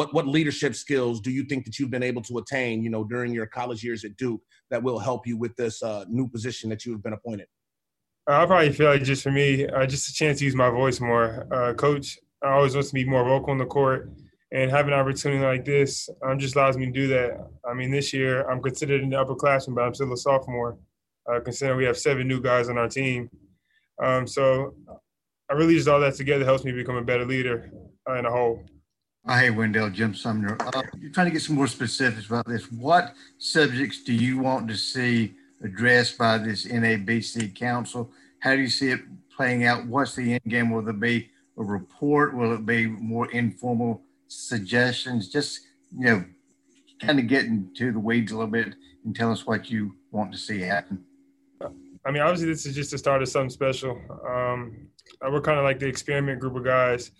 what 0.00 0.14
what 0.14 0.26
leadership 0.26 0.74
skills 0.74 1.20
do 1.20 1.30
you 1.30 1.44
think 1.44 1.66
that 1.66 1.78
you've 1.78 1.90
been 1.90 2.02
able 2.02 2.22
to 2.22 2.38
attain, 2.38 2.82
you 2.82 2.88
know, 2.88 3.04
during 3.04 3.34
your 3.34 3.46
college 3.46 3.84
years 3.84 4.02
at 4.02 4.16
Duke 4.16 4.40
that 4.70 4.82
will 4.82 4.98
help 4.98 5.26
you 5.26 5.36
with 5.36 5.54
this 5.56 5.82
uh, 5.82 6.04
new 6.08 6.28
position 6.28 6.70
that 6.70 6.84
you 6.84 6.92
have 6.92 7.02
been 7.02 7.12
appointed? 7.12 7.46
I 8.26 8.46
probably 8.46 8.72
feel 8.72 8.90
like 8.90 9.02
just 9.02 9.22
for 9.22 9.32
me, 9.32 9.66
uh, 9.66 9.86
just 9.86 10.08
a 10.08 10.12
chance 10.12 10.38
to 10.38 10.44
use 10.44 10.54
my 10.54 10.70
voice 10.70 11.00
more. 11.00 11.46
Uh, 11.52 11.74
coach 11.74 12.18
I 12.42 12.52
always 12.52 12.74
wants 12.74 12.88
to 12.90 12.94
be 12.94 13.04
more 13.04 13.24
vocal 13.24 13.50
on 13.50 13.58
the 13.58 13.66
court, 13.66 14.10
and 14.52 14.70
have 14.70 14.88
an 14.88 14.94
opportunity 14.94 15.44
like 15.44 15.64
this 15.64 16.08
um, 16.24 16.38
just 16.38 16.56
allows 16.56 16.76
me 16.76 16.86
to 16.86 16.92
do 16.92 17.06
that. 17.08 17.48
I 17.68 17.74
mean, 17.74 17.90
this 17.90 18.12
year 18.12 18.48
I'm 18.48 18.62
considered 18.62 19.02
an 19.02 19.10
upperclassman, 19.10 19.74
but 19.74 19.84
I'm 19.84 19.94
still 19.94 20.12
a 20.12 20.16
sophomore. 20.16 20.78
Uh, 21.30 21.38
considering 21.40 21.76
we 21.76 21.84
have 21.84 21.98
seven 21.98 22.26
new 22.26 22.40
guys 22.40 22.68
on 22.68 22.78
our 22.78 22.88
team, 22.88 23.30
um, 24.02 24.26
so 24.26 24.74
I 25.50 25.54
really 25.54 25.74
just 25.74 25.86
all 25.86 26.00
that 26.00 26.14
together 26.14 26.44
helps 26.44 26.64
me 26.64 26.72
become 26.72 26.96
a 26.96 27.04
better 27.04 27.26
leader 27.26 27.70
uh, 28.08 28.14
in 28.14 28.24
a 28.24 28.30
whole. 28.30 28.64
Hey, 29.28 29.50
Wendell, 29.50 29.90
Jim 29.90 30.14
Sumner. 30.14 30.56
Uh, 30.58 30.82
you're 30.98 31.12
trying 31.12 31.26
to 31.26 31.30
get 31.30 31.42
some 31.42 31.54
more 31.54 31.66
specifics 31.66 32.26
about 32.26 32.46
this. 32.46 32.72
What 32.72 33.14
subjects 33.38 34.02
do 34.02 34.14
you 34.14 34.38
want 34.38 34.66
to 34.68 34.76
see 34.76 35.34
addressed 35.62 36.16
by 36.16 36.38
this 36.38 36.66
NABC 36.66 37.54
council? 37.54 38.10
How 38.40 38.56
do 38.56 38.62
you 38.62 38.68
see 38.68 38.90
it 38.90 39.00
playing 39.36 39.64
out? 39.64 39.86
What's 39.86 40.16
the 40.16 40.32
end 40.32 40.42
game? 40.48 40.70
Will 40.70 40.82
there 40.82 40.94
be 40.94 41.28
a 41.58 41.62
report? 41.62 42.34
Will 42.34 42.54
it 42.54 42.64
be 42.64 42.86
more 42.86 43.30
informal 43.30 44.02
suggestions? 44.26 45.28
Just, 45.28 45.60
you 45.96 46.06
know, 46.06 46.24
kind 47.00 47.18
of 47.18 47.26
get 47.26 47.44
into 47.44 47.92
the 47.92 48.00
weeds 48.00 48.32
a 48.32 48.36
little 48.36 48.50
bit 48.50 48.74
and 49.04 49.14
tell 49.14 49.30
us 49.30 49.46
what 49.46 49.70
you 49.70 49.94
want 50.10 50.32
to 50.32 50.38
see 50.38 50.60
happen. 50.60 51.04
I 52.06 52.10
mean, 52.10 52.22
obviously, 52.22 52.48
this 52.48 52.64
is 52.64 52.74
just 52.74 52.90
the 52.90 52.98
start 52.98 53.20
of 53.20 53.28
something 53.28 53.50
special. 53.50 54.00
Um, 54.26 54.88
we're 55.22 55.42
kind 55.42 55.58
of 55.58 55.64
like 55.64 55.78
the 55.78 55.86
experiment 55.86 56.40
group 56.40 56.56
of 56.56 56.64
guys 56.64 57.10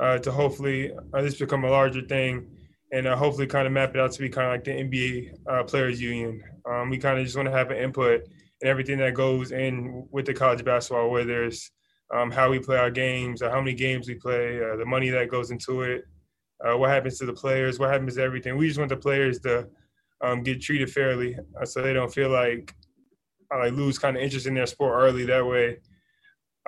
uh, 0.00 0.18
to 0.18 0.32
hopefully 0.32 0.92
uh, 1.12 1.22
this 1.22 1.38
become 1.38 1.64
a 1.64 1.70
larger 1.70 2.02
thing 2.02 2.48
and 2.92 3.06
uh, 3.06 3.16
hopefully 3.16 3.46
kind 3.46 3.66
of 3.66 3.72
map 3.72 3.94
it 3.94 4.00
out 4.00 4.12
to 4.12 4.20
be 4.20 4.28
kind 4.28 4.46
of 4.46 4.52
like 4.52 4.64
the 4.64 4.70
NBA 4.70 5.34
uh, 5.48 5.62
Players 5.64 6.00
Union. 6.00 6.42
Um, 6.68 6.90
we 6.90 6.98
kind 6.98 7.18
of 7.18 7.24
just 7.24 7.36
want 7.36 7.46
to 7.46 7.52
have 7.52 7.70
an 7.70 7.76
input 7.76 8.22
in 8.60 8.68
everything 8.68 8.98
that 8.98 9.14
goes 9.14 9.52
in 9.52 10.06
with 10.10 10.26
the 10.26 10.34
college 10.34 10.64
basketball, 10.64 11.10
whether 11.10 11.44
it's 11.44 11.70
um, 12.12 12.30
how 12.30 12.50
we 12.50 12.58
play 12.58 12.76
our 12.76 12.90
games, 12.90 13.42
how 13.42 13.60
many 13.60 13.74
games 13.74 14.08
we 14.08 14.14
play, 14.14 14.60
uh, 14.62 14.76
the 14.76 14.84
money 14.84 15.10
that 15.10 15.30
goes 15.30 15.50
into 15.50 15.82
it, 15.82 16.04
uh, 16.64 16.76
what 16.76 16.90
happens 16.90 17.18
to 17.18 17.26
the 17.26 17.32
players, 17.32 17.78
what 17.78 17.90
happens 17.90 18.16
to 18.16 18.22
everything. 18.22 18.56
We 18.56 18.66
just 18.66 18.78
want 18.78 18.88
the 18.88 18.96
players 18.96 19.38
to 19.40 19.68
um, 20.22 20.42
get 20.42 20.60
treated 20.60 20.90
fairly 20.90 21.36
so 21.64 21.80
they 21.80 21.92
don't 21.92 22.12
feel 22.12 22.30
like 22.30 22.74
like 23.52 23.72
lose 23.72 23.98
kind 23.98 24.16
of 24.16 24.22
interest 24.22 24.46
in 24.46 24.54
their 24.54 24.66
sport 24.66 24.94
early. 24.94 25.24
That 25.26 25.46
way, 25.46 25.78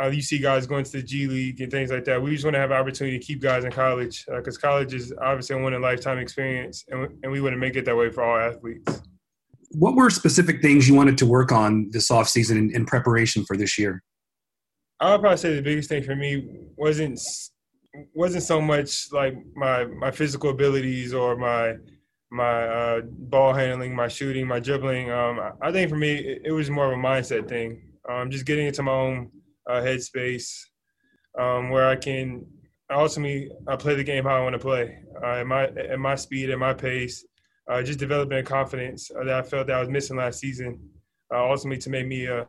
uh, 0.00 0.08
you 0.08 0.22
see 0.22 0.38
guys 0.38 0.66
going 0.66 0.84
to 0.84 0.92
the 0.92 1.02
G 1.02 1.26
League 1.26 1.60
and 1.60 1.70
things 1.70 1.90
like 1.90 2.04
that. 2.04 2.20
We 2.20 2.32
just 2.32 2.44
want 2.44 2.54
to 2.54 2.60
have 2.60 2.72
opportunity 2.72 3.18
to 3.18 3.24
keep 3.24 3.40
guys 3.40 3.64
in 3.64 3.70
college 3.70 4.24
because 4.26 4.56
uh, 4.56 4.60
college 4.60 4.94
is 4.94 5.12
obviously 5.20 5.56
a 5.56 5.62
one 5.62 5.74
in 5.74 5.82
lifetime 5.82 6.18
experience, 6.18 6.84
and, 6.88 7.08
and 7.22 7.30
we 7.30 7.40
want 7.40 7.52
to 7.52 7.58
make 7.58 7.76
it 7.76 7.84
that 7.84 7.96
way 7.96 8.10
for 8.10 8.22
all 8.22 8.38
athletes. 8.38 9.02
What 9.70 9.94
were 9.94 10.10
specific 10.10 10.60
things 10.60 10.88
you 10.88 10.94
wanted 10.94 11.16
to 11.18 11.26
work 11.26 11.50
on 11.52 11.88
this 11.90 12.10
offseason 12.10 12.56
in, 12.56 12.74
in 12.74 12.84
preparation 12.84 13.44
for 13.44 13.56
this 13.56 13.78
year? 13.78 14.02
I 15.00 15.12
would 15.12 15.20
probably 15.20 15.38
say 15.38 15.56
the 15.56 15.62
biggest 15.62 15.88
thing 15.88 16.02
for 16.02 16.14
me 16.14 16.46
wasn't 16.76 17.20
wasn't 18.14 18.44
so 18.44 18.60
much 18.60 19.12
like 19.12 19.34
my 19.54 19.84
my 19.84 20.10
physical 20.10 20.50
abilities 20.50 21.12
or 21.12 21.36
my 21.36 21.74
my 22.30 22.66
uh, 22.66 23.00
ball 23.02 23.52
handling, 23.52 23.94
my 23.94 24.08
shooting, 24.08 24.46
my 24.46 24.58
dribbling. 24.58 25.10
Um, 25.10 25.38
I 25.60 25.70
think 25.70 25.90
for 25.90 25.96
me, 25.96 26.14
it, 26.14 26.42
it 26.46 26.52
was 26.52 26.70
more 26.70 26.86
of 26.86 26.98
a 26.98 27.02
mindset 27.02 27.46
thing. 27.46 27.82
Um, 28.08 28.30
just 28.30 28.46
getting 28.46 28.66
into 28.66 28.82
my 28.82 28.92
own 28.92 29.30
uh, 29.68 29.80
headspace 29.80 30.50
um, 31.38 31.70
where 31.70 31.88
I 31.88 31.96
can 31.96 32.46
ultimately 32.90 33.50
I 33.68 33.76
play 33.76 33.94
the 33.94 34.04
game 34.04 34.24
how 34.24 34.36
I 34.36 34.40
want 34.40 34.54
to 34.54 34.58
play 34.58 34.98
uh, 35.22 35.36
at 35.36 35.46
my 35.46 35.64
at 35.64 35.98
my 35.98 36.14
speed, 36.14 36.50
at 36.50 36.58
my 36.58 36.74
pace. 36.74 37.24
Uh, 37.70 37.82
just 37.82 37.98
developing 37.98 38.38
a 38.38 38.42
confidence 38.42 39.08
that 39.08 39.28
I 39.28 39.42
felt 39.42 39.68
that 39.68 39.76
I 39.76 39.80
was 39.80 39.88
missing 39.88 40.16
last 40.16 40.40
season, 40.40 40.80
uh, 41.32 41.48
ultimately 41.48 41.80
to 41.82 41.90
make 41.90 42.06
me 42.06 42.26
a, 42.26 42.46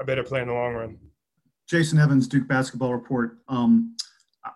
a 0.00 0.04
better 0.04 0.22
player 0.22 0.42
in 0.42 0.48
the 0.48 0.54
long 0.54 0.74
run. 0.74 0.96
Jason 1.68 1.98
Evans, 1.98 2.28
Duke 2.28 2.46
Basketball 2.46 2.92
Report. 2.92 3.38
Um, 3.48 3.96
a 4.46 4.50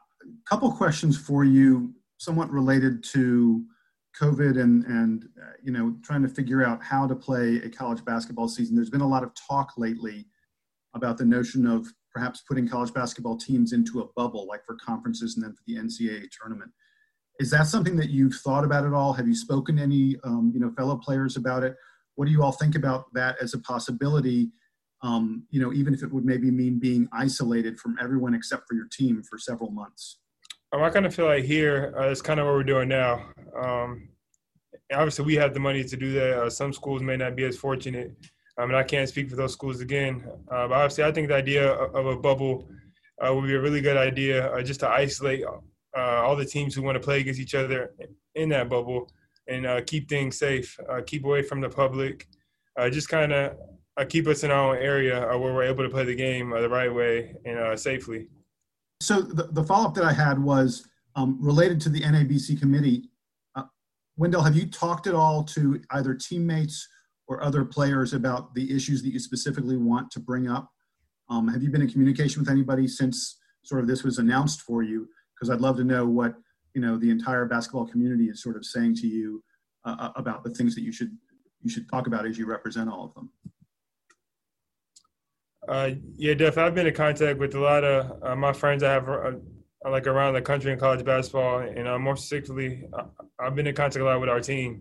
couple 0.49 0.71
questions 0.71 1.19
for 1.19 1.45
you, 1.45 1.95
somewhat 2.19 2.51
related 2.51 3.03
to 3.05 3.65
COVID 4.21 4.61
and 4.61 4.85
and 4.85 5.25
uh, 5.43 5.53
you 5.63 5.73
know 5.73 5.97
trying 6.03 6.23
to 6.23 6.29
figure 6.29 6.65
out 6.65 6.83
how 6.83 7.07
to 7.07 7.15
play 7.15 7.57
a 7.57 7.69
college 7.69 8.05
basketball 8.05 8.49
season. 8.49 8.77
There's 8.77 8.91
been 8.91 9.01
a 9.01 9.09
lot 9.09 9.25
of 9.25 9.33
talk 9.35 9.73
lately 9.77 10.27
about 10.97 11.19
the 11.19 11.25
notion 11.25 11.67
of 11.67 11.87
perhaps 12.13 12.43
putting 12.49 12.67
college 12.67 12.93
basketball 12.93 13.37
teams 13.37 13.73
into 13.73 14.01
a 14.01 14.07
bubble, 14.17 14.47
like 14.49 14.65
for 14.65 14.77
conferences 14.77 15.37
and 15.37 15.45
then 15.45 15.53
for 15.53 15.63
the 15.67 15.77
NCAA 15.77 16.29
tournament. 16.31 16.71
Is 17.39 17.51
that 17.51 17.67
something 17.67 17.97
that 17.97 18.09
you've 18.09 18.35
thought 18.37 18.65
about 18.65 18.87
at 18.87 18.95
all? 18.95 19.13
Have 19.13 19.29
you 19.29 19.35
spoken 19.35 19.77
to 19.77 19.83
any 19.83 20.17
um, 20.25 20.51
you 20.55 20.61
know 20.61 20.71
fellow 20.71 20.97
players 20.97 21.37
about 21.37 21.63
it? 21.63 21.77
What 22.15 22.25
do 22.25 22.33
you 22.33 22.43
all 22.43 22.53
think 22.53 22.75
about 22.75 23.13
that 23.13 23.37
as 23.41 23.53
a 23.53 23.59
possibility? 23.59 24.51
Um, 25.03 25.45
you 25.51 25.61
know, 25.61 25.75
even 25.75 25.93
if 25.93 26.03
it 26.03 26.11
would 26.11 26.25
maybe 26.25 26.51
mean 26.51 26.79
being 26.79 27.07
isolated 27.13 27.79
from 27.79 27.97
everyone 28.01 28.35
except 28.35 28.67
for 28.67 28.75
your 28.75 28.89
team 28.91 29.23
for 29.23 29.39
several 29.39 29.71
months. 29.71 30.19
Um, 30.73 30.83
I 30.83 30.89
kind 30.89 31.05
of 31.05 31.15
feel 31.15 31.27
like 31.27 31.45
here 31.45 31.95
uh, 31.99 32.15
kind 32.25 32.41
of 32.41 32.47
what 32.47 32.55
we're 32.55 32.65
doing 32.65 32.89
now. 32.89 33.27
Um, 33.63 34.09
obviously, 34.91 35.27
we 35.27 35.35
have 35.35 35.53
the 35.53 35.61
money 35.61 35.85
to 35.85 35.97
do 35.97 36.13
that. 36.13 36.39
Uh, 36.39 36.51
some 36.51 36.73
schools 36.73 37.03
may 37.03 37.19
not 37.19 37.37
be 37.37 37.45
as 37.45 37.59
fortunate 37.59 38.17
I 38.59 38.65
mean, 38.65 38.75
I 38.75 38.83
can't 38.83 39.09
speak 39.09 39.29
for 39.29 39.37
those 39.37 39.53
schools 39.53 39.81
again, 39.81 40.25
uh, 40.51 40.69
but 40.69 40.73
obviously, 40.73 41.05
I 41.05 41.13
think 41.13 41.29
the 41.29 41.35
idea 41.35 41.73
of 41.73 42.07
a 42.07 42.17
bubble 42.17 42.69
uh, 43.25 43.35
would 43.35 43.47
be 43.47 43.55
a 43.55 43.61
really 43.61 43.81
good 43.81 43.97
idea, 43.97 44.53
uh, 44.53 44.63
just 44.63 44.81
to 44.81 44.89
isolate 44.89 45.45
uh, 45.45 46.01
all 46.01 46.37
the 46.37 46.45
teams 46.45 46.75
who 46.75 46.83
want 46.83 46.97
to 46.97 47.01
play 47.01 47.21
against 47.21 47.41
each 47.41 47.55
other 47.55 47.95
in 48.35 48.49
that 48.51 48.69
bubble 48.69 49.11
and 49.49 49.67
uh, 49.67 49.81
keep 49.87 50.09
things 50.09 50.39
safe, 50.39 50.79
uh, 50.89 51.01
keep 51.07 51.25
away 51.25 51.43
from 51.43 51.61
the 51.61 51.69
public, 51.69 52.27
just 52.91 53.09
kind 53.09 53.33
of 53.33 53.57
keep 54.09 54.27
us 54.27 54.43
in 54.43 54.51
our 54.51 54.75
own 54.75 54.83
area 54.83 55.21
where 55.39 55.55
we're 55.55 55.63
able 55.63 55.83
to 55.83 55.89
play 55.89 56.05
the 56.05 56.15
game 56.15 56.51
the 56.51 56.69
right 56.69 56.93
way 56.93 57.35
and 57.47 57.79
safely. 57.79 58.29
So 59.01 59.21
the, 59.21 59.45
the 59.45 59.65
follow-up 59.65 59.95
that 59.95 60.05
I 60.05 60.13
had 60.13 60.39
was 60.39 60.87
um, 61.15 61.39
related 61.41 61.81
to 61.83 61.89
the 61.89 62.01
NABC 62.01 62.61
committee. 62.61 63.11
Wendell, 64.19 64.43
have 64.43 64.57
you 64.57 64.67
talked 64.67 65.07
at 65.07 65.15
all 65.15 65.45
to 65.45 65.81
either 65.91 66.15
teammates 66.15 66.89
or 67.29 67.43
other 67.43 67.65
players 67.65 68.13
about 68.13 68.55
the 68.55 68.75
issues 68.75 69.03
that 69.03 69.13
you 69.13 69.19
specifically 69.19 69.77
want 69.77 70.11
to 70.13 70.21
bring 70.21 70.49
up? 70.49 70.71
Um, 71.29 71.49
have 71.49 71.63
you 71.63 71.71
been 71.71 71.83
in 71.83 71.91
communication 71.91 72.41
with 72.41 72.49
anybody 72.49 72.87
since 72.87 73.39
sort 73.65 73.81
of 73.81 73.89
this 73.89 74.05
was 74.05 74.19
announced 74.19 74.63
for 74.63 74.83
you? 74.83 75.09
Because 75.35 75.51
I'd 75.51 75.61
love 75.61 75.77
to 75.79 75.85
know 75.85 76.07
what 76.07 76.35
you 76.75 76.81
know 76.81 76.97
the 76.97 77.11
entire 77.11 77.47
basketball 77.47 77.87
community 77.87 78.25
is 78.27 78.43
sort 78.43 78.57
of 78.57 78.65
saying 78.65 78.97
to 78.97 79.07
you 79.07 79.43
uh, 79.85 79.97
uh 79.99 80.13
about 80.17 80.45
the 80.45 80.51
things 80.51 80.75
that 80.75 80.83
you 80.83 80.93
should 80.93 81.11
you 81.63 81.71
should 81.71 81.89
talk 81.89 82.07
about 82.07 82.27
as 82.27 82.39
you 82.39 82.47
represent 82.47 82.89
all 82.91 83.07
of 83.07 83.15
them. 83.15 83.31
Uh, 85.69 85.91
yeah, 86.17 86.35
Def. 86.35 86.59
I've 86.59 86.75
been 86.75 86.87
in 86.87 86.95
contact 86.95 87.39
with 87.39 87.55
a 87.55 87.61
lot 87.61 87.83
of 87.83 88.23
uh, 88.23 88.37
my 88.37 88.53
friends 88.53 88.85
I 88.85 88.93
have 88.93 89.09
uh, 89.09 89.33
like 89.91 90.07
around 90.07 90.35
the 90.35 90.43
country 90.43 90.73
in 90.73 90.79
college 90.79 91.05
basketball, 91.05 91.59
and 91.59 91.89
uh, 91.89 91.99
more 91.99 92.17
specifically, 92.17 92.85
I've 93.41 93.55
been 93.57 93.67
in 93.67 93.75
contact 93.75 94.01
a 94.01 94.05
lot 94.05 94.21
with 94.21 94.29
our 94.29 94.41
team. 94.41 94.81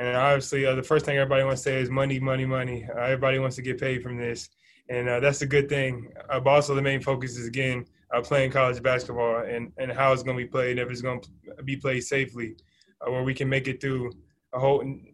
And 0.00 0.16
obviously, 0.16 0.64
uh, 0.64 0.74
the 0.74 0.82
first 0.82 1.04
thing 1.04 1.18
everybody 1.18 1.44
wants 1.44 1.60
to 1.60 1.68
say 1.68 1.78
is 1.78 1.90
money, 1.90 2.18
money, 2.18 2.46
money. 2.46 2.88
Uh, 2.88 3.02
everybody 3.02 3.38
wants 3.38 3.56
to 3.56 3.62
get 3.62 3.78
paid 3.78 4.02
from 4.02 4.16
this, 4.16 4.48
and 4.88 5.06
uh, 5.06 5.20
that's 5.20 5.42
a 5.42 5.46
good 5.46 5.68
thing. 5.68 6.10
Uh, 6.30 6.40
but 6.40 6.50
also, 6.50 6.74
the 6.74 6.80
main 6.80 7.02
focus 7.02 7.36
is 7.36 7.46
again 7.46 7.84
uh, 8.14 8.22
playing 8.22 8.50
college 8.50 8.82
basketball 8.82 9.42
and 9.42 9.70
and 9.76 9.92
how 9.92 10.10
it's 10.14 10.22
going 10.22 10.38
to 10.38 10.42
be 10.42 10.48
played, 10.48 10.78
if 10.78 10.90
it's 10.90 11.02
going 11.02 11.20
to 11.20 11.62
be 11.64 11.76
played 11.76 12.00
safely, 12.00 12.56
uh, 13.06 13.10
where 13.10 13.22
we 13.22 13.34
can 13.34 13.46
make 13.46 13.68
it 13.68 13.78
through 13.78 14.10
a 14.54 14.58
whole. 14.58 14.80
I 14.80 14.84
mean, 14.84 15.12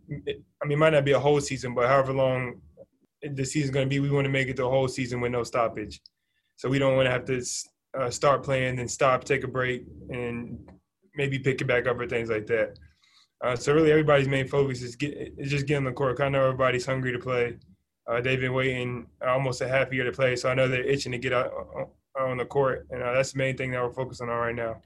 it 0.70 0.78
might 0.78 0.92
not 0.92 1.04
be 1.04 1.12
a 1.12 1.18
whole 1.18 1.40
season, 1.40 1.74
but 1.74 1.88
however 1.88 2.12
long 2.12 2.60
the 3.28 3.44
season's 3.44 3.72
going 3.72 3.86
to 3.86 3.90
be, 3.90 3.98
we 3.98 4.10
want 4.10 4.26
to 4.26 4.30
make 4.30 4.46
it 4.46 4.56
the 4.56 4.70
whole 4.70 4.86
season 4.86 5.20
with 5.20 5.32
no 5.32 5.42
stoppage. 5.42 6.00
So 6.54 6.68
we 6.68 6.78
don't 6.78 6.94
want 6.94 7.06
to 7.06 7.10
have 7.10 7.24
to 7.24 8.12
start 8.12 8.44
playing, 8.44 8.76
then 8.76 8.86
stop, 8.86 9.24
take 9.24 9.42
a 9.42 9.48
break, 9.48 9.84
and 10.10 10.70
maybe 11.16 11.40
pick 11.40 11.60
it 11.60 11.64
back 11.64 11.88
up 11.88 11.98
or 11.98 12.06
things 12.06 12.30
like 12.30 12.46
that. 12.46 12.78
Uh, 13.42 13.54
so 13.54 13.74
really, 13.74 13.90
everybody's 13.90 14.28
main 14.28 14.48
focus 14.48 14.82
is 14.82 14.96
get 14.96 15.34
is 15.36 15.50
just 15.50 15.66
getting 15.66 15.84
the 15.84 15.92
court. 15.92 16.20
I 16.20 16.28
know 16.28 16.44
everybody's 16.44 16.86
hungry 16.86 17.12
to 17.12 17.18
play. 17.18 17.58
Uh, 18.06 18.20
they've 18.20 18.40
been 18.40 18.54
waiting 18.54 19.06
almost 19.26 19.60
a 19.60 19.68
half 19.68 19.92
year 19.92 20.04
to 20.04 20.12
play, 20.12 20.36
so 20.36 20.48
I 20.48 20.54
know 20.54 20.68
they're 20.68 20.84
itching 20.84 21.12
to 21.12 21.18
get 21.18 21.32
out 21.32 21.52
on 22.18 22.38
the 22.38 22.44
court, 22.44 22.86
and 22.90 23.02
uh, 23.02 23.12
that's 23.12 23.32
the 23.32 23.38
main 23.38 23.56
thing 23.56 23.72
that 23.72 23.82
we're 23.82 23.92
focusing 23.92 24.28
on 24.28 24.36
right 24.36 24.54
now. 24.54 24.80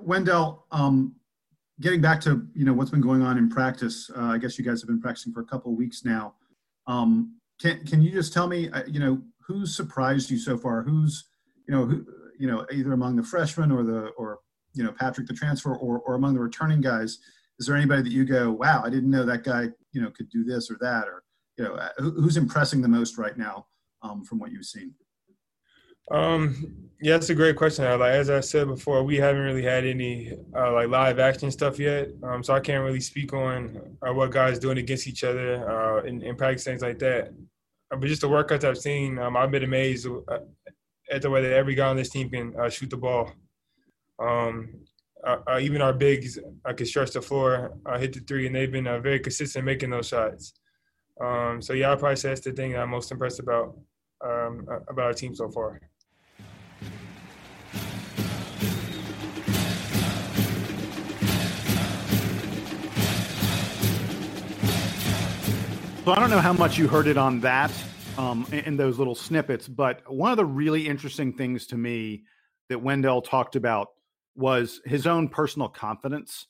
Wendell, 0.00 0.66
um, 0.70 1.14
getting 1.80 2.00
back 2.00 2.20
to 2.22 2.46
you 2.54 2.64
know 2.64 2.74
what's 2.74 2.90
been 2.90 3.00
going 3.00 3.22
on 3.22 3.38
in 3.38 3.48
practice. 3.48 4.10
Uh, 4.16 4.24
I 4.24 4.38
guess 4.38 4.58
you 4.58 4.64
guys 4.64 4.80
have 4.82 4.88
been 4.88 5.00
practicing 5.00 5.32
for 5.32 5.40
a 5.40 5.46
couple 5.46 5.74
weeks 5.74 6.04
now. 6.04 6.34
Um, 6.86 7.36
can 7.60 7.84
can 7.86 8.02
you 8.02 8.10
just 8.10 8.32
tell 8.32 8.48
me, 8.48 8.68
uh, 8.70 8.82
you 8.86 9.00
know, 9.00 9.22
who's 9.40 9.74
surprised 9.74 10.30
you 10.30 10.38
so 10.38 10.58
far? 10.58 10.82
Who's 10.82 11.24
you 11.66 11.74
know 11.74 11.86
who 11.86 12.06
you 12.38 12.48
know 12.48 12.66
either 12.72 12.92
among 12.92 13.16
the 13.16 13.22
freshmen 13.22 13.70
or 13.70 13.82
the 13.82 14.08
or 14.18 14.40
you 14.74 14.84
know 14.84 14.92
Patrick 14.92 15.26
the 15.26 15.34
transfer 15.34 15.74
or 15.74 16.00
or 16.00 16.14
among 16.14 16.34
the 16.34 16.40
returning 16.40 16.80
guys? 16.80 17.18
Is 17.62 17.66
there 17.66 17.76
anybody 17.76 18.02
that 18.02 18.10
you 18.10 18.24
go, 18.24 18.50
wow, 18.50 18.82
I 18.84 18.90
didn't 18.90 19.10
know 19.14 19.24
that 19.24 19.44
guy, 19.44 19.68
you 19.92 20.02
know, 20.02 20.10
could 20.10 20.28
do 20.30 20.42
this 20.42 20.68
or 20.68 20.76
that, 20.80 21.06
or 21.06 21.22
you 21.56 21.64
know, 21.64 21.78
who's 21.98 22.36
impressing 22.36 22.82
the 22.82 22.88
most 22.88 23.18
right 23.18 23.38
now 23.38 23.66
um, 24.02 24.24
from 24.24 24.40
what 24.40 24.50
you've 24.50 24.64
seen? 24.64 24.92
Um, 26.10 26.90
Yeah, 27.02 27.14
that's 27.14 27.30
a 27.30 27.34
great 27.34 27.56
question. 27.56 27.84
Like 27.84 28.12
as 28.12 28.30
I 28.30 28.38
said 28.38 28.68
before, 28.68 29.02
we 29.02 29.16
haven't 29.16 29.42
really 29.42 29.62
had 29.62 29.84
any 29.84 30.38
uh, 30.56 30.72
like 30.72 30.88
live 30.88 31.18
action 31.18 31.50
stuff 31.50 31.78
yet, 31.80 32.10
um, 32.22 32.44
so 32.44 32.54
I 32.54 32.60
can't 32.60 32.84
really 32.84 33.00
speak 33.00 33.32
on 33.32 33.96
uh, 34.06 34.12
what 34.14 34.30
guys 34.30 34.60
doing 34.60 34.78
against 34.78 35.08
each 35.08 35.24
other 35.24 35.48
uh, 35.68 36.02
in, 36.04 36.22
in 36.22 36.36
practice 36.36 36.64
things 36.64 36.82
like 36.82 37.00
that. 37.00 37.32
Uh, 37.90 37.96
but 37.96 38.06
just 38.06 38.22
the 38.22 38.28
workouts 38.28 38.62
I've 38.62 38.78
seen, 38.78 39.18
um, 39.18 39.36
I've 39.36 39.50
been 39.50 39.64
amazed 39.64 40.06
uh, 40.06 40.38
at 41.10 41.22
the 41.22 41.30
way 41.30 41.42
that 41.42 41.52
every 41.52 41.74
guy 41.74 41.88
on 41.88 41.96
this 41.96 42.10
team 42.10 42.30
can 42.30 42.54
uh, 42.58 42.70
shoot 42.70 42.90
the 42.90 42.96
ball. 42.96 43.32
Um, 44.20 44.84
even 45.60 45.82
our 45.82 45.92
bigs 45.92 46.38
I 46.64 46.72
can 46.72 46.86
stretch 46.86 47.12
the 47.12 47.22
floor, 47.22 47.78
hit 47.98 48.12
the 48.12 48.20
three, 48.20 48.46
and 48.46 48.54
they've 48.54 48.70
been 48.70 48.84
very 49.02 49.20
consistent 49.20 49.64
making 49.64 49.90
those 49.90 50.08
shots. 50.08 50.54
Um, 51.20 51.60
so 51.62 51.72
yeah, 51.72 51.92
I 51.92 51.96
probably 51.96 52.16
say 52.16 52.28
that's 52.28 52.40
the 52.40 52.52
thing 52.52 52.76
I'm 52.76 52.90
most 52.90 53.12
impressed 53.12 53.38
about 53.38 53.76
um, 54.24 54.66
about 54.88 55.04
our 55.06 55.12
team 55.12 55.34
so 55.34 55.48
far. 55.48 55.80
So 66.04 66.10
I 66.10 66.18
don't 66.18 66.30
know 66.30 66.40
how 66.40 66.52
much 66.52 66.78
you 66.78 66.88
heard 66.88 67.06
it 67.06 67.16
on 67.16 67.38
that 67.40 67.70
um, 68.18 68.44
in 68.50 68.76
those 68.76 68.98
little 68.98 69.14
snippets, 69.14 69.68
but 69.68 70.02
one 70.12 70.32
of 70.32 70.36
the 70.36 70.44
really 70.44 70.88
interesting 70.88 71.32
things 71.32 71.68
to 71.68 71.76
me 71.76 72.24
that 72.68 72.82
Wendell 72.82 73.22
talked 73.22 73.54
about 73.54 73.90
was 74.34 74.80
his 74.84 75.06
own 75.06 75.28
personal 75.28 75.68
confidence. 75.68 76.46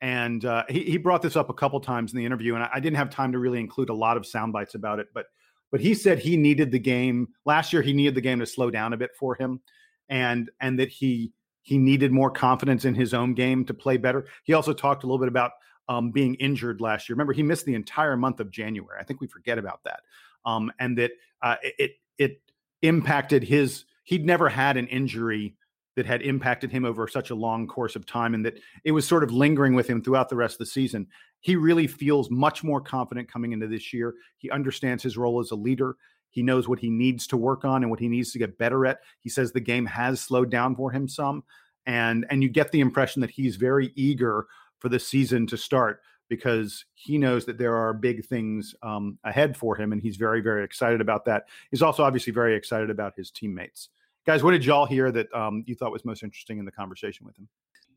And 0.00 0.44
uh, 0.44 0.64
he, 0.68 0.84
he 0.84 0.96
brought 0.96 1.22
this 1.22 1.36
up 1.36 1.50
a 1.50 1.54
couple 1.54 1.78
times 1.80 2.12
in 2.12 2.18
the 2.18 2.24
interview, 2.24 2.54
and 2.54 2.64
I, 2.64 2.70
I 2.74 2.80
didn't 2.80 2.96
have 2.96 3.10
time 3.10 3.32
to 3.32 3.38
really 3.38 3.60
include 3.60 3.90
a 3.90 3.94
lot 3.94 4.16
of 4.16 4.26
sound 4.26 4.52
bites 4.52 4.74
about 4.74 4.98
it. 4.98 5.08
But 5.12 5.26
but 5.70 5.80
he 5.80 5.94
said 5.94 6.18
he 6.18 6.36
needed 6.36 6.72
the 6.72 6.78
game 6.78 7.28
last 7.44 7.72
year. 7.72 7.82
He 7.82 7.92
needed 7.92 8.14
the 8.14 8.20
game 8.20 8.40
to 8.40 8.46
slow 8.46 8.70
down 8.70 8.92
a 8.92 8.96
bit 8.96 9.10
for 9.18 9.34
him, 9.34 9.60
and 10.08 10.50
and 10.60 10.78
that 10.78 10.88
he 10.88 11.32
he 11.62 11.76
needed 11.76 12.12
more 12.12 12.30
confidence 12.30 12.86
in 12.86 12.94
his 12.94 13.12
own 13.12 13.34
game 13.34 13.64
to 13.66 13.74
play 13.74 13.98
better. 13.98 14.26
He 14.44 14.54
also 14.54 14.72
talked 14.72 15.04
a 15.04 15.06
little 15.06 15.18
bit 15.18 15.28
about 15.28 15.52
um, 15.88 16.10
being 16.10 16.34
injured 16.36 16.80
last 16.80 17.08
year. 17.08 17.14
Remember, 17.14 17.34
he 17.34 17.42
missed 17.42 17.66
the 17.66 17.74
entire 17.74 18.16
month 18.16 18.40
of 18.40 18.50
January. 18.50 18.98
I 18.98 19.04
think 19.04 19.20
we 19.20 19.26
forget 19.26 19.58
about 19.58 19.84
that, 19.84 20.00
um, 20.46 20.72
and 20.78 20.96
that 20.98 21.12
uh, 21.42 21.56
it 21.62 21.92
it 22.16 22.40
impacted 22.82 23.44
his. 23.44 23.84
He'd 24.04 24.24
never 24.24 24.48
had 24.48 24.76
an 24.76 24.88
injury 24.88 25.56
that 25.96 26.06
had 26.06 26.22
impacted 26.22 26.70
him 26.70 26.84
over 26.84 27.08
such 27.08 27.30
a 27.30 27.34
long 27.34 27.66
course 27.66 27.96
of 27.96 28.06
time, 28.06 28.34
and 28.34 28.44
that 28.44 28.58
it 28.84 28.92
was 28.92 29.06
sort 29.06 29.24
of 29.24 29.32
lingering 29.32 29.74
with 29.74 29.88
him 29.88 30.02
throughout 30.02 30.28
the 30.28 30.36
rest 30.36 30.54
of 30.54 30.58
the 30.58 30.66
season. 30.66 31.06
He 31.40 31.56
really 31.56 31.86
feels 31.86 32.30
much 32.30 32.62
more 32.62 32.80
confident 32.80 33.30
coming 33.30 33.52
into 33.52 33.66
this 33.66 33.92
year. 33.92 34.14
He 34.38 34.50
understands 34.50 35.02
his 35.02 35.16
role 35.16 35.40
as 35.40 35.50
a 35.50 35.56
leader. 35.56 35.96
He 36.30 36.42
knows 36.42 36.68
what 36.68 36.78
he 36.78 36.90
needs 36.90 37.26
to 37.28 37.36
work 37.36 37.64
on 37.64 37.82
and 37.82 37.90
what 37.90 38.00
he 38.00 38.08
needs 38.08 38.32
to 38.32 38.38
get 38.38 38.58
better 38.58 38.86
at. 38.86 39.00
He 39.20 39.28
says 39.28 39.50
the 39.50 39.60
game 39.60 39.86
has 39.86 40.20
slowed 40.20 40.50
down 40.50 40.76
for 40.76 40.90
him 40.92 41.08
some, 41.08 41.44
and 41.86 42.26
and 42.30 42.42
you 42.42 42.48
get 42.48 42.70
the 42.72 42.80
impression 42.80 43.20
that 43.20 43.30
he's 43.30 43.56
very 43.56 43.92
eager 43.96 44.46
for 44.78 44.88
the 44.88 45.00
season 45.00 45.46
to 45.48 45.56
start 45.56 46.00
because 46.30 46.84
he 46.94 47.18
knows 47.18 47.44
that 47.44 47.58
there 47.58 47.76
are 47.76 47.92
big 47.92 48.24
things 48.24 48.74
um, 48.82 49.18
ahead 49.24 49.56
for 49.56 49.76
him, 49.76 49.92
and 49.92 50.00
he's 50.00 50.16
very, 50.16 50.40
very 50.40 50.64
excited 50.64 51.00
about 51.00 51.24
that. 51.24 51.44
He's 51.70 51.82
also 51.82 52.04
obviously 52.04 52.32
very 52.32 52.54
excited 52.54 52.88
about 52.88 53.14
his 53.16 53.30
teammates. 53.30 53.90
Guys, 54.30 54.44
what 54.44 54.52
did 54.52 54.64
y'all 54.64 54.86
hear 54.86 55.10
that 55.10 55.26
um, 55.34 55.64
you 55.66 55.74
thought 55.74 55.90
was 55.90 56.04
most 56.04 56.22
interesting 56.22 56.60
in 56.60 56.64
the 56.64 56.70
conversation 56.70 57.26
with 57.26 57.36
him? 57.36 57.48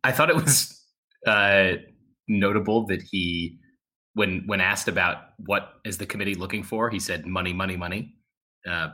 I 0.03 0.11
thought 0.11 0.31
it 0.31 0.35
was 0.35 0.83
uh, 1.27 1.73
notable 2.27 2.87
that 2.87 3.03
he, 3.03 3.59
when 4.15 4.41
when 4.47 4.59
asked 4.59 4.87
about 4.87 5.17
what 5.45 5.73
is 5.85 5.99
the 5.99 6.07
committee 6.07 6.33
looking 6.33 6.63
for, 6.63 6.89
he 6.89 6.97
said 6.97 7.27
money, 7.27 7.53
money, 7.53 7.77
money. 7.77 8.15
Uh, 8.67 8.87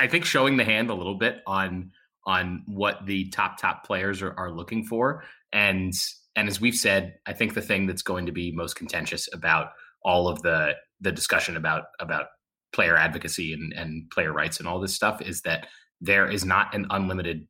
I 0.00 0.08
think 0.08 0.24
showing 0.24 0.56
the 0.56 0.64
hand 0.64 0.90
a 0.90 0.94
little 0.94 1.14
bit 1.14 1.42
on 1.46 1.92
on 2.26 2.64
what 2.66 3.06
the 3.06 3.28
top 3.28 3.56
top 3.56 3.86
players 3.86 4.20
are, 4.20 4.34
are 4.36 4.50
looking 4.50 4.84
for, 4.84 5.22
and 5.52 5.92
and 6.34 6.48
as 6.48 6.60
we've 6.60 6.74
said, 6.74 7.14
I 7.26 7.34
think 7.34 7.54
the 7.54 7.62
thing 7.62 7.86
that's 7.86 8.02
going 8.02 8.26
to 8.26 8.32
be 8.32 8.50
most 8.50 8.74
contentious 8.74 9.28
about 9.32 9.68
all 10.02 10.26
of 10.26 10.42
the 10.42 10.74
the 11.00 11.12
discussion 11.12 11.56
about 11.56 11.84
about 12.00 12.26
player 12.72 12.96
advocacy 12.96 13.52
and, 13.52 13.72
and 13.74 14.10
player 14.10 14.32
rights 14.32 14.58
and 14.58 14.66
all 14.66 14.80
this 14.80 14.92
stuff 14.92 15.22
is 15.22 15.42
that 15.42 15.68
there 16.06 16.30
is 16.30 16.44
not 16.44 16.74
an 16.74 16.86
unlimited 16.90 17.46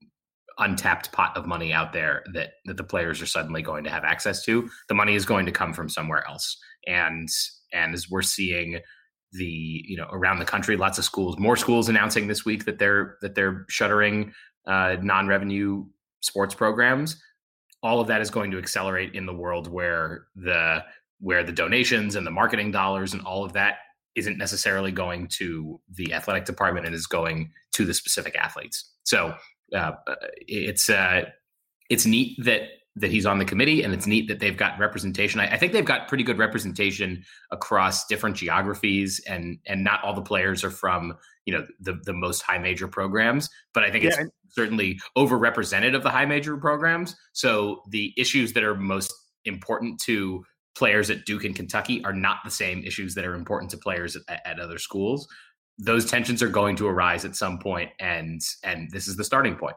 untapped 0.59 1.12
pot 1.12 1.37
of 1.37 1.47
money 1.47 1.73
out 1.73 1.92
there 1.92 2.25
that 2.33 2.53
that 2.64 2.77
the 2.77 2.85
players 2.85 3.21
are 3.21 3.27
suddenly 3.27 3.62
going 3.62 3.85
to 3.85 3.90
have 3.90 4.05
access 4.05 4.42
to. 4.45 4.69
The 4.88 4.95
money 4.95 5.14
is 5.14 5.27
going 5.27 5.47
to 5.47 5.53
come 5.53 5.73
from 5.73 5.88
somewhere 5.88 6.27
else. 6.27 6.59
And 6.87 7.29
and 7.73 7.95
as 7.95 8.11
we're 8.11 8.23
seeing 8.23 8.81
the 9.33 9.83
you 9.85 9.97
know 9.97 10.09
around 10.12 10.38
the 10.38 10.45
country 10.45 10.77
lots 10.77 10.99
of 10.99 11.05
schools 11.05 11.37
more 11.38 11.57
schools 11.57 11.88
announcing 11.88 12.27
this 12.27 12.45
week 12.45 12.64
that 12.64 12.79
they're 12.79 13.16
that 13.23 13.35
they're 13.35 13.66
shuttering 13.69 14.33
uh, 14.66 14.97
non-revenue 15.03 15.85
sports 16.21 16.55
programs 16.55 17.21
all 17.83 18.01
of 18.01 18.07
that 18.07 18.21
is 18.21 18.31
going 18.31 18.51
to 18.53 18.59
accelerate 18.59 19.14
in 19.14 19.27
the 19.27 19.35
world 19.35 19.71
where 19.71 20.27
the 20.37 20.83
where 21.21 21.42
the 21.42 21.53
donations 21.53 22.14
and 22.14 22.27
the 22.27 22.31
marketing 22.31 22.71
dollars 22.71 23.12
and 23.12 23.23
all 23.23 23.45
of 23.45 23.53
that 23.53 23.79
isn't 24.16 24.38
necessarily 24.38 24.90
going 24.90 25.29
to 25.29 25.81
the 25.94 26.12
athletic 26.12 26.44
department 26.44 26.87
and 26.87 26.94
is 26.94 27.07
going 27.07 27.52
to 27.72 27.85
the 27.85 27.94
specific 27.94 28.35
athletes. 28.37 28.90
So 29.05 29.35
uh, 29.74 29.92
it's 30.46 30.88
uh, 30.88 31.26
it's 31.90 32.07
neat 32.07 32.37
that 32.44 32.62
that 32.98 33.11
he's 33.11 33.26
on 33.26 33.38
the 33.38 33.44
committee, 33.44 33.83
and 33.83 33.92
it's 33.92 34.07
neat 34.07 34.26
that 34.29 34.40
they've 34.40 34.57
got 34.57 34.79
representation. 34.79 35.38
I, 35.38 35.52
I, 35.52 35.59
think 35.59 35.74
they've 35.74 35.85
got 35.85 36.09
pretty 36.09 36.24
good 36.24 36.38
representation 36.38 37.22
across 37.50 38.07
different 38.07 38.37
geographies, 38.37 39.20
and 39.29 39.59
and 39.66 39.85
not 39.85 40.02
all 40.02 40.14
the 40.14 40.22
players 40.22 40.64
are 40.64 40.70
from 40.70 41.14
you 41.44 41.52
know 41.52 41.66
the 41.81 42.00
the 42.05 42.14
most 42.14 42.42
high 42.42 42.59
major 42.59 42.88
programs, 42.88 43.50
but 43.74 43.85
I 43.85 43.90
think 43.90 44.05
yeah. 44.05 44.11
it's 44.20 44.31
certainly 44.50 44.98
overrepresented 45.16 45.94
of 45.94 46.02
the 46.02 46.11
high 46.11 46.24
major 46.24 46.57
programs. 46.57 47.14
So 47.33 47.83
the 47.90 48.14
issues 48.16 48.55
that 48.55 48.64
are 48.64 48.74
most 48.74 49.12
important 49.44 50.00
to 50.00 50.44
players 50.77 51.11
at 51.11 51.25
Duke 51.25 51.45
and 51.45 51.57
Kentucky 51.57 52.05
are 52.05 52.12
not 52.12 52.39
the 52.45 52.51
same 52.51 52.85
issues 52.85 53.15
that 53.15 53.25
are 53.25 53.35
important 53.35 53.71
to 53.71 53.79
players 53.79 54.17
at, 54.29 54.41
at 54.45 54.61
other 54.61 54.79
schools. 54.79 55.27
Those 55.79 56.09
tensions 56.09 56.43
are 56.43 56.49
going 56.49 56.77
to 56.77 56.87
arise 56.87 57.25
at 57.25 57.35
some 57.35 57.59
point, 57.59 57.91
and 57.99 58.41
and 58.62 58.91
this 58.91 59.09
is 59.09 59.17
the 59.17 59.25
starting 59.25 59.57
point. 59.57 59.77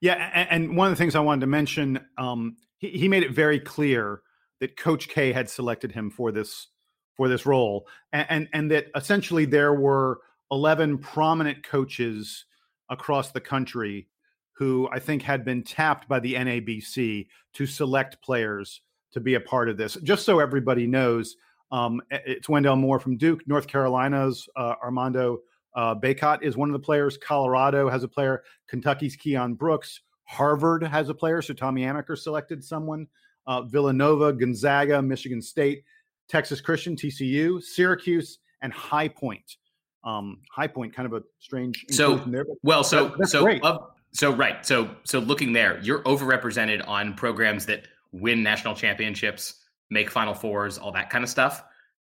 Yeah, 0.00 0.46
and, 0.50 0.76
one 0.76 0.86
of 0.86 0.92
the 0.92 1.02
things 1.02 1.16
I 1.16 1.20
wanted 1.20 1.40
to 1.40 1.48
mention, 1.48 1.98
um, 2.18 2.56
he, 2.76 2.90
he 2.90 3.08
made 3.08 3.24
it 3.24 3.32
very 3.32 3.58
clear 3.58 4.22
that 4.60 4.76
Coach 4.76 5.08
K 5.08 5.32
had 5.32 5.50
selected 5.50 5.92
him 5.92 6.10
for 6.10 6.30
this 6.30 6.68
for 7.16 7.28
this 7.28 7.44
role, 7.44 7.88
and, 8.12 8.26
and, 8.30 8.48
and 8.52 8.70
that 8.70 8.86
essentially 8.94 9.44
there 9.44 9.74
were 9.74 10.20
eleven 10.50 10.98
prominent 10.98 11.62
coaches 11.62 12.44
across 12.88 13.32
the 13.32 13.40
country 13.40 14.08
who 14.52 14.88
I 14.90 14.98
think 14.98 15.22
had 15.22 15.44
been 15.44 15.62
tapped 15.62 16.08
by 16.08 16.20
the 16.20 16.34
NABC 16.34 17.26
to 17.54 17.66
select 17.66 18.22
players 18.22 18.80
to 19.12 19.20
be 19.20 19.34
a 19.34 19.40
part 19.40 19.68
of 19.68 19.76
this. 19.76 19.94
Just 20.02 20.24
so 20.24 20.40
everybody 20.40 20.86
knows, 20.86 21.36
um, 21.70 22.00
it's 22.10 22.48
Wendell 22.48 22.76
Moore 22.76 23.00
from 23.00 23.16
Duke, 23.16 23.46
North 23.46 23.66
Carolina's 23.66 24.48
uh, 24.56 24.74
Armando 24.82 25.40
uh, 25.74 25.94
Bacot 25.94 26.42
is 26.42 26.56
one 26.56 26.68
of 26.68 26.72
the 26.72 26.84
players. 26.84 27.16
Colorado 27.16 27.88
has 27.88 28.02
a 28.02 28.08
player. 28.08 28.42
Kentucky's 28.68 29.16
Keion 29.16 29.56
Brooks. 29.56 30.00
Harvard 30.24 30.82
has 30.82 31.08
a 31.08 31.14
player. 31.14 31.40
So 31.40 31.54
Tommy 31.54 31.82
Amaker 31.82 32.18
selected 32.18 32.64
someone. 32.64 33.06
Uh, 33.46 33.62
Villanova, 33.62 34.32
Gonzaga, 34.32 35.00
Michigan 35.00 35.40
State, 35.40 35.84
Texas 36.28 36.60
Christian, 36.60 36.96
TCU, 36.96 37.62
Syracuse, 37.62 38.40
and 38.60 38.72
High 38.72 39.08
Point. 39.08 39.56
Um, 40.04 40.40
High 40.50 40.66
Point, 40.66 40.94
kind 40.94 41.06
of 41.06 41.12
a 41.14 41.22
strange. 41.38 41.86
So 41.90 42.16
there, 42.16 42.44
well, 42.62 42.84
so 42.84 43.14
that, 43.18 43.28
so 43.28 43.48
uh, 43.48 43.78
so 44.12 44.32
right. 44.32 44.66
So 44.66 44.90
so 45.04 45.18
looking 45.18 45.52
there, 45.52 45.80
you're 45.82 46.02
overrepresented 46.02 46.86
on 46.86 47.14
programs 47.14 47.64
that 47.66 47.86
win 48.12 48.42
national 48.42 48.74
championships, 48.74 49.62
make 49.90 50.10
Final 50.10 50.34
Fours, 50.34 50.78
all 50.78 50.92
that 50.92 51.10
kind 51.10 51.24
of 51.24 51.30
stuff. 51.30 51.62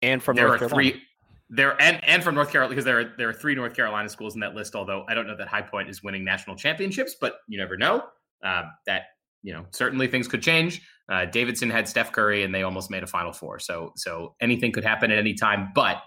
And 0.01 0.21
from 0.21 0.35
there 0.35 0.47
North 0.47 0.61
are 0.61 0.69
Carolina. 0.69 0.91
three 0.91 1.01
there 1.49 1.79
and 1.81 2.03
and 2.05 2.23
from 2.23 2.33
North 2.33 2.51
Carolina 2.51 2.69
because 2.69 2.85
there 2.85 2.99
are 2.99 3.13
there 3.17 3.29
are 3.29 3.33
three 3.33 3.55
North 3.55 3.75
Carolina 3.75 4.09
schools 4.09 4.35
in 4.35 4.39
that 4.41 4.55
list. 4.55 4.73
Although 4.73 5.05
I 5.07 5.13
don't 5.13 5.27
know 5.27 5.35
that 5.37 5.47
High 5.47 5.61
Point 5.61 5.89
is 5.89 6.01
winning 6.01 6.23
national 6.23 6.55
championships, 6.55 7.15
but 7.19 7.35
you 7.47 7.59
never 7.59 7.77
know. 7.77 8.03
Uh, 8.43 8.63
that 8.87 9.03
you 9.43 9.53
know 9.53 9.65
certainly 9.71 10.07
things 10.07 10.27
could 10.27 10.41
change. 10.41 10.81
Uh, 11.09 11.25
Davidson 11.25 11.69
had 11.69 11.87
Steph 11.87 12.11
Curry 12.13 12.43
and 12.43 12.55
they 12.55 12.63
almost 12.63 12.89
made 12.89 13.03
a 13.03 13.07
Final 13.07 13.33
Four, 13.33 13.59
so 13.59 13.91
so 13.95 14.35
anything 14.39 14.71
could 14.71 14.85
happen 14.85 15.11
at 15.11 15.17
any 15.17 15.33
time. 15.33 15.71
But 15.75 16.01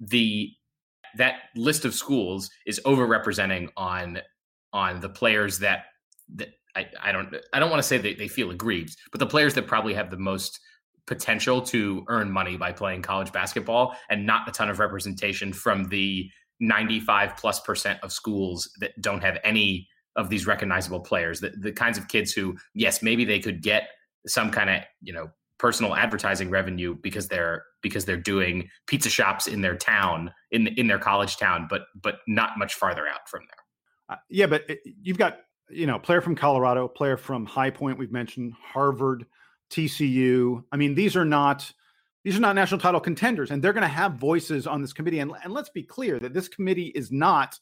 the 0.00 0.50
that 1.16 1.36
list 1.54 1.84
of 1.84 1.94
schools 1.94 2.50
is 2.66 2.80
overrepresenting 2.84 3.68
on 3.76 4.18
on 4.72 5.00
the 5.00 5.08
players 5.08 5.60
that 5.60 5.84
that 6.34 6.48
I, 6.76 6.86
I 7.02 7.12
don't 7.12 7.34
I 7.52 7.58
don't 7.58 7.70
want 7.70 7.82
to 7.82 7.88
say 7.88 7.98
that 7.98 8.18
they 8.18 8.28
feel 8.28 8.50
aggrieved, 8.50 8.96
but 9.10 9.18
the 9.18 9.26
players 9.26 9.54
that 9.54 9.66
probably 9.66 9.94
have 9.94 10.10
the 10.10 10.16
most 10.16 10.60
potential 11.06 11.60
to 11.60 12.04
earn 12.08 12.30
money 12.30 12.56
by 12.56 12.72
playing 12.72 13.02
college 13.02 13.30
basketball 13.30 13.94
and 14.08 14.24
not 14.26 14.48
a 14.48 14.52
ton 14.52 14.70
of 14.70 14.78
representation 14.78 15.52
from 15.52 15.84
the 15.88 16.28
95 16.60 17.36
plus 17.36 17.60
percent 17.60 17.98
of 18.02 18.12
schools 18.12 18.70
that 18.80 18.92
don't 19.00 19.22
have 19.22 19.38
any 19.44 19.86
of 20.16 20.30
these 20.30 20.46
recognizable 20.46 21.00
players 21.00 21.40
the, 21.40 21.50
the 21.60 21.72
kinds 21.72 21.98
of 21.98 22.08
kids 22.08 22.32
who 22.32 22.56
yes 22.74 23.02
maybe 23.02 23.24
they 23.24 23.40
could 23.40 23.60
get 23.62 23.88
some 24.26 24.50
kind 24.50 24.70
of 24.70 24.80
you 25.02 25.12
know 25.12 25.28
personal 25.58 25.94
advertising 25.94 26.50
revenue 26.50 26.96
because 27.02 27.28
they're 27.28 27.64
because 27.82 28.04
they're 28.04 28.16
doing 28.16 28.68
pizza 28.86 29.08
shops 29.08 29.46
in 29.46 29.60
their 29.60 29.76
town 29.76 30.32
in 30.50 30.66
in 30.68 30.86
their 30.86 30.98
college 30.98 31.36
town 31.36 31.66
but 31.68 31.82
but 32.02 32.16
not 32.26 32.58
much 32.58 32.74
farther 32.74 33.06
out 33.06 33.28
from 33.28 33.40
there. 33.40 34.16
Uh, 34.16 34.20
yeah, 34.28 34.46
but 34.46 34.68
it, 34.68 34.80
you've 35.02 35.18
got 35.18 35.38
you 35.70 35.86
know 35.86 35.98
player 35.98 36.20
from 36.20 36.34
Colorado, 36.34 36.88
player 36.88 37.16
from 37.16 37.46
High 37.46 37.70
Point. 37.70 37.98
We've 37.98 38.12
mentioned 38.12 38.54
Harvard, 38.62 39.26
TCU. 39.70 40.64
I 40.72 40.76
mean, 40.76 40.94
these 40.94 41.16
are 41.16 41.24
not 41.24 41.72
these 42.24 42.36
are 42.36 42.40
not 42.40 42.54
national 42.54 42.80
title 42.80 43.00
contenders, 43.00 43.50
and 43.50 43.62
they're 43.62 43.72
going 43.72 43.82
to 43.82 43.88
have 43.88 44.14
voices 44.14 44.66
on 44.66 44.80
this 44.80 44.92
committee. 44.92 45.18
And, 45.18 45.32
and 45.42 45.52
let's 45.52 45.68
be 45.68 45.82
clear 45.82 46.18
that 46.20 46.32
this 46.32 46.48
committee 46.48 46.86
is 46.86 47.12
not 47.12 47.58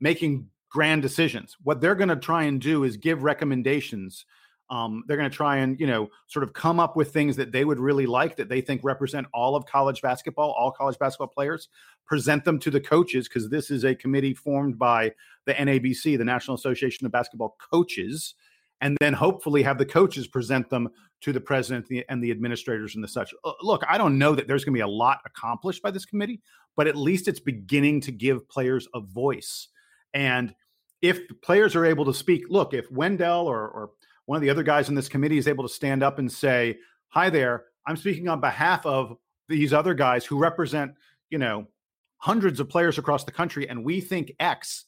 making 0.00 0.48
grand 0.68 1.02
decisions. 1.02 1.56
What 1.62 1.80
they're 1.80 1.94
going 1.94 2.10
to 2.10 2.16
try 2.16 2.44
and 2.44 2.60
do 2.60 2.84
is 2.84 2.96
give 2.96 3.22
recommendations. 3.22 4.26
Um, 4.70 5.04
they're 5.06 5.16
going 5.16 5.30
to 5.30 5.36
try 5.36 5.58
and 5.58 5.78
you 5.78 5.86
know 5.86 6.08
sort 6.26 6.42
of 6.42 6.52
come 6.52 6.80
up 6.80 6.96
with 6.96 7.12
things 7.12 7.36
that 7.36 7.52
they 7.52 7.64
would 7.64 7.78
really 7.78 8.06
like 8.06 8.36
that 8.36 8.48
they 8.48 8.60
think 8.60 8.80
represent 8.82 9.26
all 9.34 9.56
of 9.56 9.66
college 9.66 10.00
basketball, 10.00 10.54
all 10.58 10.70
college 10.70 10.98
basketball 10.98 11.28
players. 11.28 11.68
Present 12.06 12.44
them 12.44 12.58
to 12.60 12.70
the 12.70 12.80
coaches 12.80 13.28
because 13.28 13.48
this 13.48 13.70
is 13.70 13.84
a 13.84 13.94
committee 13.94 14.34
formed 14.34 14.78
by 14.78 15.12
the 15.46 15.54
NABC, 15.54 16.18
the 16.18 16.24
National 16.24 16.54
Association 16.54 17.06
of 17.06 17.12
Basketball 17.12 17.56
Coaches, 17.70 18.34
and 18.80 18.96
then 19.00 19.14
hopefully 19.14 19.62
have 19.62 19.78
the 19.78 19.86
coaches 19.86 20.26
present 20.26 20.68
them 20.68 20.88
to 21.22 21.32
the 21.32 21.40
president 21.40 21.86
and 22.10 22.22
the 22.22 22.30
administrators 22.30 22.94
and 22.94 23.02
the 23.02 23.08
such. 23.08 23.32
Uh, 23.44 23.52
look, 23.62 23.82
I 23.88 23.96
don't 23.96 24.18
know 24.18 24.34
that 24.34 24.46
there's 24.46 24.64
going 24.64 24.74
to 24.74 24.78
be 24.78 24.82
a 24.82 24.86
lot 24.86 25.20
accomplished 25.24 25.82
by 25.82 25.90
this 25.90 26.04
committee, 26.04 26.42
but 26.76 26.86
at 26.86 26.96
least 26.96 27.28
it's 27.28 27.40
beginning 27.40 28.02
to 28.02 28.12
give 28.12 28.46
players 28.48 28.86
a 28.94 29.00
voice. 29.00 29.68
And 30.12 30.54
if 31.00 31.20
players 31.42 31.74
are 31.76 31.86
able 31.86 32.04
to 32.04 32.14
speak, 32.14 32.44
look, 32.50 32.74
if 32.74 32.90
Wendell 32.90 33.46
or, 33.46 33.68
or 33.68 33.90
one 34.26 34.36
of 34.36 34.42
the 34.42 34.50
other 34.50 34.62
guys 34.62 34.88
in 34.88 34.94
this 34.94 35.08
committee 35.08 35.38
is 35.38 35.48
able 35.48 35.66
to 35.66 35.72
stand 35.72 36.02
up 36.02 36.18
and 36.18 36.30
say, 36.30 36.78
"Hi 37.08 37.30
there, 37.30 37.64
I'm 37.86 37.96
speaking 37.96 38.28
on 38.28 38.40
behalf 38.40 38.84
of 38.86 39.16
these 39.48 39.72
other 39.72 39.94
guys 39.94 40.24
who 40.24 40.38
represent, 40.38 40.92
you 41.30 41.38
know, 41.38 41.66
hundreds 42.18 42.60
of 42.60 42.68
players 42.68 42.98
across 42.98 43.24
the 43.24 43.32
country, 43.32 43.68
and 43.68 43.84
we 43.84 44.00
think 44.00 44.32
X." 44.40 44.86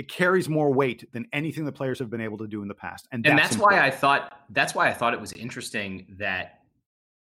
it 0.00 0.08
carries 0.08 0.48
more 0.48 0.72
weight 0.72 1.12
than 1.12 1.26
anything 1.30 1.66
the 1.66 1.72
players 1.72 1.98
have 1.98 2.08
been 2.08 2.22
able 2.22 2.38
to 2.38 2.46
do 2.46 2.62
in 2.62 2.68
the 2.68 2.74
past. 2.74 3.06
And 3.12 3.22
that's, 3.22 3.30
and 3.30 3.38
that's 3.38 3.58
why 3.58 3.78
I 3.78 3.90
thought 3.90 4.32
that's 4.48 4.74
why 4.74 4.88
I 4.88 4.94
thought 4.94 5.12
it 5.12 5.20
was 5.20 5.34
interesting 5.34 6.16
that 6.18 6.60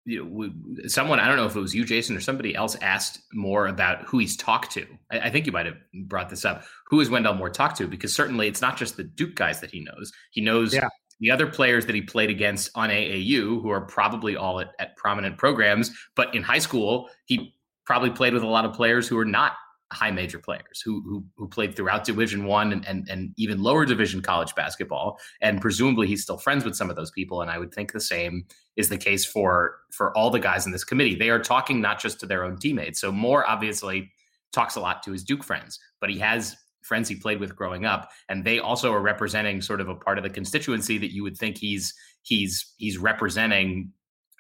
you 0.06 0.24
know, 0.24 0.88
someone 0.88 1.20
I 1.20 1.28
don't 1.28 1.36
know 1.36 1.46
if 1.46 1.56
it 1.56 1.60
was 1.60 1.76
you, 1.76 1.84
Jason, 1.84 2.16
or 2.16 2.22
somebody 2.22 2.56
else 2.56 2.76
asked 2.76 3.24
more 3.34 3.68
about 3.68 4.04
who 4.04 4.20
he's 4.20 4.38
talked 4.38 4.72
to. 4.72 4.88
I, 5.12 5.20
I, 5.20 5.30
think 5.30 5.46
you 5.46 5.52
might 5.52 5.66
have 5.66 5.76
brought 6.06 6.30
this 6.30 6.46
up. 6.46 6.64
Who 6.88 7.02
is 7.02 7.10
Wendell 7.10 7.34
Moore 7.34 7.50
talked 7.50 7.78
to? 7.80 7.88
Because 7.88 8.16
certainly 8.16 8.48
it's 8.48 8.62
not 8.62 8.78
just 8.78 8.96
the 8.96 9.04
Duke 9.04 9.36
guys 9.36 9.60
that 9.60 9.70
he 9.70 9.82
knows. 9.82 10.14
He 10.32 10.40
knows 10.40 10.74
yeah. 10.74 10.88
The 11.22 11.32
other 11.32 11.48
players 11.48 11.86
that 11.86 11.96
he 11.96 12.02
played 12.02 12.30
against 12.30 12.72
on 12.76 12.90
AAU, 12.90 13.62
who 13.62 13.70
are 13.70 13.82
probably 13.82 14.36
all 14.36 14.60
at, 14.60 14.74
at 14.80 14.98
prominent 14.98 15.38
programs. 15.38 15.92
But 16.16 16.36
in 16.36 16.44
high 16.44 16.60
school, 16.60 17.10
he 17.26 17.56
probably 17.86 18.10
played 18.10 18.34
with 18.34 18.44
a 18.44 18.48
lot 18.48 18.66
of 18.66 18.74
players 18.74 19.08
who 19.08 19.18
are 19.18 19.26
not 19.26 19.54
high 19.94 20.12
major 20.12 20.40
players 20.40 20.82
who 20.84 21.02
who, 21.02 21.24
who 21.36 21.48
played 21.48 21.76
throughout 21.76 22.06
Division 22.06 22.46
One 22.46 22.72
and, 22.72 22.88
and 22.88 23.08
and 23.10 23.34
even 23.38 23.62
lower 23.62 23.86
division 23.86 24.22
college 24.22 24.56
basketball, 24.56 25.20
and 25.42 25.62
presumably 25.62 26.08
he's 26.08 26.24
still 26.24 26.38
friends 26.38 26.66
with 26.66 26.76
some 26.76 26.90
of 26.90 26.96
those 26.96 27.12
people. 27.12 27.42
And 27.42 27.52
I 27.52 27.58
would 27.58 27.74
think 27.74 27.92
the 27.92 28.00
same 28.00 28.46
is 28.76 28.90
the 28.90 28.98
case 28.98 29.26
for 29.26 29.78
for 29.92 30.16
all 30.18 30.30
the 30.30 30.40
guys 30.40 30.66
in 30.66 30.72
this 30.72 30.84
committee. 30.84 31.16
They 31.16 31.30
are 31.30 31.40
talking 31.40 31.82
not 31.82 32.00
just 32.00 32.20
to 32.22 32.26
their 32.26 32.44
own 32.44 32.58
teammates. 32.58 33.00
So 33.00 33.12
Moore 33.12 33.48
obviously 33.48 34.12
talks 34.54 34.76
a 34.76 34.80
lot 34.80 35.04
to 35.04 35.12
his 35.12 35.24
Duke 35.24 35.44
friends, 35.44 35.80
but 36.00 36.10
he 36.10 36.20
has 36.20 36.56
friends 36.82 37.08
he 37.08 37.16
played 37.16 37.40
with 37.40 37.56
growing 37.56 37.86
up, 37.86 38.12
and 38.30 38.44
they 38.44 38.60
also 38.60 38.92
are 38.94 39.02
representing 39.02 39.62
sort 39.62 39.82
of 39.82 39.90
a 39.90 39.96
part 39.96 40.18
of 40.18 40.24
the 40.24 40.30
constituency 40.30 40.98
that 40.98 41.14
you 41.14 41.24
would 41.24 41.38
think 41.38 41.58
he's 41.58 41.94
he's 42.24 42.74
he's 42.78 42.98
representing 42.98 43.92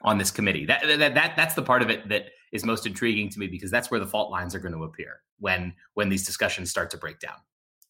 on 0.03 0.17
this 0.17 0.31
committee. 0.31 0.65
That 0.65 0.81
that, 0.85 1.13
that 1.15 1.35
that's 1.35 1.55
the 1.55 1.61
part 1.61 1.81
of 1.81 1.89
it 1.89 2.07
that 2.09 2.25
is 2.51 2.65
most 2.65 2.85
intriguing 2.85 3.29
to 3.29 3.39
me 3.39 3.47
because 3.47 3.71
that's 3.71 3.89
where 3.89 3.99
the 3.99 4.07
fault 4.07 4.31
lines 4.31 4.53
are 4.55 4.59
going 4.59 4.73
to 4.73 4.83
appear 4.83 5.21
when 5.39 5.73
when 5.93 6.09
these 6.09 6.25
discussions 6.25 6.69
start 6.69 6.89
to 6.91 6.97
break 6.97 7.19
down. 7.19 7.35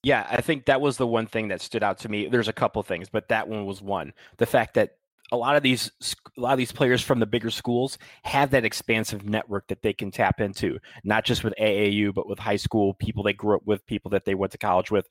Yeah, 0.04 0.26
I 0.30 0.42
think 0.42 0.66
that 0.66 0.82
was 0.82 0.98
the 0.98 1.06
one 1.06 1.28
thing 1.28 1.50
that 1.50 1.62
stood 1.62 1.84
out 1.84 2.00
to 2.00 2.10
me. 2.10 2.28
There's 2.28 2.48
a 2.48 2.54
couple 2.54 2.82
things, 2.82 3.08
but 3.10 3.28
that 3.30 3.48
one 3.48 3.66
was 3.66 3.82
one. 3.84 4.14
The 4.38 4.48
fact 4.48 4.74
that 4.74 4.98
a 5.32 5.38
lot 5.38 5.56
of 5.56 5.64
these 5.64 5.92
a 6.38 6.42
lot 6.42 6.52
of 6.52 6.58
these 6.58 6.72
players 6.72 7.02
from 7.02 7.20
the 7.20 7.26
bigger 7.26 7.50
schools 7.50 7.98
have 8.24 8.52
that 8.52 8.66
expansive 8.66 9.24
network 9.24 9.68
that 9.68 9.82
they 9.82 9.94
can 9.94 10.12
tap 10.12 10.42
into 10.42 10.78
not 11.04 11.24
just 11.24 11.44
with 11.44 11.54
AAU 11.60 12.14
but 12.14 12.28
with 12.28 12.40
high 12.40 12.56
school 12.58 12.94
people 12.96 13.24
they 13.24 13.34
grew 13.34 13.56
up 13.56 13.62
with 13.66 13.86
people 13.86 14.12
that 14.12 14.26
they 14.26 14.36
went 14.36 14.52
to 14.52 14.58
college 14.58 14.92
with 14.92 15.08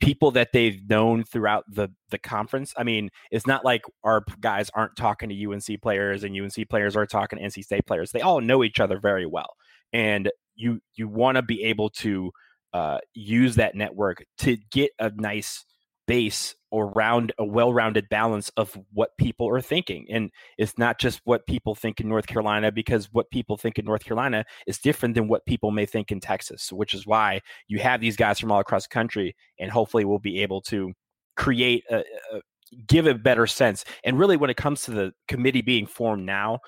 people 0.00 0.30
that 0.30 0.52
they've 0.52 0.88
known 0.88 1.24
throughout 1.24 1.64
the 1.68 1.88
the 2.10 2.18
conference. 2.18 2.72
I 2.76 2.84
mean 2.84 3.10
it's 3.30 3.46
not 3.46 3.64
like 3.64 3.82
our 4.04 4.24
guys 4.40 4.70
aren't 4.74 4.96
talking 4.96 5.28
to 5.28 5.52
UNC 5.52 5.82
players 5.82 6.24
and 6.24 6.38
UNC 6.38 6.68
players 6.68 6.96
are 6.96 7.06
talking 7.06 7.38
to 7.38 7.44
NC 7.44 7.64
State 7.64 7.86
players. 7.86 8.12
They 8.12 8.20
all 8.20 8.40
know 8.40 8.64
each 8.64 8.80
other 8.80 8.98
very 8.98 9.26
well. 9.26 9.54
And 9.92 10.30
you 10.54 10.80
you 10.94 11.08
want 11.08 11.36
to 11.36 11.42
be 11.42 11.64
able 11.64 11.90
to 11.90 12.30
uh, 12.72 12.98
use 13.14 13.54
that 13.54 13.74
network 13.74 14.24
to 14.38 14.56
get 14.72 14.90
a 14.98 15.10
nice 15.14 15.64
base 16.06 16.54
or 16.70 16.88
round 16.88 17.32
a 17.38 17.44
well-rounded 17.44 18.08
balance 18.08 18.50
of 18.56 18.76
what 18.92 19.16
people 19.18 19.48
are 19.48 19.60
thinking 19.60 20.06
and 20.10 20.30
it's 20.58 20.76
not 20.76 20.98
just 20.98 21.20
what 21.24 21.46
people 21.46 21.74
think 21.74 22.00
in 22.00 22.08
north 22.08 22.26
carolina 22.26 22.70
because 22.70 23.08
what 23.12 23.30
people 23.30 23.56
think 23.56 23.78
in 23.78 23.84
north 23.84 24.04
carolina 24.04 24.44
is 24.66 24.78
different 24.78 25.14
than 25.14 25.28
what 25.28 25.46
people 25.46 25.70
may 25.70 25.86
think 25.86 26.10
in 26.10 26.20
texas 26.20 26.72
which 26.72 26.92
is 26.92 27.06
why 27.06 27.40
you 27.68 27.78
have 27.78 28.00
these 28.00 28.16
guys 28.16 28.38
from 28.38 28.52
all 28.52 28.60
across 28.60 28.86
the 28.86 28.92
country 28.92 29.34
and 29.58 29.70
hopefully 29.70 30.04
we'll 30.04 30.18
be 30.18 30.42
able 30.42 30.60
to 30.60 30.92
create 31.36 31.84
a, 31.90 31.98
a 31.98 32.40
give 32.88 33.06
a 33.06 33.14
better 33.14 33.46
sense 33.46 33.84
and 34.04 34.18
really 34.18 34.36
when 34.36 34.50
it 34.50 34.56
comes 34.56 34.82
to 34.82 34.90
the 34.90 35.12
committee 35.28 35.62
being 35.62 35.86
formed 35.86 36.26
now 36.26 36.58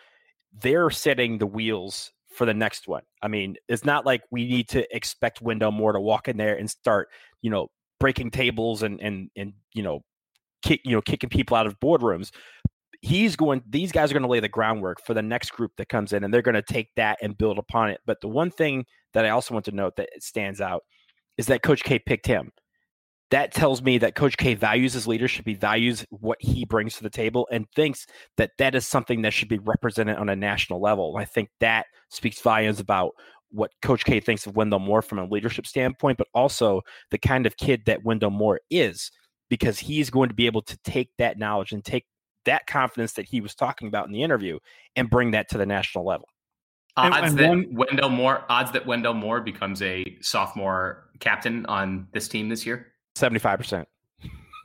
they're 0.61 0.91
setting 0.91 1.39
the 1.39 1.47
wheels 1.47 2.13
for 2.37 2.45
the 2.45 2.55
next 2.55 2.87
one. 2.87 3.03
I 3.23 3.29
mean, 3.29 3.57
it's 3.67 3.85
not 3.85 4.05
like 4.05 4.23
we 4.31 4.47
need 4.47 4.69
to 4.69 4.95
expect 4.95 5.41
Wendell 5.41 5.73
Moore 5.73 5.93
to 5.93 6.01
walk 6.01 6.29
in 6.29 6.37
there 6.37 6.57
and 6.57 6.71
start, 6.71 7.09
you 7.41 7.51
know, 7.51 7.69
breaking 7.99 8.31
tables 8.31 8.83
and 8.83 9.01
and 9.01 9.31
and 9.37 9.53
you 9.75 9.83
know 9.83 10.01
kick 10.63 10.81
you 10.85 10.93
know 10.93 11.03
kicking 11.03 11.31
people 11.31 11.57
out 11.57 11.67
of 11.67 11.79
boardrooms 11.81 12.31
he's 13.03 13.37
going 13.37 13.63
these 13.69 13.93
guys 13.93 14.11
are 14.11 14.15
going 14.15 14.23
to 14.23 14.29
lay 14.29 14.41
the 14.41 14.49
groundwork 14.49 15.05
for 15.05 15.15
the 15.15 15.23
next 15.23 15.51
group 15.51 15.73
that 15.77 15.89
comes 15.89 16.13
in 16.13 16.25
and 16.25 16.33
they're 16.33 16.43
going 16.43 16.55
to 16.55 16.63
take 16.63 16.89
that 16.97 17.19
and 17.23 17.39
build 17.39 17.59
upon 17.59 17.91
it. 17.91 18.01
But 18.07 18.21
the 18.21 18.29
one 18.29 18.51
thing 18.51 18.85
that 19.15 19.25
i 19.25 19.31
also 19.31 19.55
want 19.55 19.65
to 19.67 19.73
note 19.73 19.97
that 19.97 20.11
stands 20.19 20.61
out 20.61 20.83
is 21.39 21.47
that 21.47 21.63
coach 21.63 21.83
k 21.83 21.99
picked 21.99 22.27
him. 22.27 22.53
That 23.31 23.53
tells 23.53 23.83
me 23.83 23.99
that 23.99 24.15
coach 24.15 24.37
k 24.37 24.55
values 24.55 24.93
his 24.93 25.07
leadership. 25.07 25.47
He 25.47 25.55
values 25.55 26.05
what 26.11 26.39
he 26.41 26.65
brings 26.65 26.97
to 26.97 27.03
the 27.03 27.11
table 27.11 27.49
and 27.51 27.67
thinks 27.75 28.07
that 28.37 28.53
that 28.59 28.75
is 28.75 28.87
something 28.87 29.23
that 29.23 29.33
should 29.33 29.49
be 29.49 29.59
represented 29.59 30.17
on 30.17 30.29
a 30.29 30.37
national 30.37 30.81
level. 30.81 31.15
And 31.15 31.23
i 31.23 31.25
think 31.25 31.51
that 31.61 31.87
speaks 32.11 32.41
volumes 32.41 32.81
about 32.81 33.13
what 33.51 33.71
Coach 33.83 34.05
K 34.05 34.21
thinks 34.21 34.47
of 34.47 34.57
Wendell 34.57 34.79
Moore 34.79 35.03
from 35.03 35.19
a 35.19 35.25
leadership 35.25 35.67
standpoint, 35.67 36.19
but 36.19 36.29
also 36.35 36.83
the 37.11 37.19
kind 37.19 37.47
of 37.47 37.57
kid 37.57 37.83
that 37.87 38.05
Wendell 38.05 38.31
Moore 38.31 38.61
is, 38.71 39.11
because 39.49 39.79
he's 39.79 40.11
going 40.11 40.29
to 40.29 40.35
be 40.35 40.47
able 40.47 40.63
to 40.63 40.77
take 40.85 41.11
that 41.19 41.39
knowledge 41.39 41.73
and 41.73 41.85
take 41.85 42.07
that 42.45 42.67
confidence 42.67 43.15
that 43.15 43.27
he 43.29 43.41
was 43.41 43.55
talking 43.55 43.89
about 43.89 44.07
in 44.07 44.13
the 44.13 44.23
interview 44.23 44.59
and 44.95 45.11
bring 45.11 45.33
that 45.33 45.49
to 45.51 45.59
the 45.59 45.67
national 45.67 46.05
level. 46.07 46.29
Odds 46.97 47.17
and, 47.17 47.27
and 47.27 47.39
that 47.39 47.49
one, 47.49 47.75
Wendell 47.75 48.09
Moore 48.09 48.45
odds 48.49 48.73
that 48.73 48.87
Wendell 48.87 49.15
Moore 49.15 49.41
becomes 49.41 49.83
a 49.83 50.17
sophomore 50.23 51.11
captain 51.21 51.67
on 51.67 52.09
this 52.13 52.27
team 52.27 52.49
this 52.49 52.65
year? 52.65 52.93
Seventy 53.15 53.39
five 53.39 53.59
percent. 53.59 53.87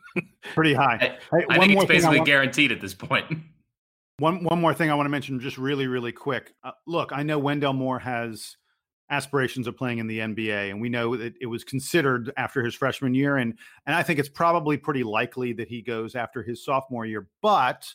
Pretty 0.53 0.73
high. 0.73 0.95
I, 1.32 1.38
hey, 1.38 1.45
I 1.49 1.59
think 1.59 1.73
it's 1.73 1.86
basically 1.86 2.19
want, 2.19 2.27
guaranteed 2.27 2.71
at 2.71 2.79
this 2.79 2.93
point. 2.93 3.25
One 4.19 4.45
one 4.45 4.61
more 4.61 4.73
thing 4.73 4.89
I 4.89 4.95
want 4.95 5.07
to 5.07 5.09
mention, 5.09 5.41
just 5.41 5.57
really 5.57 5.88
really 5.88 6.13
quick. 6.13 6.53
Uh, 6.63 6.71
look, 6.88 7.11
I 7.11 7.23
know 7.23 7.38
Wendell 7.38 7.73
Moore 7.73 7.99
has 7.99 8.55
aspirations 9.12 9.68
of 9.68 9.78
playing 9.78 9.99
in 9.99 10.07
the 10.07 10.20
NBA, 10.20 10.72
and 10.72 10.82
we 10.82 10.89
know 10.89 11.16
that 11.18 11.36
it 11.39 11.45
was 11.45 11.64
considered 11.64 12.32
after 12.38 12.64
his 12.64 12.74
freshman 12.74 13.14
year, 13.14 13.38
and 13.38 13.53
and 13.86 13.95
I 13.95 14.01
think 14.01 14.18
it's 14.18 14.30
probably 14.30 14.78
pretty 14.78 15.03
likely 15.03 15.53
that 15.53 15.68
he 15.68 15.82
goes 15.82 16.16
after 16.16 16.41
his 16.41 16.66
sophomore 16.66 17.05
year. 17.05 17.28
But 17.41 17.93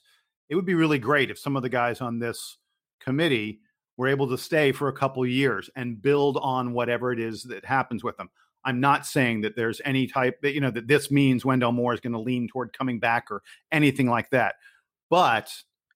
it 0.49 0.55
would 0.55 0.67
be 0.67 0.75
really 0.75 0.99
great 0.99 1.31
if 1.31 1.39
some 1.39 1.57
of 1.57 1.63
the 1.63 1.69
guys 1.69 2.01
on 2.01 2.19
this 2.19 2.59
committee 3.01 3.61
were 3.97 4.09
able 4.09 4.29
to 4.29 4.39
stay 4.39 4.73
for 4.73 4.89
a 4.89 4.93
couple 4.93 5.27
years 5.27 5.71
and 5.75 6.01
build 6.01 6.39
on 6.41 6.73
whatever 6.73 7.13
it 7.13 7.19
is 7.19 7.43
that 7.45 7.65
happens 7.65 8.05
with 8.05 8.17
them. 8.19 8.29
I'm 8.65 8.81
not 8.81 9.07
saying 9.07 9.41
that 9.43 9.57
there's 9.57 9.81
any 9.85 10.07
type 10.07 10.41
that 10.43 10.53
you 10.53 10.61
know 10.61 10.71
that 10.71 10.87
this 10.87 11.11
means 11.11 11.45
Wendell 11.45 11.73
Moore 11.73 11.95
is 11.95 12.01
going 12.01 12.13
to 12.13 12.21
lean 12.21 12.47
toward 12.47 12.77
coming 12.77 13.01
back 13.01 13.31
or 13.31 13.43
anything 13.73 14.09
like 14.09 14.31
that. 14.31 14.57
But 15.09 15.51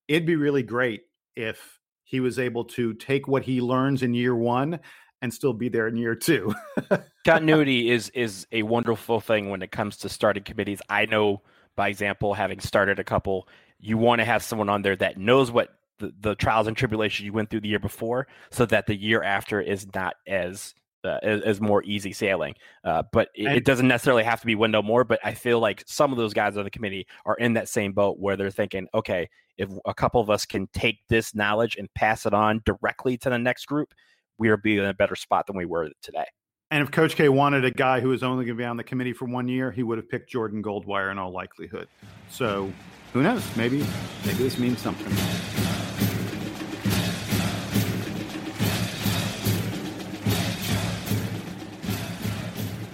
it'd 0.07 0.25
be 0.25 0.35
really 0.35 0.63
great 0.63 1.01
if 1.35 1.79
he 2.03 2.19
was 2.19 2.39
able 2.39 2.65
to 2.65 2.93
take 2.95 3.27
what 3.27 3.43
he 3.43 3.61
learns 3.61 4.03
in 4.03 4.13
year 4.13 4.35
one 4.35 4.79
and 5.21 5.33
still 5.33 5.53
be 5.53 5.69
there 5.69 5.87
in 5.87 5.95
year 5.95 6.15
two. 6.15 6.53
Continuity 7.25 7.89
is 7.89 8.09
is 8.09 8.47
a 8.51 8.63
wonderful 8.63 9.19
thing 9.19 9.49
when 9.49 9.61
it 9.61 9.71
comes 9.71 9.97
to 9.97 10.09
starting 10.09 10.43
committees. 10.43 10.81
I 10.89 11.05
know 11.05 11.41
by 11.75 11.87
example, 11.87 12.33
having 12.33 12.59
started 12.59 12.99
a 12.99 13.03
couple, 13.03 13.47
you 13.79 13.97
want 13.97 14.19
to 14.19 14.25
have 14.25 14.43
someone 14.43 14.69
on 14.69 14.81
there 14.81 14.95
that 14.97 15.17
knows 15.17 15.51
what 15.51 15.69
the, 15.99 16.13
the 16.19 16.35
trials 16.35 16.67
and 16.67 16.75
tribulations 16.75 17.25
you 17.25 17.33
went 17.33 17.49
through 17.49 17.61
the 17.61 17.69
year 17.69 17.79
before, 17.79 18.27
so 18.49 18.65
that 18.65 18.87
the 18.87 18.95
year 18.95 19.23
after 19.23 19.61
is 19.61 19.87
not 19.93 20.15
as 20.27 20.73
uh, 21.03 21.17
as, 21.23 21.41
as, 21.41 21.59
more 21.59 21.81
easy 21.83 22.13
sailing. 22.13 22.53
Uh, 22.83 23.01
but 23.11 23.29
it, 23.33 23.47
it, 23.47 23.65
doesn't 23.65 23.87
necessarily 23.87 24.23
have 24.23 24.39
to 24.39 24.45
be 24.45 24.53
Wendell 24.53 24.83
Moore. 24.83 25.03
But 25.03 25.19
I 25.23 25.33
feel 25.33 25.59
like 25.59 25.83
some 25.87 26.11
of 26.11 26.17
those 26.19 26.31
guys 26.31 26.57
on 26.57 26.63
the 26.63 26.69
committee 26.69 27.07
are 27.25 27.33
in 27.37 27.53
that 27.53 27.67
same 27.67 27.91
boat 27.91 28.19
where 28.19 28.37
they're 28.37 28.51
thinking, 28.51 28.87
okay, 28.93 29.27
if 29.57 29.67
a 29.85 29.95
couple 29.95 30.21
of 30.21 30.29
us 30.29 30.45
can 30.45 30.67
take 30.73 30.99
this 31.07 31.33
knowledge 31.33 31.75
and 31.75 31.91
pass 31.95 32.27
it 32.27 32.35
on 32.35 32.61
directly 32.65 33.17
to 33.17 33.31
the 33.31 33.39
next 33.39 33.65
group, 33.65 33.95
we 34.41 34.49
are 34.49 34.57
be 34.57 34.79
in 34.79 34.85
a 34.85 34.93
better 34.93 35.15
spot 35.15 35.45
than 35.45 35.55
we 35.55 35.65
were 35.65 35.87
today. 36.01 36.25
And 36.71 36.81
if 36.81 36.89
Coach 36.89 37.15
K 37.15 37.29
wanted 37.29 37.63
a 37.63 37.69
guy 37.69 37.99
who 37.99 38.09
was 38.09 38.23
only 38.23 38.43
going 38.45 38.57
to 38.57 38.61
be 38.61 38.65
on 38.65 38.75
the 38.75 38.83
committee 38.83 39.13
for 39.13 39.25
one 39.25 39.47
year, 39.47 39.71
he 39.71 39.83
would 39.83 39.99
have 39.99 40.09
picked 40.09 40.31
Jordan 40.31 40.63
Goldwire 40.63 41.11
in 41.11 41.19
all 41.19 41.31
likelihood. 41.31 41.87
So 42.31 42.73
who 43.13 43.21
knows? 43.21 43.43
Maybe 43.55 43.85
maybe 44.25 44.37
this 44.39 44.57
means 44.57 44.79
something. 44.79 45.70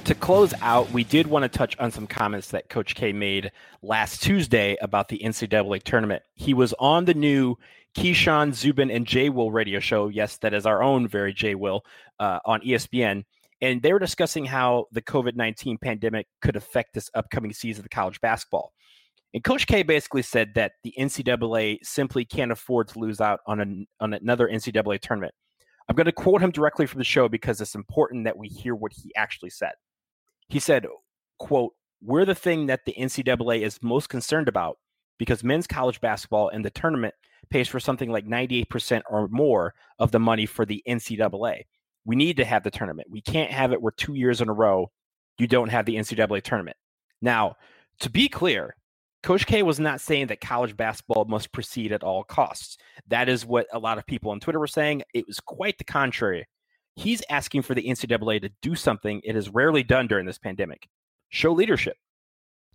To 0.07 0.15
close 0.15 0.53
out, 0.61 0.89
we 0.91 1.03
did 1.03 1.27
want 1.27 1.43
to 1.43 1.49
touch 1.49 1.77
on 1.79 1.91
some 1.91 2.07
comments 2.07 2.51
that 2.51 2.69
Coach 2.69 2.95
K 2.95 3.11
made 3.11 3.51
last 3.81 4.23
Tuesday 4.23 4.77
about 4.81 5.09
the 5.09 5.19
NCAA 5.19 5.83
tournament. 5.83 6.23
He 6.33 6.53
was 6.53 6.73
on 6.79 7.03
the 7.03 7.13
new 7.13 7.57
Keyshawn, 7.93 8.53
Zubin, 8.53 8.89
and 8.89 9.05
Jay 9.05 9.27
Will 9.27 9.51
radio 9.51 9.81
show. 9.81 10.07
Yes, 10.07 10.37
that 10.37 10.53
is 10.53 10.65
our 10.65 10.81
own 10.81 11.09
very 11.09 11.33
Jay 11.33 11.55
Will 11.55 11.83
uh, 12.21 12.39
on 12.45 12.61
ESPN. 12.61 13.25
And 13.59 13.81
they 13.81 13.91
were 13.91 13.99
discussing 13.99 14.45
how 14.45 14.85
the 14.93 15.01
COVID 15.01 15.35
19 15.35 15.77
pandemic 15.77 16.27
could 16.41 16.55
affect 16.55 16.93
this 16.93 17.09
upcoming 17.13 17.51
season 17.51 17.83
of 17.83 17.89
college 17.89 18.21
basketball. 18.21 18.71
And 19.33 19.43
Coach 19.43 19.67
K 19.67 19.83
basically 19.83 20.21
said 20.21 20.53
that 20.55 20.71
the 20.85 20.93
NCAA 20.97 21.79
simply 21.83 22.23
can't 22.23 22.53
afford 22.53 22.87
to 22.87 22.99
lose 22.99 23.19
out 23.19 23.41
on, 23.45 23.59
an, 23.59 23.85
on 23.99 24.13
another 24.13 24.47
NCAA 24.47 25.01
tournament. 25.01 25.33
I'm 25.89 25.97
going 25.97 26.05
to 26.05 26.13
quote 26.13 26.41
him 26.41 26.51
directly 26.51 26.85
from 26.85 26.99
the 26.99 27.03
show 27.03 27.27
because 27.27 27.59
it's 27.59 27.75
important 27.75 28.23
that 28.23 28.37
we 28.37 28.47
hear 28.47 28.73
what 28.73 28.93
he 28.93 29.13
actually 29.13 29.49
said. 29.49 29.73
He 30.49 30.59
said, 30.59 30.85
quote, 31.39 31.73
we're 32.01 32.25
the 32.25 32.35
thing 32.35 32.67
that 32.67 32.85
the 32.85 32.95
NCAA 32.97 33.61
is 33.61 33.79
most 33.81 34.09
concerned 34.09 34.47
about 34.47 34.77
because 35.17 35.43
men's 35.43 35.67
college 35.67 35.99
basketball 35.99 36.49
and 36.49 36.63
the 36.63 36.69
tournament 36.69 37.15
pays 37.49 37.67
for 37.67 37.79
something 37.79 38.11
like 38.11 38.25
98% 38.25 39.01
or 39.09 39.27
more 39.29 39.73
of 39.99 40.11
the 40.11 40.19
money 40.19 40.45
for 40.45 40.65
the 40.65 40.83
NCAA. 40.87 41.61
We 42.05 42.15
need 42.15 42.37
to 42.37 42.45
have 42.45 42.63
the 42.63 42.71
tournament. 42.71 43.09
We 43.09 43.21
can't 43.21 43.51
have 43.51 43.73
it 43.73 43.81
where 43.81 43.91
two 43.91 44.13
years 44.13 44.41
in 44.41 44.49
a 44.49 44.53
row 44.53 44.91
you 45.37 45.47
don't 45.47 45.69
have 45.69 45.85
the 45.85 45.95
NCAA 45.95 46.41
tournament. 46.43 46.77
Now, 47.21 47.55
to 47.99 48.09
be 48.09 48.29
clear, 48.29 48.75
Coach 49.23 49.45
K 49.45 49.63
was 49.63 49.79
not 49.79 50.01
saying 50.01 50.27
that 50.27 50.41
college 50.41 50.77
basketball 50.77 51.25
must 51.25 51.51
proceed 51.51 51.91
at 51.91 52.03
all 52.03 52.23
costs. 52.23 52.77
That 53.07 53.27
is 53.27 53.45
what 53.45 53.67
a 53.73 53.79
lot 53.79 53.97
of 53.97 54.05
people 54.05 54.31
on 54.31 54.39
Twitter 54.39 54.59
were 54.59 54.67
saying. 54.67 55.03
It 55.13 55.25
was 55.27 55.39
quite 55.39 55.77
the 55.77 55.83
contrary. 55.83 56.47
He's 56.97 57.21
asking 57.29 57.61
for 57.61 57.75
the 57.75 57.87
NCAA 57.87 58.41
to 58.41 58.49
do 58.63 58.73
something 58.73 59.21
it 59.23 59.35
has 59.35 59.49
rarely 59.49 59.83
done 59.83 60.07
during 60.07 60.25
this 60.25 60.39
pandemic 60.39 60.89
show 61.29 61.51
leadership. 61.53 61.95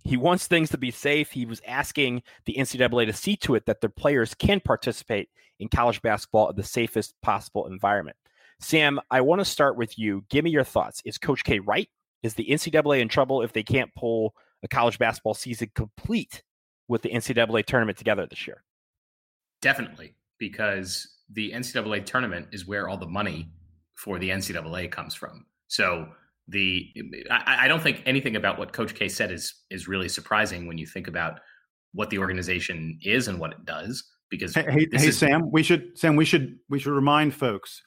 He 0.04 0.16
wants 0.16 0.46
things 0.46 0.70
to 0.70 0.78
be 0.78 0.92
safe. 0.92 1.32
He 1.32 1.44
was 1.44 1.60
asking 1.66 2.22
the 2.44 2.54
NCAA 2.54 3.06
to 3.06 3.12
see 3.12 3.36
to 3.38 3.56
it 3.56 3.66
that 3.66 3.80
their 3.80 3.90
players 3.90 4.32
can 4.34 4.60
participate 4.60 5.28
in 5.58 5.68
college 5.68 6.00
basketball 6.02 6.50
in 6.50 6.56
the 6.56 6.62
safest 6.62 7.14
possible 7.20 7.66
environment. 7.66 8.16
Sam, 8.60 9.00
I 9.10 9.20
want 9.22 9.40
to 9.40 9.44
start 9.44 9.76
with 9.76 9.98
you. 9.98 10.24
Give 10.30 10.44
me 10.44 10.50
your 10.50 10.62
thoughts. 10.62 11.02
Is 11.04 11.18
Coach 11.18 11.42
K 11.42 11.58
right? 11.58 11.88
Is 12.22 12.34
the 12.34 12.46
NCAA 12.46 13.00
in 13.00 13.08
trouble 13.08 13.42
if 13.42 13.52
they 13.52 13.64
can't 13.64 13.92
pull 13.96 14.36
a 14.62 14.68
college 14.68 15.00
basketball 15.00 15.34
season 15.34 15.72
complete 15.74 16.44
with 16.86 17.02
the 17.02 17.10
NCAA 17.10 17.64
tournament 17.64 17.98
together 17.98 18.24
this 18.30 18.46
year? 18.46 18.62
Definitely, 19.60 20.14
because 20.38 21.08
the 21.28 21.50
NCAA 21.50 22.06
tournament 22.06 22.46
is 22.52 22.68
where 22.68 22.88
all 22.88 22.96
the 22.96 23.06
money 23.06 23.50
for 24.03 24.18
the 24.18 24.30
NCAA 24.30 24.90
comes 24.90 25.14
from. 25.14 25.46
So 25.68 26.09
the 26.48 26.92
I, 27.30 27.59
I, 27.61 27.68
don't 27.68 27.80
think 27.80 28.03
anything 28.05 28.34
about 28.34 28.59
what 28.59 28.72
Coach 28.72 28.96
K 28.96 29.09
said 29.09 29.30
is 29.30 29.55
is 29.70 29.86
really 29.86 30.09
surprising 30.09 30.66
when 30.66 30.76
you 30.76 30.86
think 30.86 31.07
about 31.07 31.38
what 31.92 32.11
the 32.11 32.18
organization 32.18 32.98
is 33.03 33.28
and 33.28 33.38
what 33.38 33.53
it 33.53 33.64
does. 33.64 34.03
Because 34.28 34.55
hey, 34.55 34.64
hey, 34.64 34.88
hey 34.92 35.07
is, 35.07 35.18
Sam, 35.18 35.50
we 35.53 35.62
should 35.62 35.96
Sam, 35.96 36.16
we 36.16 36.24
should 36.24 36.59
we 36.68 36.80
should 36.80 36.92
remind 36.92 37.32
folks 37.32 37.80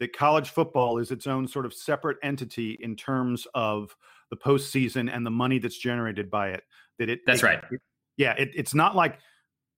that 0.00 0.16
college 0.16 0.50
football 0.50 0.98
is 0.98 1.12
its 1.12 1.28
own 1.28 1.46
sort 1.46 1.66
of 1.66 1.72
separate 1.72 2.16
entity 2.22 2.76
in 2.80 2.96
terms 2.96 3.46
of 3.54 3.94
the 4.30 4.36
postseason 4.36 5.14
and 5.14 5.24
the 5.24 5.30
money 5.30 5.60
that's 5.60 5.78
generated 5.78 6.30
by 6.30 6.48
it. 6.48 6.64
That 6.98 7.10
it 7.10 7.20
that's 7.26 7.44
it, 7.44 7.46
right. 7.46 7.60
It, 7.70 7.80
yeah, 8.16 8.32
it, 8.32 8.50
it's 8.56 8.74
not 8.74 8.96
like 8.96 9.18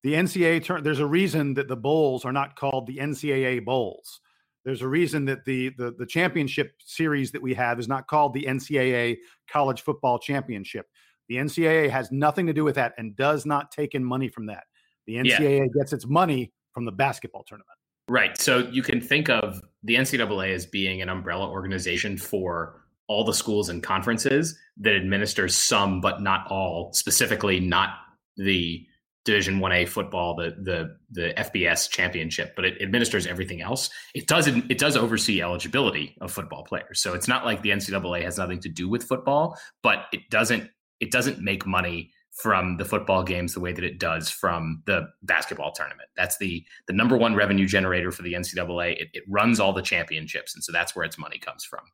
the 0.05 0.15
NCAA. 0.15 0.65
Turn, 0.65 0.83
there's 0.83 1.01
a 1.01 1.07
reason 1.07 1.53
that 1.55 1.69
the 1.69 1.77
bowls 1.77 2.25
are 2.25 2.33
not 2.33 2.57
called 2.57 2.87
the 2.87 2.97
NCAA 2.97 3.63
bowls 3.63 4.21
there's 4.65 4.83
a 4.83 4.89
reason 4.89 5.25
that 5.27 5.45
the, 5.45 5.71
the 5.77 5.95
the 5.99 6.07
championship 6.07 6.75
series 6.85 7.33
that 7.33 7.43
we 7.43 7.55
have 7.55 7.79
is 7.79 7.89
not 7.89 8.07
called 8.07 8.35
the 8.35 8.45
NCAA 8.45 9.19
College 9.51 9.83
Football 9.83 10.19
Championship. 10.19 10.87
The 11.29 11.37
NCAA 11.37 11.91
has 11.91 12.13
nothing 12.13 12.47
to 12.47 12.53
do 12.53 12.65
with 12.65 12.75
that 12.77 12.95
and 12.99 13.17
does 13.17 13.47
not 13.47 13.71
take 13.71 13.95
in 13.95 14.05
money 14.05 14.29
from 14.29 14.47
that. 14.47 14.65
The 15.07 15.15
NCAA 15.15 15.59
yeah. 15.59 15.67
gets 15.77 15.93
its 15.93 16.07
money 16.07 16.53
from 16.73 16.85
the 16.85 16.93
basketball 16.93 17.45
tournament. 17.45 17.77
Right. 18.09 18.37
So 18.37 18.59
you 18.71 18.83
can 18.83 19.01
think 19.01 19.29
of 19.31 19.63
the 19.83 19.95
NCAA 19.95 20.55
as 20.55 20.67
being 20.67 21.03
an 21.03 21.09
umbrella 21.09 21.49
organization 21.49 22.17
for 22.17 22.83
all 23.07 23.25
the 23.25 23.35
schools 23.35 23.69
and 23.69 23.83
conferences 23.83 24.59
that 24.79 24.95
administers 24.95 25.55
some, 25.55 26.01
but 26.01 26.21
not 26.21 26.47
all, 26.51 26.93
specifically 26.93 27.61
not 27.61 27.91
the 28.37 28.87
Division 29.25 29.61
One 29.61 29.73
A 29.73 29.87
football, 29.87 30.35
the 30.35 30.57
the 30.63 30.97
the 31.11 31.35
FBS 31.37 31.89
championship, 31.89 32.55
but 32.57 32.65
it 32.65 32.81
administers 32.83 33.27
everything 33.27 33.61
else. 33.61 33.89
It 34.15 34.27
does 34.27 34.49
it 34.49 34.79
does 34.79 34.97
oversee 34.97 35.41
eligibility 35.41 36.17
of 36.21 36.33
football 36.33 36.65
players. 36.65 37.01
So 37.01 37.15
it's 37.15 37.29
not 37.29 37.45
like 37.45 37.63
the 37.63 37.71
NCAA 37.71 38.23
has 38.23 38.39
nothing 38.39 38.61
to 38.61 38.69
do 38.69 38.89
with 38.89 39.05
football, 39.05 39.57
but 39.83 40.07
it 40.13 40.29
doesn't 40.31 40.71
it 41.01 41.11
doesn't 41.11 41.41
make 41.41 41.67
money 41.67 42.11
from 42.33 42.79
the 42.79 42.85
football 42.85 43.23
games 43.23 43.53
the 43.53 43.61
way 43.61 43.73
that 43.73 43.85
it 43.85 44.01
does 44.01 44.31
from 44.31 44.83
the 44.87 45.07
basketball 45.23 45.71
tournament. 45.71 46.09
That's 46.17 46.39
the 46.39 46.65
the 46.89 46.93
number 46.93 47.17
one 47.17 47.35
revenue 47.35 47.67
generator 47.67 48.11
for 48.11 48.23
the 48.23 48.33
NCAA. 48.33 49.01
It, 49.01 49.09
it 49.13 49.25
runs 49.29 49.61
all 49.61 49.73
the 49.73 49.83
championships, 49.83 50.55
and 50.55 50.65
so 50.65 50.73
that's 50.73 50.97
where 50.97 51.05
its 51.05 51.19
money 51.19 51.39
comes 51.39 51.65
from. 51.65 51.85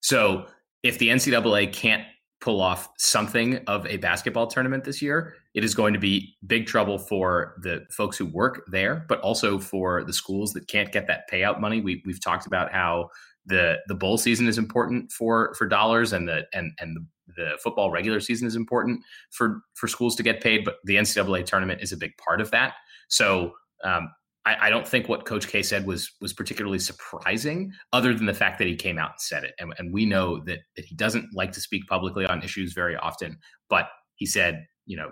So 0.00 0.46
if 0.82 0.98
the 0.98 1.08
NCAA 1.08 1.72
can't 1.72 2.04
pull 2.40 2.60
off 2.60 2.88
something 2.98 3.58
of 3.66 3.86
a 3.86 3.96
basketball 3.96 4.46
tournament 4.46 4.84
this 4.84 5.02
year, 5.02 5.34
it 5.54 5.64
is 5.64 5.74
going 5.74 5.92
to 5.92 5.98
be 5.98 6.36
big 6.46 6.66
trouble 6.66 6.98
for 6.98 7.56
the 7.62 7.84
folks 7.90 8.16
who 8.16 8.26
work 8.26 8.64
there, 8.70 9.04
but 9.08 9.20
also 9.20 9.58
for 9.58 10.04
the 10.04 10.12
schools 10.12 10.52
that 10.52 10.68
can't 10.68 10.92
get 10.92 11.06
that 11.08 11.28
payout 11.30 11.60
money. 11.60 11.80
We, 11.80 12.02
we've 12.06 12.22
talked 12.22 12.46
about 12.46 12.72
how 12.72 13.10
the 13.46 13.78
the 13.88 13.94
bowl 13.94 14.18
season 14.18 14.46
is 14.46 14.58
important 14.58 15.10
for 15.10 15.54
for 15.54 15.66
dollars, 15.66 16.12
and 16.12 16.28
the 16.28 16.46
and 16.52 16.72
and 16.78 16.96
the, 16.96 17.06
the 17.36 17.58
football 17.62 17.90
regular 17.90 18.20
season 18.20 18.46
is 18.46 18.54
important 18.54 19.02
for 19.30 19.62
for 19.74 19.88
schools 19.88 20.14
to 20.16 20.22
get 20.22 20.40
paid. 20.40 20.64
But 20.64 20.76
the 20.84 20.96
NCAA 20.96 21.44
tournament 21.44 21.80
is 21.82 21.90
a 21.90 21.96
big 21.96 22.16
part 22.18 22.40
of 22.40 22.50
that. 22.52 22.74
So 23.08 23.54
um, 23.84 24.10
I, 24.48 24.66
I, 24.68 24.70
don't 24.70 24.88
think 24.88 25.08
what 25.08 25.26
Coach 25.26 25.46
K 25.48 25.62
said 25.62 25.86
was 25.86 26.10
was 26.20 26.32
particularly 26.32 26.78
surprising, 26.78 27.72
other 27.92 28.14
than 28.14 28.26
the 28.26 28.34
fact 28.34 28.58
that 28.58 28.66
he 28.66 28.74
came 28.74 28.98
out 28.98 29.10
and 29.10 29.20
said 29.20 29.44
it. 29.44 29.54
And, 29.58 29.74
and 29.78 29.92
we 29.92 30.06
know 30.06 30.40
that 30.44 30.60
that 30.76 30.84
he 30.86 30.94
doesn't 30.94 31.34
like 31.34 31.52
to 31.52 31.60
speak 31.60 31.86
publicly 31.86 32.24
on 32.24 32.42
issues 32.42 32.72
very 32.72 32.96
often. 32.96 33.38
But 33.68 33.88
he 34.16 34.26
said, 34.26 34.66
you 34.86 34.96
know, 34.96 35.10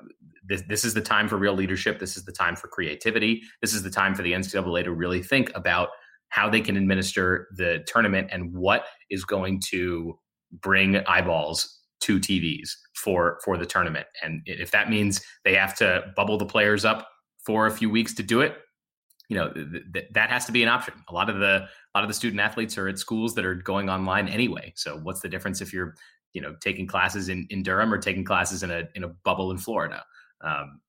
this 0.48 0.62
this 0.68 0.84
is 0.84 0.94
the 0.94 1.02
time 1.02 1.28
for 1.28 1.36
real 1.36 1.52
leadership. 1.52 1.98
This 1.98 2.16
is 2.16 2.24
the 2.24 2.32
time 2.32 2.56
for 2.56 2.68
creativity. 2.68 3.42
This 3.60 3.74
is 3.74 3.82
the 3.82 3.90
time 3.90 4.14
for 4.14 4.22
the 4.22 4.32
NCAA 4.32 4.84
to 4.84 4.92
really 4.92 5.22
think 5.22 5.52
about 5.54 5.90
how 6.30 6.48
they 6.48 6.60
can 6.60 6.76
administer 6.76 7.48
the 7.56 7.84
tournament 7.86 8.28
and 8.32 8.54
what 8.54 8.86
is 9.10 9.24
going 9.24 9.60
to 9.70 10.18
bring 10.60 10.96
eyeballs 11.06 11.80
to 12.00 12.18
TVs 12.18 12.70
for 12.94 13.38
for 13.44 13.58
the 13.58 13.66
tournament. 13.66 14.06
And 14.22 14.40
if 14.46 14.70
that 14.70 14.88
means 14.88 15.20
they 15.44 15.54
have 15.54 15.76
to 15.76 16.04
bubble 16.16 16.38
the 16.38 16.46
players 16.46 16.86
up 16.86 17.06
for 17.44 17.66
a 17.66 17.70
few 17.70 17.90
weeks 17.90 18.14
to 18.14 18.22
do 18.22 18.40
it, 18.40 18.56
you 19.28 19.36
know 19.36 19.50
th- 19.52 19.84
th- 19.92 20.08
that 20.12 20.30
has 20.30 20.44
to 20.46 20.52
be 20.52 20.62
an 20.62 20.68
option. 20.68 20.94
A 21.08 21.14
lot 21.14 21.30
of 21.30 21.38
the 21.38 21.66
a 21.66 21.92
lot 21.94 22.04
of 22.04 22.08
the 22.08 22.14
student 22.14 22.40
athletes 22.40 22.78
are 22.78 22.88
at 22.88 22.98
schools 22.98 23.34
that 23.34 23.44
are 23.44 23.54
going 23.54 23.88
online 23.88 24.28
anyway. 24.28 24.72
So 24.76 24.98
what's 25.02 25.20
the 25.20 25.28
difference 25.28 25.60
if 25.60 25.72
you're 25.72 25.94
you 26.32 26.40
know 26.40 26.54
taking 26.60 26.86
classes 26.86 27.28
in, 27.28 27.46
in 27.50 27.62
durham 27.62 27.92
or 27.92 27.98
taking 27.98 28.24
classes 28.24 28.62
in 28.62 28.70
a 28.70 28.84
in 28.94 29.04
a 29.04 29.08
bubble 29.08 29.50
in 29.50 29.58
florida? 29.58 30.04
Um, 30.42 30.80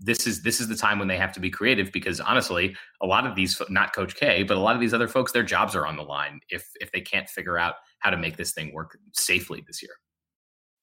this 0.00 0.26
is 0.26 0.42
this 0.42 0.60
is 0.60 0.68
the 0.68 0.76
time 0.76 0.98
when 0.98 1.08
they 1.08 1.18
have 1.18 1.32
to 1.32 1.40
be 1.40 1.50
creative 1.50 1.92
because 1.92 2.20
honestly 2.20 2.74
a 3.02 3.06
lot 3.06 3.26
of 3.26 3.34
these 3.34 3.60
not 3.68 3.94
coach 3.94 4.14
k 4.16 4.42
but 4.42 4.56
a 4.56 4.60
lot 4.60 4.74
of 4.74 4.80
these 4.80 4.94
other 4.94 5.08
folks 5.08 5.30
their 5.30 5.42
jobs 5.42 5.76
are 5.76 5.86
on 5.86 5.96
the 5.96 6.02
line 6.02 6.40
if 6.48 6.66
if 6.80 6.90
they 6.90 7.02
can't 7.02 7.28
figure 7.28 7.58
out 7.58 7.74
how 7.98 8.08
to 8.08 8.16
make 8.16 8.36
this 8.36 8.52
thing 8.52 8.72
work 8.72 8.98
safely 9.12 9.62
this 9.66 9.82
year. 9.82 9.92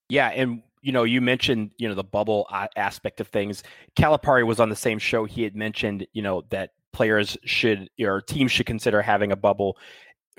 Yeah, 0.09 0.27
and 0.27 0.61
you 0.81 0.91
know, 0.91 1.03
you 1.03 1.21
mentioned 1.21 1.71
you 1.77 1.87
know 1.87 1.95
the 1.95 2.03
bubble 2.03 2.47
aspect 2.75 3.19
of 3.19 3.27
things. 3.27 3.63
Calipari 3.97 4.45
was 4.45 4.59
on 4.59 4.69
the 4.69 4.75
same 4.75 4.99
show. 4.99 5.25
He 5.25 5.43
had 5.43 5.55
mentioned 5.55 6.07
you 6.13 6.21
know 6.21 6.43
that 6.49 6.71
players 6.93 7.37
should 7.43 7.89
or 8.01 8.21
teams 8.21 8.51
should 8.51 8.65
consider 8.65 9.01
having 9.01 9.31
a 9.31 9.35
bubble. 9.35 9.77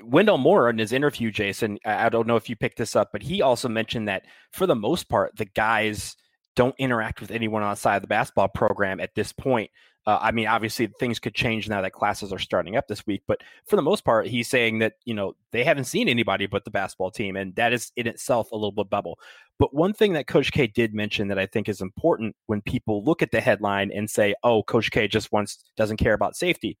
Wendell 0.01 0.37
Moore 0.37 0.69
in 0.69 0.77
his 0.77 0.93
interview, 0.93 1.29
Jason, 1.31 1.77
I 1.85 2.09
don't 2.09 2.27
know 2.27 2.37
if 2.37 2.49
you 2.49 2.55
picked 2.55 2.77
this 2.77 2.95
up, 2.95 3.09
but 3.11 3.21
he 3.21 3.41
also 3.41 3.67
mentioned 3.67 4.07
that 4.07 4.23
for 4.51 4.65
the 4.65 4.75
most 4.75 5.09
part, 5.09 5.35
the 5.35 5.45
guys 5.45 6.15
don't 6.55 6.75
interact 6.77 7.21
with 7.21 7.31
anyone 7.31 7.63
outside 7.63 7.97
of 7.97 8.01
the 8.01 8.07
basketball 8.07 8.47
program 8.47 8.99
at 8.99 9.15
this 9.15 9.33
point. 9.33 9.69
Uh, 10.09 10.17
I 10.19 10.31
mean, 10.31 10.47
obviously 10.47 10.87
things 10.87 11.19
could 11.19 11.35
change 11.35 11.69
now 11.69 11.81
that 11.81 11.93
classes 11.93 12.33
are 12.33 12.39
starting 12.39 12.75
up 12.75 12.87
this 12.87 13.05
week, 13.05 13.21
but 13.27 13.43
for 13.67 13.75
the 13.75 13.83
most 13.83 14.03
part, 14.03 14.25
he's 14.25 14.47
saying 14.47 14.79
that 14.79 14.93
you 15.05 15.13
know 15.13 15.35
they 15.51 15.63
haven't 15.63 15.83
seen 15.83 16.09
anybody 16.09 16.47
but 16.47 16.65
the 16.65 16.71
basketball 16.71 17.11
team, 17.11 17.35
and 17.35 17.55
that 17.57 17.73
is 17.73 17.91
in 17.95 18.07
itself 18.07 18.51
a 18.51 18.55
little 18.55 18.71
bit 18.71 18.89
bubble. 18.89 19.19
But 19.59 19.75
one 19.75 19.93
thing 19.93 20.13
that 20.13 20.25
Coach 20.25 20.51
K 20.51 20.65
did 20.65 20.95
mention 20.95 21.27
that 21.27 21.37
I 21.37 21.45
think 21.45 21.69
is 21.69 21.79
important 21.79 22.35
when 22.47 22.59
people 22.63 23.03
look 23.03 23.21
at 23.21 23.29
the 23.29 23.39
headline 23.39 23.91
and 23.91 24.09
say, 24.09 24.33
"Oh, 24.43 24.63
Coach 24.63 24.89
K 24.89 25.07
just 25.07 25.31
wants 25.31 25.63
doesn't 25.77 25.97
care 25.97 26.15
about 26.15 26.35
safety," 26.35 26.75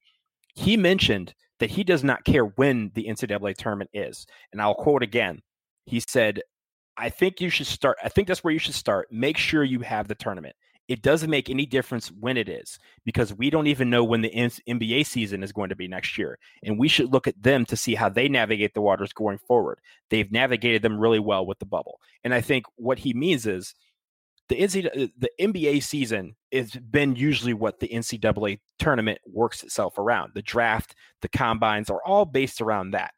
he 0.55 0.75
mentioned 0.75 1.35
that 1.59 1.69
he 1.69 1.83
does 1.83 2.03
not 2.03 2.25
care 2.25 2.45
when 2.45 2.89
the 2.95 3.05
NCAA 3.07 3.53
tournament 3.53 3.91
is, 3.93 4.25
and 4.51 4.59
I'll 4.59 4.73
quote 4.73 5.03
again: 5.03 5.43
he 5.85 5.99
said, 5.99 6.41
I 6.97 7.09
think 7.09 7.41
you 7.41 7.51
should 7.51 7.67
start. 7.67 7.97
I 8.03 8.09
think 8.09 8.27
that's 8.27 8.43
where 8.43 8.53
you 8.53 8.59
should 8.59 8.73
start. 8.73 9.07
Make 9.11 9.37
sure 9.37 9.63
you 9.63 9.81
have 9.81 10.07
the 10.07 10.15
tournament. 10.15 10.55
It 10.89 11.03
doesn't 11.03 11.29
make 11.29 11.51
any 11.51 11.67
difference 11.67 12.09
when 12.09 12.35
it 12.35 12.49
is 12.49 12.79
because 13.05 13.31
we 13.31 13.51
don't 13.51 13.67
even 13.67 13.91
know 13.91 14.03
when 14.03 14.21
the 14.21 14.31
NBA 14.31 15.05
season 15.05 15.43
is 15.43 15.51
going 15.51 15.69
to 15.69 15.75
be 15.75 15.87
next 15.87 16.17
year. 16.17 16.39
And 16.63 16.79
we 16.79 16.87
should 16.87 17.13
look 17.13 17.27
at 17.27 17.41
them 17.41 17.63
to 17.65 17.77
see 17.77 17.93
how 17.93 18.09
they 18.09 18.27
navigate 18.27 18.73
the 18.73 18.81
waters 18.81 19.13
going 19.13 19.37
forward. 19.37 19.79
They've 20.09 20.31
navigated 20.31 20.81
them 20.81 20.99
really 20.99 21.19
well 21.19 21.45
with 21.45 21.59
the 21.59 21.67
bubble. 21.67 22.01
And 22.23 22.33
I 22.33 22.41
think 22.41 22.65
what 22.75 22.97
he 22.97 23.13
means 23.13 23.45
is 23.45 23.75
the 24.47 24.55
NCAA, 24.55 25.03
uh, 25.03 25.07
the 25.15 25.29
NBA 25.39 25.83
season 25.83 26.35
has 26.51 26.71
been 26.71 27.15
usually 27.15 27.53
what 27.53 27.79
the 27.79 27.87
NCAA 27.87 28.59
tournament 28.79 29.19
works 29.27 29.63
itself 29.63 29.99
around. 29.99 30.31
The 30.33 30.41
draft, 30.41 30.95
the 31.21 31.29
combines 31.29 31.91
are 31.91 32.01
all 32.03 32.25
based 32.25 32.61
around 32.61 32.91
that. 32.91 33.13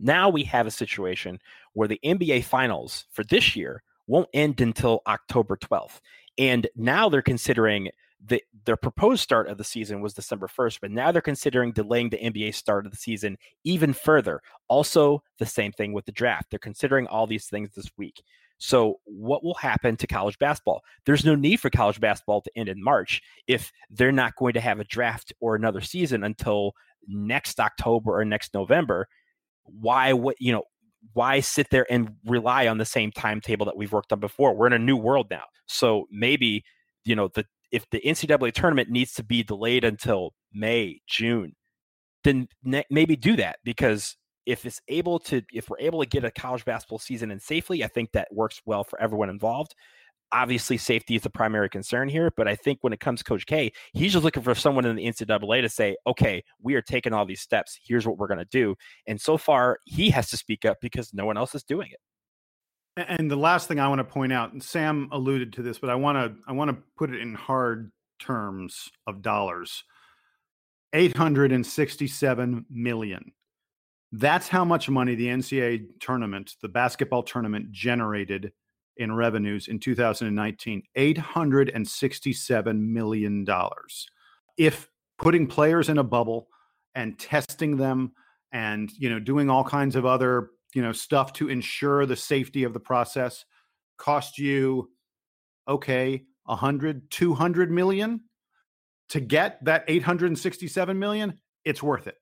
Now 0.00 0.30
we 0.30 0.44
have 0.44 0.66
a 0.66 0.70
situation 0.70 1.38
where 1.74 1.88
the 1.88 2.00
NBA 2.02 2.44
finals 2.44 3.04
for 3.12 3.24
this 3.24 3.56
year 3.56 3.82
won't 4.06 4.28
end 4.32 4.60
until 4.62 5.02
October 5.06 5.58
12th. 5.58 6.00
And 6.38 6.68
now 6.76 7.08
they're 7.08 7.22
considering 7.22 7.90
the, 8.24 8.42
their 8.64 8.76
proposed 8.76 9.22
start 9.22 9.48
of 9.48 9.58
the 9.58 9.64
season 9.64 10.00
was 10.00 10.14
December 10.14 10.48
1st, 10.48 10.78
but 10.80 10.90
now 10.90 11.12
they're 11.12 11.22
considering 11.22 11.72
delaying 11.72 12.10
the 12.10 12.18
NBA 12.18 12.54
start 12.54 12.84
of 12.84 12.92
the 12.92 12.98
season 12.98 13.36
even 13.64 13.92
further. 13.92 14.40
Also, 14.68 15.22
the 15.38 15.46
same 15.46 15.72
thing 15.72 15.92
with 15.92 16.04
the 16.04 16.12
draft. 16.12 16.50
They're 16.50 16.58
considering 16.58 17.06
all 17.06 17.26
these 17.26 17.46
things 17.46 17.70
this 17.74 17.90
week. 17.96 18.22
So, 18.58 18.98
what 19.04 19.44
will 19.44 19.54
happen 19.54 19.96
to 19.96 20.06
college 20.08 20.36
basketball? 20.38 20.82
There's 21.06 21.24
no 21.24 21.36
need 21.36 21.60
for 21.60 21.70
college 21.70 22.00
basketball 22.00 22.40
to 22.42 22.50
end 22.56 22.68
in 22.68 22.82
March 22.82 23.22
if 23.46 23.72
they're 23.88 24.10
not 24.10 24.34
going 24.34 24.54
to 24.54 24.60
have 24.60 24.80
a 24.80 24.84
draft 24.84 25.32
or 25.40 25.54
another 25.54 25.80
season 25.80 26.24
until 26.24 26.72
next 27.06 27.60
October 27.60 28.18
or 28.18 28.24
next 28.24 28.54
November. 28.54 29.06
Why, 29.64 30.12
what, 30.12 30.36
you 30.40 30.50
know, 30.50 30.64
why 31.12 31.40
sit 31.40 31.70
there 31.70 31.86
and 31.90 32.10
rely 32.26 32.66
on 32.66 32.78
the 32.78 32.84
same 32.84 33.12
timetable 33.12 33.66
that 33.66 33.76
we've 33.76 33.92
worked 33.92 34.12
on 34.12 34.20
before? 34.20 34.54
We're 34.54 34.66
in 34.66 34.72
a 34.72 34.78
new 34.78 34.96
world 34.96 35.28
now. 35.30 35.44
So 35.66 36.06
maybe, 36.10 36.64
you 37.04 37.16
know, 37.16 37.28
the 37.34 37.44
if 37.70 37.88
the 37.90 38.00
NCAA 38.00 38.52
tournament 38.52 38.88
needs 38.88 39.12
to 39.14 39.22
be 39.22 39.42
delayed 39.42 39.84
until 39.84 40.32
May, 40.52 41.00
June, 41.06 41.54
then 42.24 42.48
ne- 42.64 42.86
maybe 42.90 43.16
do 43.16 43.36
that 43.36 43.58
because 43.64 44.16
if 44.46 44.64
it's 44.64 44.80
able 44.88 45.18
to 45.18 45.42
if 45.52 45.68
we're 45.68 45.78
able 45.78 46.00
to 46.00 46.08
get 46.08 46.24
a 46.24 46.30
college 46.30 46.64
basketball 46.64 46.98
season 46.98 47.30
in 47.30 47.38
safely, 47.38 47.84
I 47.84 47.88
think 47.88 48.12
that 48.12 48.28
works 48.32 48.60
well 48.64 48.84
for 48.84 49.00
everyone 49.00 49.28
involved. 49.28 49.74
Obviously, 50.32 50.76
safety 50.76 51.14
is 51.16 51.22
the 51.22 51.30
primary 51.30 51.70
concern 51.70 52.08
here, 52.08 52.30
but 52.36 52.46
I 52.46 52.54
think 52.54 52.78
when 52.82 52.92
it 52.92 53.00
comes 53.00 53.20
to 53.20 53.24
Coach 53.24 53.46
K, 53.46 53.72
he's 53.92 54.12
just 54.12 54.24
looking 54.24 54.42
for 54.42 54.54
someone 54.54 54.84
in 54.84 54.96
the 54.96 55.04
NCAA 55.06 55.62
to 55.62 55.68
say, 55.68 55.96
okay, 56.06 56.44
we 56.60 56.74
are 56.74 56.82
taking 56.82 57.14
all 57.14 57.24
these 57.24 57.40
steps. 57.40 57.78
Here's 57.82 58.06
what 58.06 58.18
we're 58.18 58.26
going 58.26 58.38
to 58.38 58.44
do. 58.44 58.74
And 59.06 59.20
so 59.20 59.38
far, 59.38 59.78
he 59.86 60.10
has 60.10 60.28
to 60.30 60.36
speak 60.36 60.64
up 60.64 60.78
because 60.82 61.14
no 61.14 61.24
one 61.24 61.38
else 61.38 61.54
is 61.54 61.62
doing 61.62 61.88
it. 61.90 62.00
And 63.08 63.30
the 63.30 63.36
last 63.36 63.68
thing 63.68 63.78
I 63.78 63.88
want 63.88 64.00
to 64.00 64.04
point 64.04 64.32
out, 64.32 64.52
and 64.52 64.62
Sam 64.62 65.08
alluded 65.12 65.52
to 65.54 65.62
this, 65.62 65.78
but 65.78 65.88
I 65.88 65.94
want 65.94 66.18
to 66.18 66.34
I 66.48 66.52
want 66.52 66.70
to 66.70 66.78
put 66.96 67.14
it 67.14 67.20
in 67.20 67.34
hard 67.34 67.92
terms 68.18 68.90
of 69.06 69.22
dollars. 69.22 69.84
867 70.92 72.66
million. 72.70 73.32
That's 74.10 74.48
how 74.48 74.64
much 74.64 74.88
money 74.88 75.14
the 75.14 75.26
NCAA 75.26 76.00
tournament, 76.00 76.56
the 76.62 76.68
basketball 76.68 77.22
tournament 77.22 77.70
generated 77.72 78.52
in 78.98 79.14
revenues 79.14 79.68
in 79.68 79.78
2019 79.78 80.82
$867 80.96 82.80
million. 82.80 83.46
If 84.56 84.88
putting 85.18 85.46
players 85.46 85.88
in 85.88 85.98
a 85.98 86.04
bubble 86.04 86.48
and 86.94 87.18
testing 87.18 87.76
them 87.76 88.12
and 88.52 88.90
you 88.98 89.10
know 89.10 89.18
doing 89.18 89.50
all 89.50 89.64
kinds 89.64 89.96
of 89.96 90.06
other 90.06 90.50
you 90.74 90.82
know 90.82 90.92
stuff 90.92 91.32
to 91.34 91.48
ensure 91.48 92.06
the 92.06 92.16
safety 92.16 92.64
of 92.64 92.72
the 92.72 92.80
process 92.80 93.44
cost 93.98 94.38
you 94.38 94.90
okay 95.68 96.24
100 96.44 97.10
200 97.10 97.70
million 97.70 98.20
to 99.10 99.20
get 99.20 99.62
that 99.64 99.84
867 99.86 100.98
million 100.98 101.38
it's 101.68 101.82
worth 101.82 102.06
it. 102.06 102.16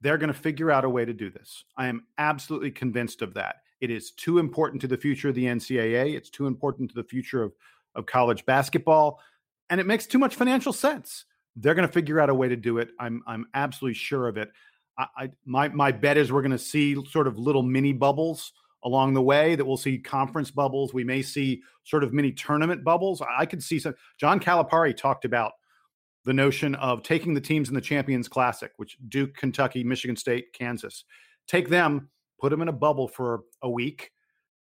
They're 0.00 0.18
going 0.18 0.32
to 0.32 0.38
figure 0.38 0.70
out 0.70 0.84
a 0.84 0.88
way 0.88 1.04
to 1.04 1.12
do 1.12 1.30
this. 1.30 1.64
I 1.76 1.86
am 1.88 2.06
absolutely 2.18 2.70
convinced 2.70 3.22
of 3.22 3.34
that 3.34 3.56
it 3.84 3.90
is 3.90 4.10
too 4.12 4.38
important 4.38 4.80
to 4.80 4.88
the 4.88 4.96
future 4.96 5.28
of 5.28 5.34
the 5.34 5.44
NCAA. 5.44 6.16
It's 6.16 6.30
too 6.30 6.46
important 6.46 6.88
to 6.88 6.94
the 6.94 7.04
future 7.04 7.42
of, 7.42 7.52
of 7.94 8.06
college 8.06 8.46
basketball. 8.46 9.20
And 9.68 9.78
it 9.78 9.86
makes 9.86 10.06
too 10.06 10.18
much 10.18 10.34
financial 10.34 10.72
sense. 10.72 11.26
They're 11.54 11.74
going 11.74 11.86
to 11.86 11.92
figure 11.92 12.18
out 12.18 12.30
a 12.30 12.34
way 12.34 12.48
to 12.48 12.56
do 12.56 12.78
it. 12.78 12.88
I'm, 12.98 13.22
I'm 13.26 13.46
absolutely 13.52 13.94
sure 13.94 14.26
of 14.26 14.38
it. 14.38 14.50
I, 14.96 15.06
I 15.16 15.30
my, 15.44 15.68
my 15.68 15.92
bet 15.92 16.16
is 16.16 16.32
we're 16.32 16.40
going 16.40 16.52
to 16.52 16.58
see 16.58 16.96
sort 17.10 17.26
of 17.26 17.38
little 17.38 17.62
mini 17.62 17.92
bubbles 17.92 18.52
along 18.82 19.12
the 19.12 19.22
way 19.22 19.54
that 19.54 19.64
we'll 19.66 19.76
see 19.76 19.98
conference 19.98 20.50
bubbles. 20.50 20.94
We 20.94 21.04
may 21.04 21.20
see 21.20 21.62
sort 21.84 22.04
of 22.04 22.14
mini 22.14 22.32
tournament 22.32 22.84
bubbles. 22.84 23.22
I 23.22 23.44
could 23.44 23.62
see 23.62 23.78
some. 23.78 23.94
John 24.18 24.40
Calipari 24.40 24.96
talked 24.96 25.26
about 25.26 25.52
the 26.24 26.32
notion 26.32 26.74
of 26.76 27.02
taking 27.02 27.34
the 27.34 27.40
teams 27.40 27.68
in 27.68 27.74
the 27.74 27.82
Champions 27.82 28.28
Classic, 28.28 28.72
which 28.78 28.96
Duke, 29.08 29.34
Kentucky, 29.34 29.84
Michigan 29.84 30.16
State, 30.16 30.54
Kansas, 30.54 31.04
take 31.46 31.68
them 31.68 32.08
put 32.44 32.50
them 32.50 32.60
in 32.60 32.68
a 32.68 32.72
bubble 32.72 33.08
for 33.08 33.44
a 33.62 33.70
week. 33.70 34.10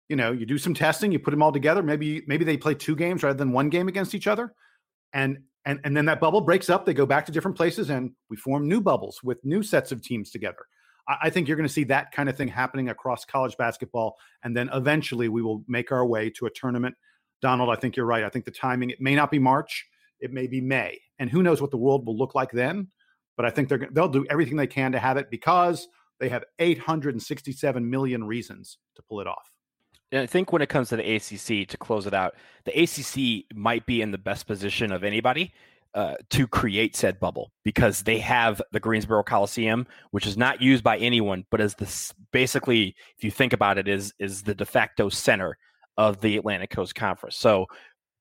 You 0.08 0.16
know, 0.16 0.32
you 0.32 0.46
do 0.46 0.58
some 0.58 0.74
testing, 0.74 1.12
you 1.12 1.20
put 1.20 1.32
them 1.32 1.44
all 1.44 1.52
together. 1.52 1.84
Maybe 1.84 2.24
maybe 2.26 2.46
they 2.46 2.56
play 2.56 2.74
two 2.74 2.96
games 2.96 3.22
rather 3.22 3.38
than 3.38 3.52
one 3.52 3.68
game 3.68 3.90
against 3.90 4.16
each 4.16 4.28
other, 4.28 4.54
and 5.12 5.40
and 5.66 5.82
and 5.84 5.98
then 5.98 6.06
that 6.06 6.22
bubble 6.22 6.40
breaks 6.40 6.70
up. 6.70 6.86
They 6.86 6.94
go 6.94 7.06
back 7.06 7.26
to 7.26 7.34
different 7.34 7.58
places, 7.58 7.90
and 7.90 8.12
we 8.30 8.38
form 8.38 8.70
new 8.70 8.80
bubbles 8.80 9.20
with 9.24 9.44
new 9.44 9.62
sets 9.62 9.92
of 9.92 10.02
teams 10.02 10.32
together. 10.32 10.68
I, 11.10 11.18
I 11.24 11.30
think 11.30 11.50
you're 11.50 11.58
going 11.58 11.68
to 11.68 11.74
see 11.74 11.84
that 11.86 12.14
kind 12.14 12.30
of 12.30 12.38
thing 12.38 12.48
happening 12.48 12.88
across 12.88 13.26
college 13.26 13.58
basketball, 13.58 14.16
and 14.44 14.56
then 14.56 14.70
eventually 14.72 15.28
we 15.28 15.42
will 15.42 15.66
make 15.68 15.92
our 15.92 16.06
way 16.06 16.30
to 16.30 16.46
a 16.46 16.52
tournament. 16.52 16.96
Donald, 17.42 17.70
I 17.70 17.76
think 17.76 17.98
you're 17.98 18.06
right. 18.06 18.24
I 18.24 18.30
think 18.30 18.46
the 18.46 18.52
timing 18.52 18.92
it 18.92 19.02
may 19.02 19.16
not 19.16 19.32
be 19.32 19.40
March, 19.40 19.86
it 20.22 20.32
may 20.32 20.48
be 20.48 20.62
May, 20.62 20.98
and 21.20 21.30
who 21.30 21.44
knows 21.44 21.62
what 21.62 21.72
the 21.72 21.78
world 21.78 22.06
will 22.06 22.18
look 22.18 22.36
like 22.36 22.52
then. 22.52 22.88
But 23.36 23.46
I 23.46 23.50
think 23.50 23.68
they're 23.68 23.90
they'll 23.92 24.08
do 24.08 24.26
everything 24.30 24.56
they 24.56 24.66
can 24.66 24.94
to 24.94 25.00
have 25.00 25.18
it 25.18 25.30
because 25.30 25.90
they 26.20 26.30
have 26.30 26.43
867 26.59 27.89
million 27.89 28.24
reasons 28.24 28.78
to 28.95 29.01
pull 29.01 29.22
it 29.22 29.28
off. 29.28 29.51
And 30.11 30.22
I 30.22 30.26
think 30.26 30.53
when 30.53 30.61
it 30.61 30.70
comes 30.70 30.89
to 30.89 30.97
the 30.97 31.16
ACC, 31.16 31.68
to 31.68 31.78
close 31.78 32.05
it 32.05 32.13
out, 32.13 32.36
the 32.66 32.72
ACC 32.72 33.45
might 33.55 33.86
be 33.86 34.01
in 34.01 34.11
the 34.11 34.18
best 34.18 34.47
position 34.47 34.91
of 34.91 35.03
anybody 35.03 35.51
uh, 35.95 36.16
to 36.30 36.45
create 36.47 36.95
said 36.95 37.20
bubble 37.20 37.51
because 37.63 38.03
they 38.03 38.20
have 38.20 38.61
the 38.72 38.80
Greensboro 38.80 39.24
Coliseum, 39.24 39.88
which 40.11 40.28
is 40.28 40.38
not 40.38 40.61
used 40.61 40.84
by 40.84 40.97
anyone, 40.97 41.45
but 41.49 41.61
is 41.61 41.74
this 41.76 42.13
basically, 42.32 42.95
if 43.18 43.24
you 43.24 43.32
think 43.32 43.53
about 43.53 43.78
it, 43.78 43.88
is 43.88 44.13
is 44.20 44.43
the 44.43 44.53
de 44.53 44.66
facto 44.66 45.09
center 45.09 45.57
of 45.97 46.20
the 46.20 46.38
Atlantic 46.38 46.70
Coast 46.70 46.95
Conference. 46.95 47.38
So 47.38 47.68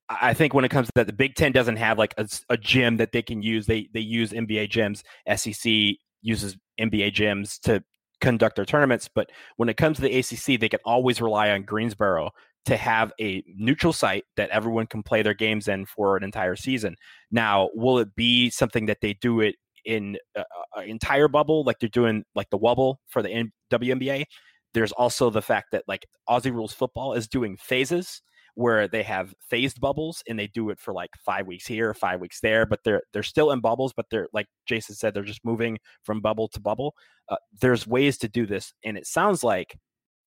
I 0.07 0.33
think 0.33 0.53
when 0.53 0.63
it 0.63 0.69
comes 0.69 0.87
to 0.87 0.91
that, 0.95 1.07
the 1.07 1.13
Big 1.13 1.35
Ten 1.35 1.51
doesn't 1.51 1.75
have 1.75 1.97
like 1.97 2.13
a, 2.17 2.27
a 2.49 2.57
gym 2.57 2.97
that 2.97 3.11
they 3.11 3.21
can 3.21 3.41
use. 3.41 3.65
They 3.65 3.89
they 3.93 3.99
use 3.99 4.31
NBA 4.31 4.69
gyms. 4.69 5.03
SEC 5.37 5.97
uses 6.25 6.57
NBA 6.79 7.13
gyms 7.13 7.59
to 7.61 7.83
conduct 8.19 8.55
their 8.55 8.65
tournaments. 8.65 9.09
But 9.13 9.29
when 9.57 9.69
it 9.69 9.77
comes 9.77 9.97
to 9.97 10.01
the 10.01 10.17
ACC, 10.17 10.59
they 10.59 10.69
can 10.69 10.79
always 10.83 11.21
rely 11.21 11.51
on 11.51 11.63
Greensboro 11.63 12.31
to 12.65 12.77
have 12.77 13.13
a 13.21 13.43
neutral 13.55 13.93
site 13.93 14.23
that 14.37 14.49
everyone 14.49 14.87
can 14.87 15.03
play 15.03 15.21
their 15.21 15.35
games 15.35 15.67
in 15.67 15.85
for 15.85 16.17
an 16.17 16.23
entire 16.23 16.55
season. 16.55 16.95
Now, 17.31 17.69
will 17.73 17.99
it 17.99 18.15
be 18.15 18.49
something 18.49 18.87
that 18.87 18.97
they 19.01 19.13
do 19.13 19.39
it 19.41 19.55
in 19.85 20.17
an 20.35 20.43
entire 20.87 21.27
bubble 21.27 21.63
like 21.63 21.77
they're 21.79 21.89
doing 21.89 22.23
like 22.33 22.49
the 22.49 22.57
Wubble 22.57 22.95
for 23.07 23.21
the 23.21 23.51
WNBA? 23.71 24.25
There's 24.73 24.91
also 24.91 25.29
the 25.29 25.43
fact 25.43 25.67
that 25.71 25.83
like 25.87 26.07
Aussie 26.27 26.51
Rules 26.51 26.73
Football 26.73 27.13
is 27.13 27.27
doing 27.27 27.55
phases 27.55 28.21
where 28.55 28.87
they 28.87 29.03
have 29.03 29.33
phased 29.49 29.79
bubbles 29.79 30.23
and 30.27 30.39
they 30.39 30.47
do 30.47 30.69
it 30.69 30.79
for 30.79 30.93
like 30.93 31.11
five 31.23 31.45
weeks 31.45 31.67
here, 31.67 31.93
five 31.93 32.19
weeks 32.19 32.39
there, 32.41 32.65
but 32.65 32.79
they're 32.83 33.03
they're 33.13 33.23
still 33.23 33.51
in 33.51 33.59
bubbles, 33.59 33.93
but 33.95 34.05
they're 34.09 34.27
like 34.33 34.47
Jason 34.65 34.95
said, 34.95 35.13
they're 35.13 35.23
just 35.23 35.45
moving 35.45 35.77
from 36.03 36.21
bubble 36.21 36.47
to 36.49 36.59
bubble. 36.59 36.95
Uh, 37.29 37.35
there's 37.61 37.85
ways 37.85 38.17
to 38.17 38.27
do 38.27 38.45
this, 38.45 38.73
and 38.83 38.97
it 38.97 39.05
sounds 39.05 39.43
like 39.43 39.77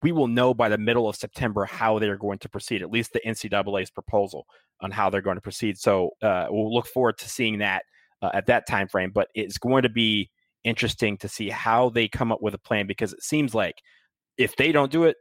we 0.03 0.13
will 0.13 0.29
know 0.29 0.55
by 0.55 0.69
the 0.69 0.79
middle 0.79 1.09
of 1.09 1.17
September 1.17 1.65
how 1.65 1.99
they're 1.99 2.17
going 2.17 2.39
to 2.39 2.49
proceed. 2.49 2.83
At 2.83 2.91
least 2.91 3.13
the 3.13 3.21
NCAA's 3.27 3.91
proposal 3.91 4.47
on 4.81 4.91
how 4.91 5.11
they're 5.11 5.23
going 5.23 5.37
to 5.37 5.43
proceed. 5.43 5.79
So 5.79 6.11
uh, 6.23 6.47
we'll 6.51 6.73
look 6.73 6.87
forward 6.87 7.19
to 7.19 7.29
seeing 7.29 7.59
that 7.59 7.83
uh, 8.23 8.31
at 8.33 8.47
that 8.47 8.67
time 8.67 8.89
frame. 8.89 9.11
But 9.13 9.29
it's 9.35 9.59
going 9.59 9.83
to 9.83 9.89
be 9.89 10.31
interesting 10.65 11.17
to 11.19 11.29
see 11.29 11.49
how 11.49 11.89
they 11.89 12.09
come 12.09 12.31
up 12.31 12.43
with 12.43 12.55
a 12.55 12.59
plan 12.59 12.87
because 12.87 13.13
it 13.13 13.23
seems 13.23 13.55
like 13.55 13.77
if 14.37 14.55
they 14.57 14.71
don't 14.71 14.93
do 14.93 15.05
it, 15.05 15.17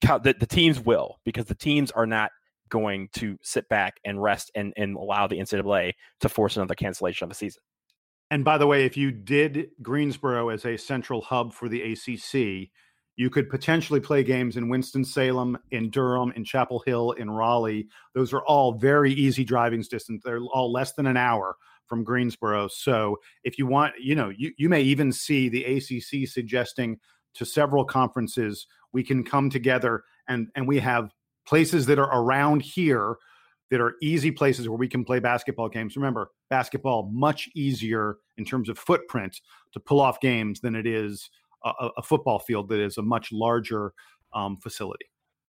the, 0.00 0.34
the 0.38 0.46
teams 0.46 0.80
will 0.80 1.18
because 1.24 1.46
the 1.46 1.54
teams 1.54 1.90
are 1.90 2.06
not 2.06 2.30
going 2.68 3.08
to 3.14 3.36
sit 3.42 3.68
back 3.68 3.98
and 4.04 4.22
rest 4.22 4.50
and, 4.54 4.72
and 4.76 4.96
allow 4.96 5.26
the 5.26 5.38
NCAA 5.38 5.92
to 6.20 6.28
force 6.28 6.56
another 6.56 6.74
cancellation 6.74 7.24
of 7.24 7.30
a 7.30 7.34
season. 7.34 7.62
And 8.30 8.44
by 8.44 8.58
the 8.58 8.66
way, 8.66 8.84
if 8.84 8.96
you 8.96 9.10
did 9.10 9.70
Greensboro 9.80 10.50
as 10.50 10.66
a 10.66 10.76
central 10.76 11.22
hub 11.22 11.52
for 11.52 11.68
the 11.68 11.92
ACC, 11.92 12.68
you 13.16 13.30
could 13.30 13.48
potentially 13.48 14.00
play 14.00 14.22
games 14.22 14.56
in 14.56 14.68
Winston-Salem, 14.68 15.58
in 15.70 15.90
Durham, 15.90 16.32
in 16.36 16.44
Chapel 16.44 16.82
Hill, 16.86 17.12
in 17.12 17.30
Raleigh. 17.30 17.88
Those 18.14 18.32
are 18.32 18.44
all 18.44 18.74
very 18.74 19.12
easy 19.12 19.44
driving 19.44 19.82
distance. 19.82 20.22
They're 20.24 20.40
all 20.52 20.70
less 20.70 20.92
than 20.92 21.06
an 21.06 21.16
hour 21.16 21.56
from 21.86 22.04
Greensboro. 22.04 22.68
So 22.68 23.16
if 23.44 23.58
you 23.58 23.66
want, 23.66 23.94
you 23.98 24.14
know, 24.14 24.28
you, 24.28 24.52
you 24.56 24.68
may 24.68 24.82
even 24.82 25.10
see 25.10 25.48
the 25.48 25.64
ACC 25.64 26.28
suggesting 26.28 26.98
to 27.34 27.44
several 27.44 27.84
conferences 27.84 28.66
we 28.92 29.02
can 29.02 29.24
come 29.24 29.50
together 29.50 30.02
and 30.28 30.48
and 30.54 30.66
we 30.66 30.78
have 30.78 31.10
places 31.46 31.86
that 31.86 31.98
are 31.98 32.22
around 32.22 32.62
here 32.62 33.16
that 33.70 33.80
are 33.80 33.94
easy 34.02 34.30
places 34.30 34.68
where 34.68 34.78
we 34.78 34.88
can 34.88 35.04
play 35.04 35.18
basketball 35.18 35.68
games. 35.68 35.96
Remember, 35.96 36.30
basketball 36.48 37.10
much 37.12 37.48
easier 37.54 38.16
in 38.38 38.44
terms 38.44 38.68
of 38.68 38.78
footprint 38.78 39.40
to 39.72 39.80
pull 39.80 40.00
off 40.00 40.20
games 40.20 40.60
than 40.60 40.74
it 40.74 40.86
is 40.86 41.28
a, 41.64 41.90
a 41.98 42.02
football 42.02 42.38
field 42.38 42.68
that 42.68 42.80
is 42.80 42.98
a 42.98 43.02
much 43.02 43.30
larger 43.32 43.92
um, 44.32 44.56
facility. 44.58 45.06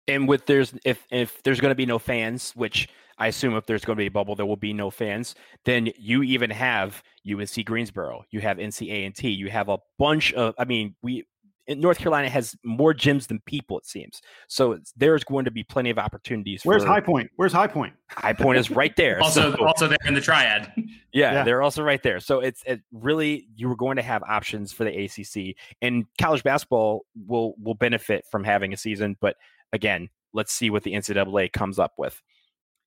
And 0.07 0.27
with 0.27 0.47
there's 0.47 0.73
if 0.85 1.07
if 1.11 1.43
there's 1.43 1.61
going 1.61 1.71
to 1.71 1.77
be 1.77 1.87
no 1.87 1.99
fans, 1.99 2.53
which 2.57 2.89
I 3.19 3.27
assume 3.27 3.55
if 3.57 3.67
there's 3.67 3.85
going 3.85 3.97
to 3.97 4.01
be 4.01 4.07
a 4.07 4.11
bubble, 4.11 4.35
there 4.35 4.47
will 4.47 4.57
be 4.57 4.73
no 4.73 4.91
fans. 4.91 5.35
Then 5.65 5.91
you 5.99 6.23
even 6.23 6.51
have 6.51 7.03
UNC 7.31 7.65
Greensboro, 7.67 8.25
you 8.31 8.41
have 8.41 8.57
NC 8.57 9.05
and 9.05 9.15
T, 9.15 9.29
you 9.29 9.51
have 9.51 9.69
a 9.69 9.79
bunch 9.99 10.33
of. 10.33 10.55
I 10.59 10.65
mean, 10.65 10.95
we 11.03 11.27
North 11.69 11.99
Carolina 11.99 12.29
has 12.29 12.57
more 12.65 12.95
gyms 12.95 13.27
than 13.27 13.41
people, 13.47 13.79
it 13.79 13.87
seems. 13.87 14.23
So 14.49 14.79
there's 14.97 15.23
going 15.25 15.45
to 15.45 15.51
be 15.51 15.63
plenty 15.65 15.91
of 15.91 15.99
opportunities. 15.99 16.63
Where's 16.65 16.83
for, 16.83 16.89
High 16.89 17.01
Point? 17.01 17.31
Where's 17.37 17.53
High 17.53 17.67
Point? 17.67 17.95
High 18.11 18.33
Point 18.33 18.59
is 18.59 18.71
right 18.71 18.95
there. 18.97 19.21
also, 19.23 19.55
so, 19.55 19.67
also 19.67 19.89
there 19.89 19.99
in 20.07 20.15
the 20.15 20.21
triad. 20.21 20.73
Yeah, 21.11 21.33
Yeah. 21.33 21.45
they're 21.45 21.63
also 21.63 21.83
right 21.83 22.03
there. 22.03 22.21
So 22.21 22.41
it's 22.41 22.63
it 22.67 22.83
really 22.93 23.49
you 23.57 23.67
were 23.67 23.77
going 23.77 23.97
to 23.97 24.03
have 24.03 24.23
options 24.25 24.73
for 24.73 24.85
the 24.85 25.05
ACC, 25.05 25.57
and 25.81 26.05
college 26.21 26.43
basketball 26.43 27.07
will 27.27 27.55
will 27.63 27.75
benefit 27.75 28.27
from 28.31 28.45
having 28.45 28.75
a 28.75 28.77
season. 28.77 29.17
But 29.19 29.37
again, 29.73 30.11
let's 30.35 30.53
see 30.53 30.69
what 30.69 30.83
the 30.83 30.93
NCAA 30.93 31.51
comes 31.51 31.79
up 31.79 31.95
with. 31.97 32.21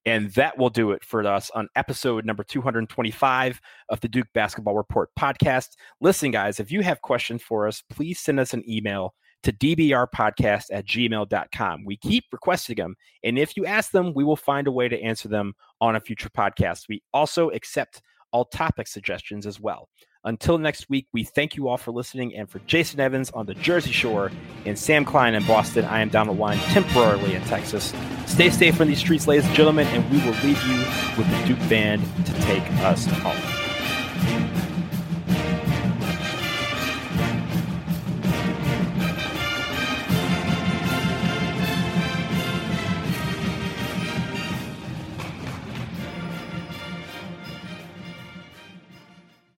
And 0.04 0.32
that 0.32 0.58
will 0.58 0.70
do 0.70 0.90
it 0.90 1.04
for 1.04 1.24
us 1.26 1.50
on 1.54 1.68
episode 1.76 2.24
number 2.24 2.42
225 2.42 3.60
of 3.88 4.00
the 4.00 4.08
Duke 4.08 4.26
Basketball 4.34 4.74
Report 4.74 5.10
podcast. 5.18 5.68
Listen, 6.00 6.30
guys, 6.30 6.58
if 6.58 6.72
you 6.72 6.80
have 6.82 7.02
questions 7.02 7.42
for 7.42 7.68
us, 7.68 7.82
please 7.88 8.18
send 8.18 8.40
us 8.40 8.52
an 8.52 8.68
email 8.68 9.14
to 9.42 9.52
dbrpodcast 9.52 10.64
at 10.72 10.86
gmail.com. 10.86 11.84
We 11.84 11.96
keep 11.96 12.24
requesting 12.32 12.76
them. 12.76 12.96
And 13.24 13.38
if 13.38 13.56
you 13.56 13.66
ask 13.66 13.90
them, 13.90 14.12
we 14.14 14.24
will 14.24 14.36
find 14.36 14.66
a 14.66 14.72
way 14.72 14.88
to 14.88 15.00
answer 15.00 15.28
them 15.28 15.54
on 15.80 15.96
a 15.96 16.00
future 16.00 16.30
podcast. 16.30 16.88
We 16.88 17.02
also 17.12 17.50
accept 17.50 18.02
all 18.32 18.44
topic 18.44 18.88
suggestions 18.88 19.46
as 19.46 19.60
well. 19.60 19.88
Until 20.24 20.56
next 20.56 20.88
week, 20.88 21.06
we 21.12 21.24
thank 21.24 21.56
you 21.56 21.68
all 21.68 21.76
for 21.76 21.90
listening. 21.90 22.36
And 22.36 22.48
for 22.48 22.60
Jason 22.60 23.00
Evans 23.00 23.30
on 23.30 23.46
the 23.46 23.54
Jersey 23.54 23.90
Shore 23.90 24.30
and 24.64 24.78
Sam 24.78 25.04
Klein 25.04 25.34
in 25.34 25.44
Boston, 25.46 25.84
I 25.84 26.00
am 26.00 26.10
down 26.10 26.28
the 26.28 26.32
line 26.32 26.58
temporarily 26.58 27.34
in 27.34 27.42
Texas. 27.42 27.92
Stay 28.26 28.50
safe 28.50 28.80
in 28.80 28.88
these 28.88 28.98
streets, 28.98 29.26
ladies 29.26 29.46
and 29.46 29.54
gentlemen, 29.54 29.86
and 29.88 30.08
we 30.10 30.18
will 30.18 30.36
leave 30.44 30.62
you 30.64 30.78
with 31.18 31.28
the 31.28 31.44
Duke 31.46 31.68
Band 31.68 32.02
to 32.26 32.32
take 32.42 32.62
us 32.84 33.04
home. 33.06 33.51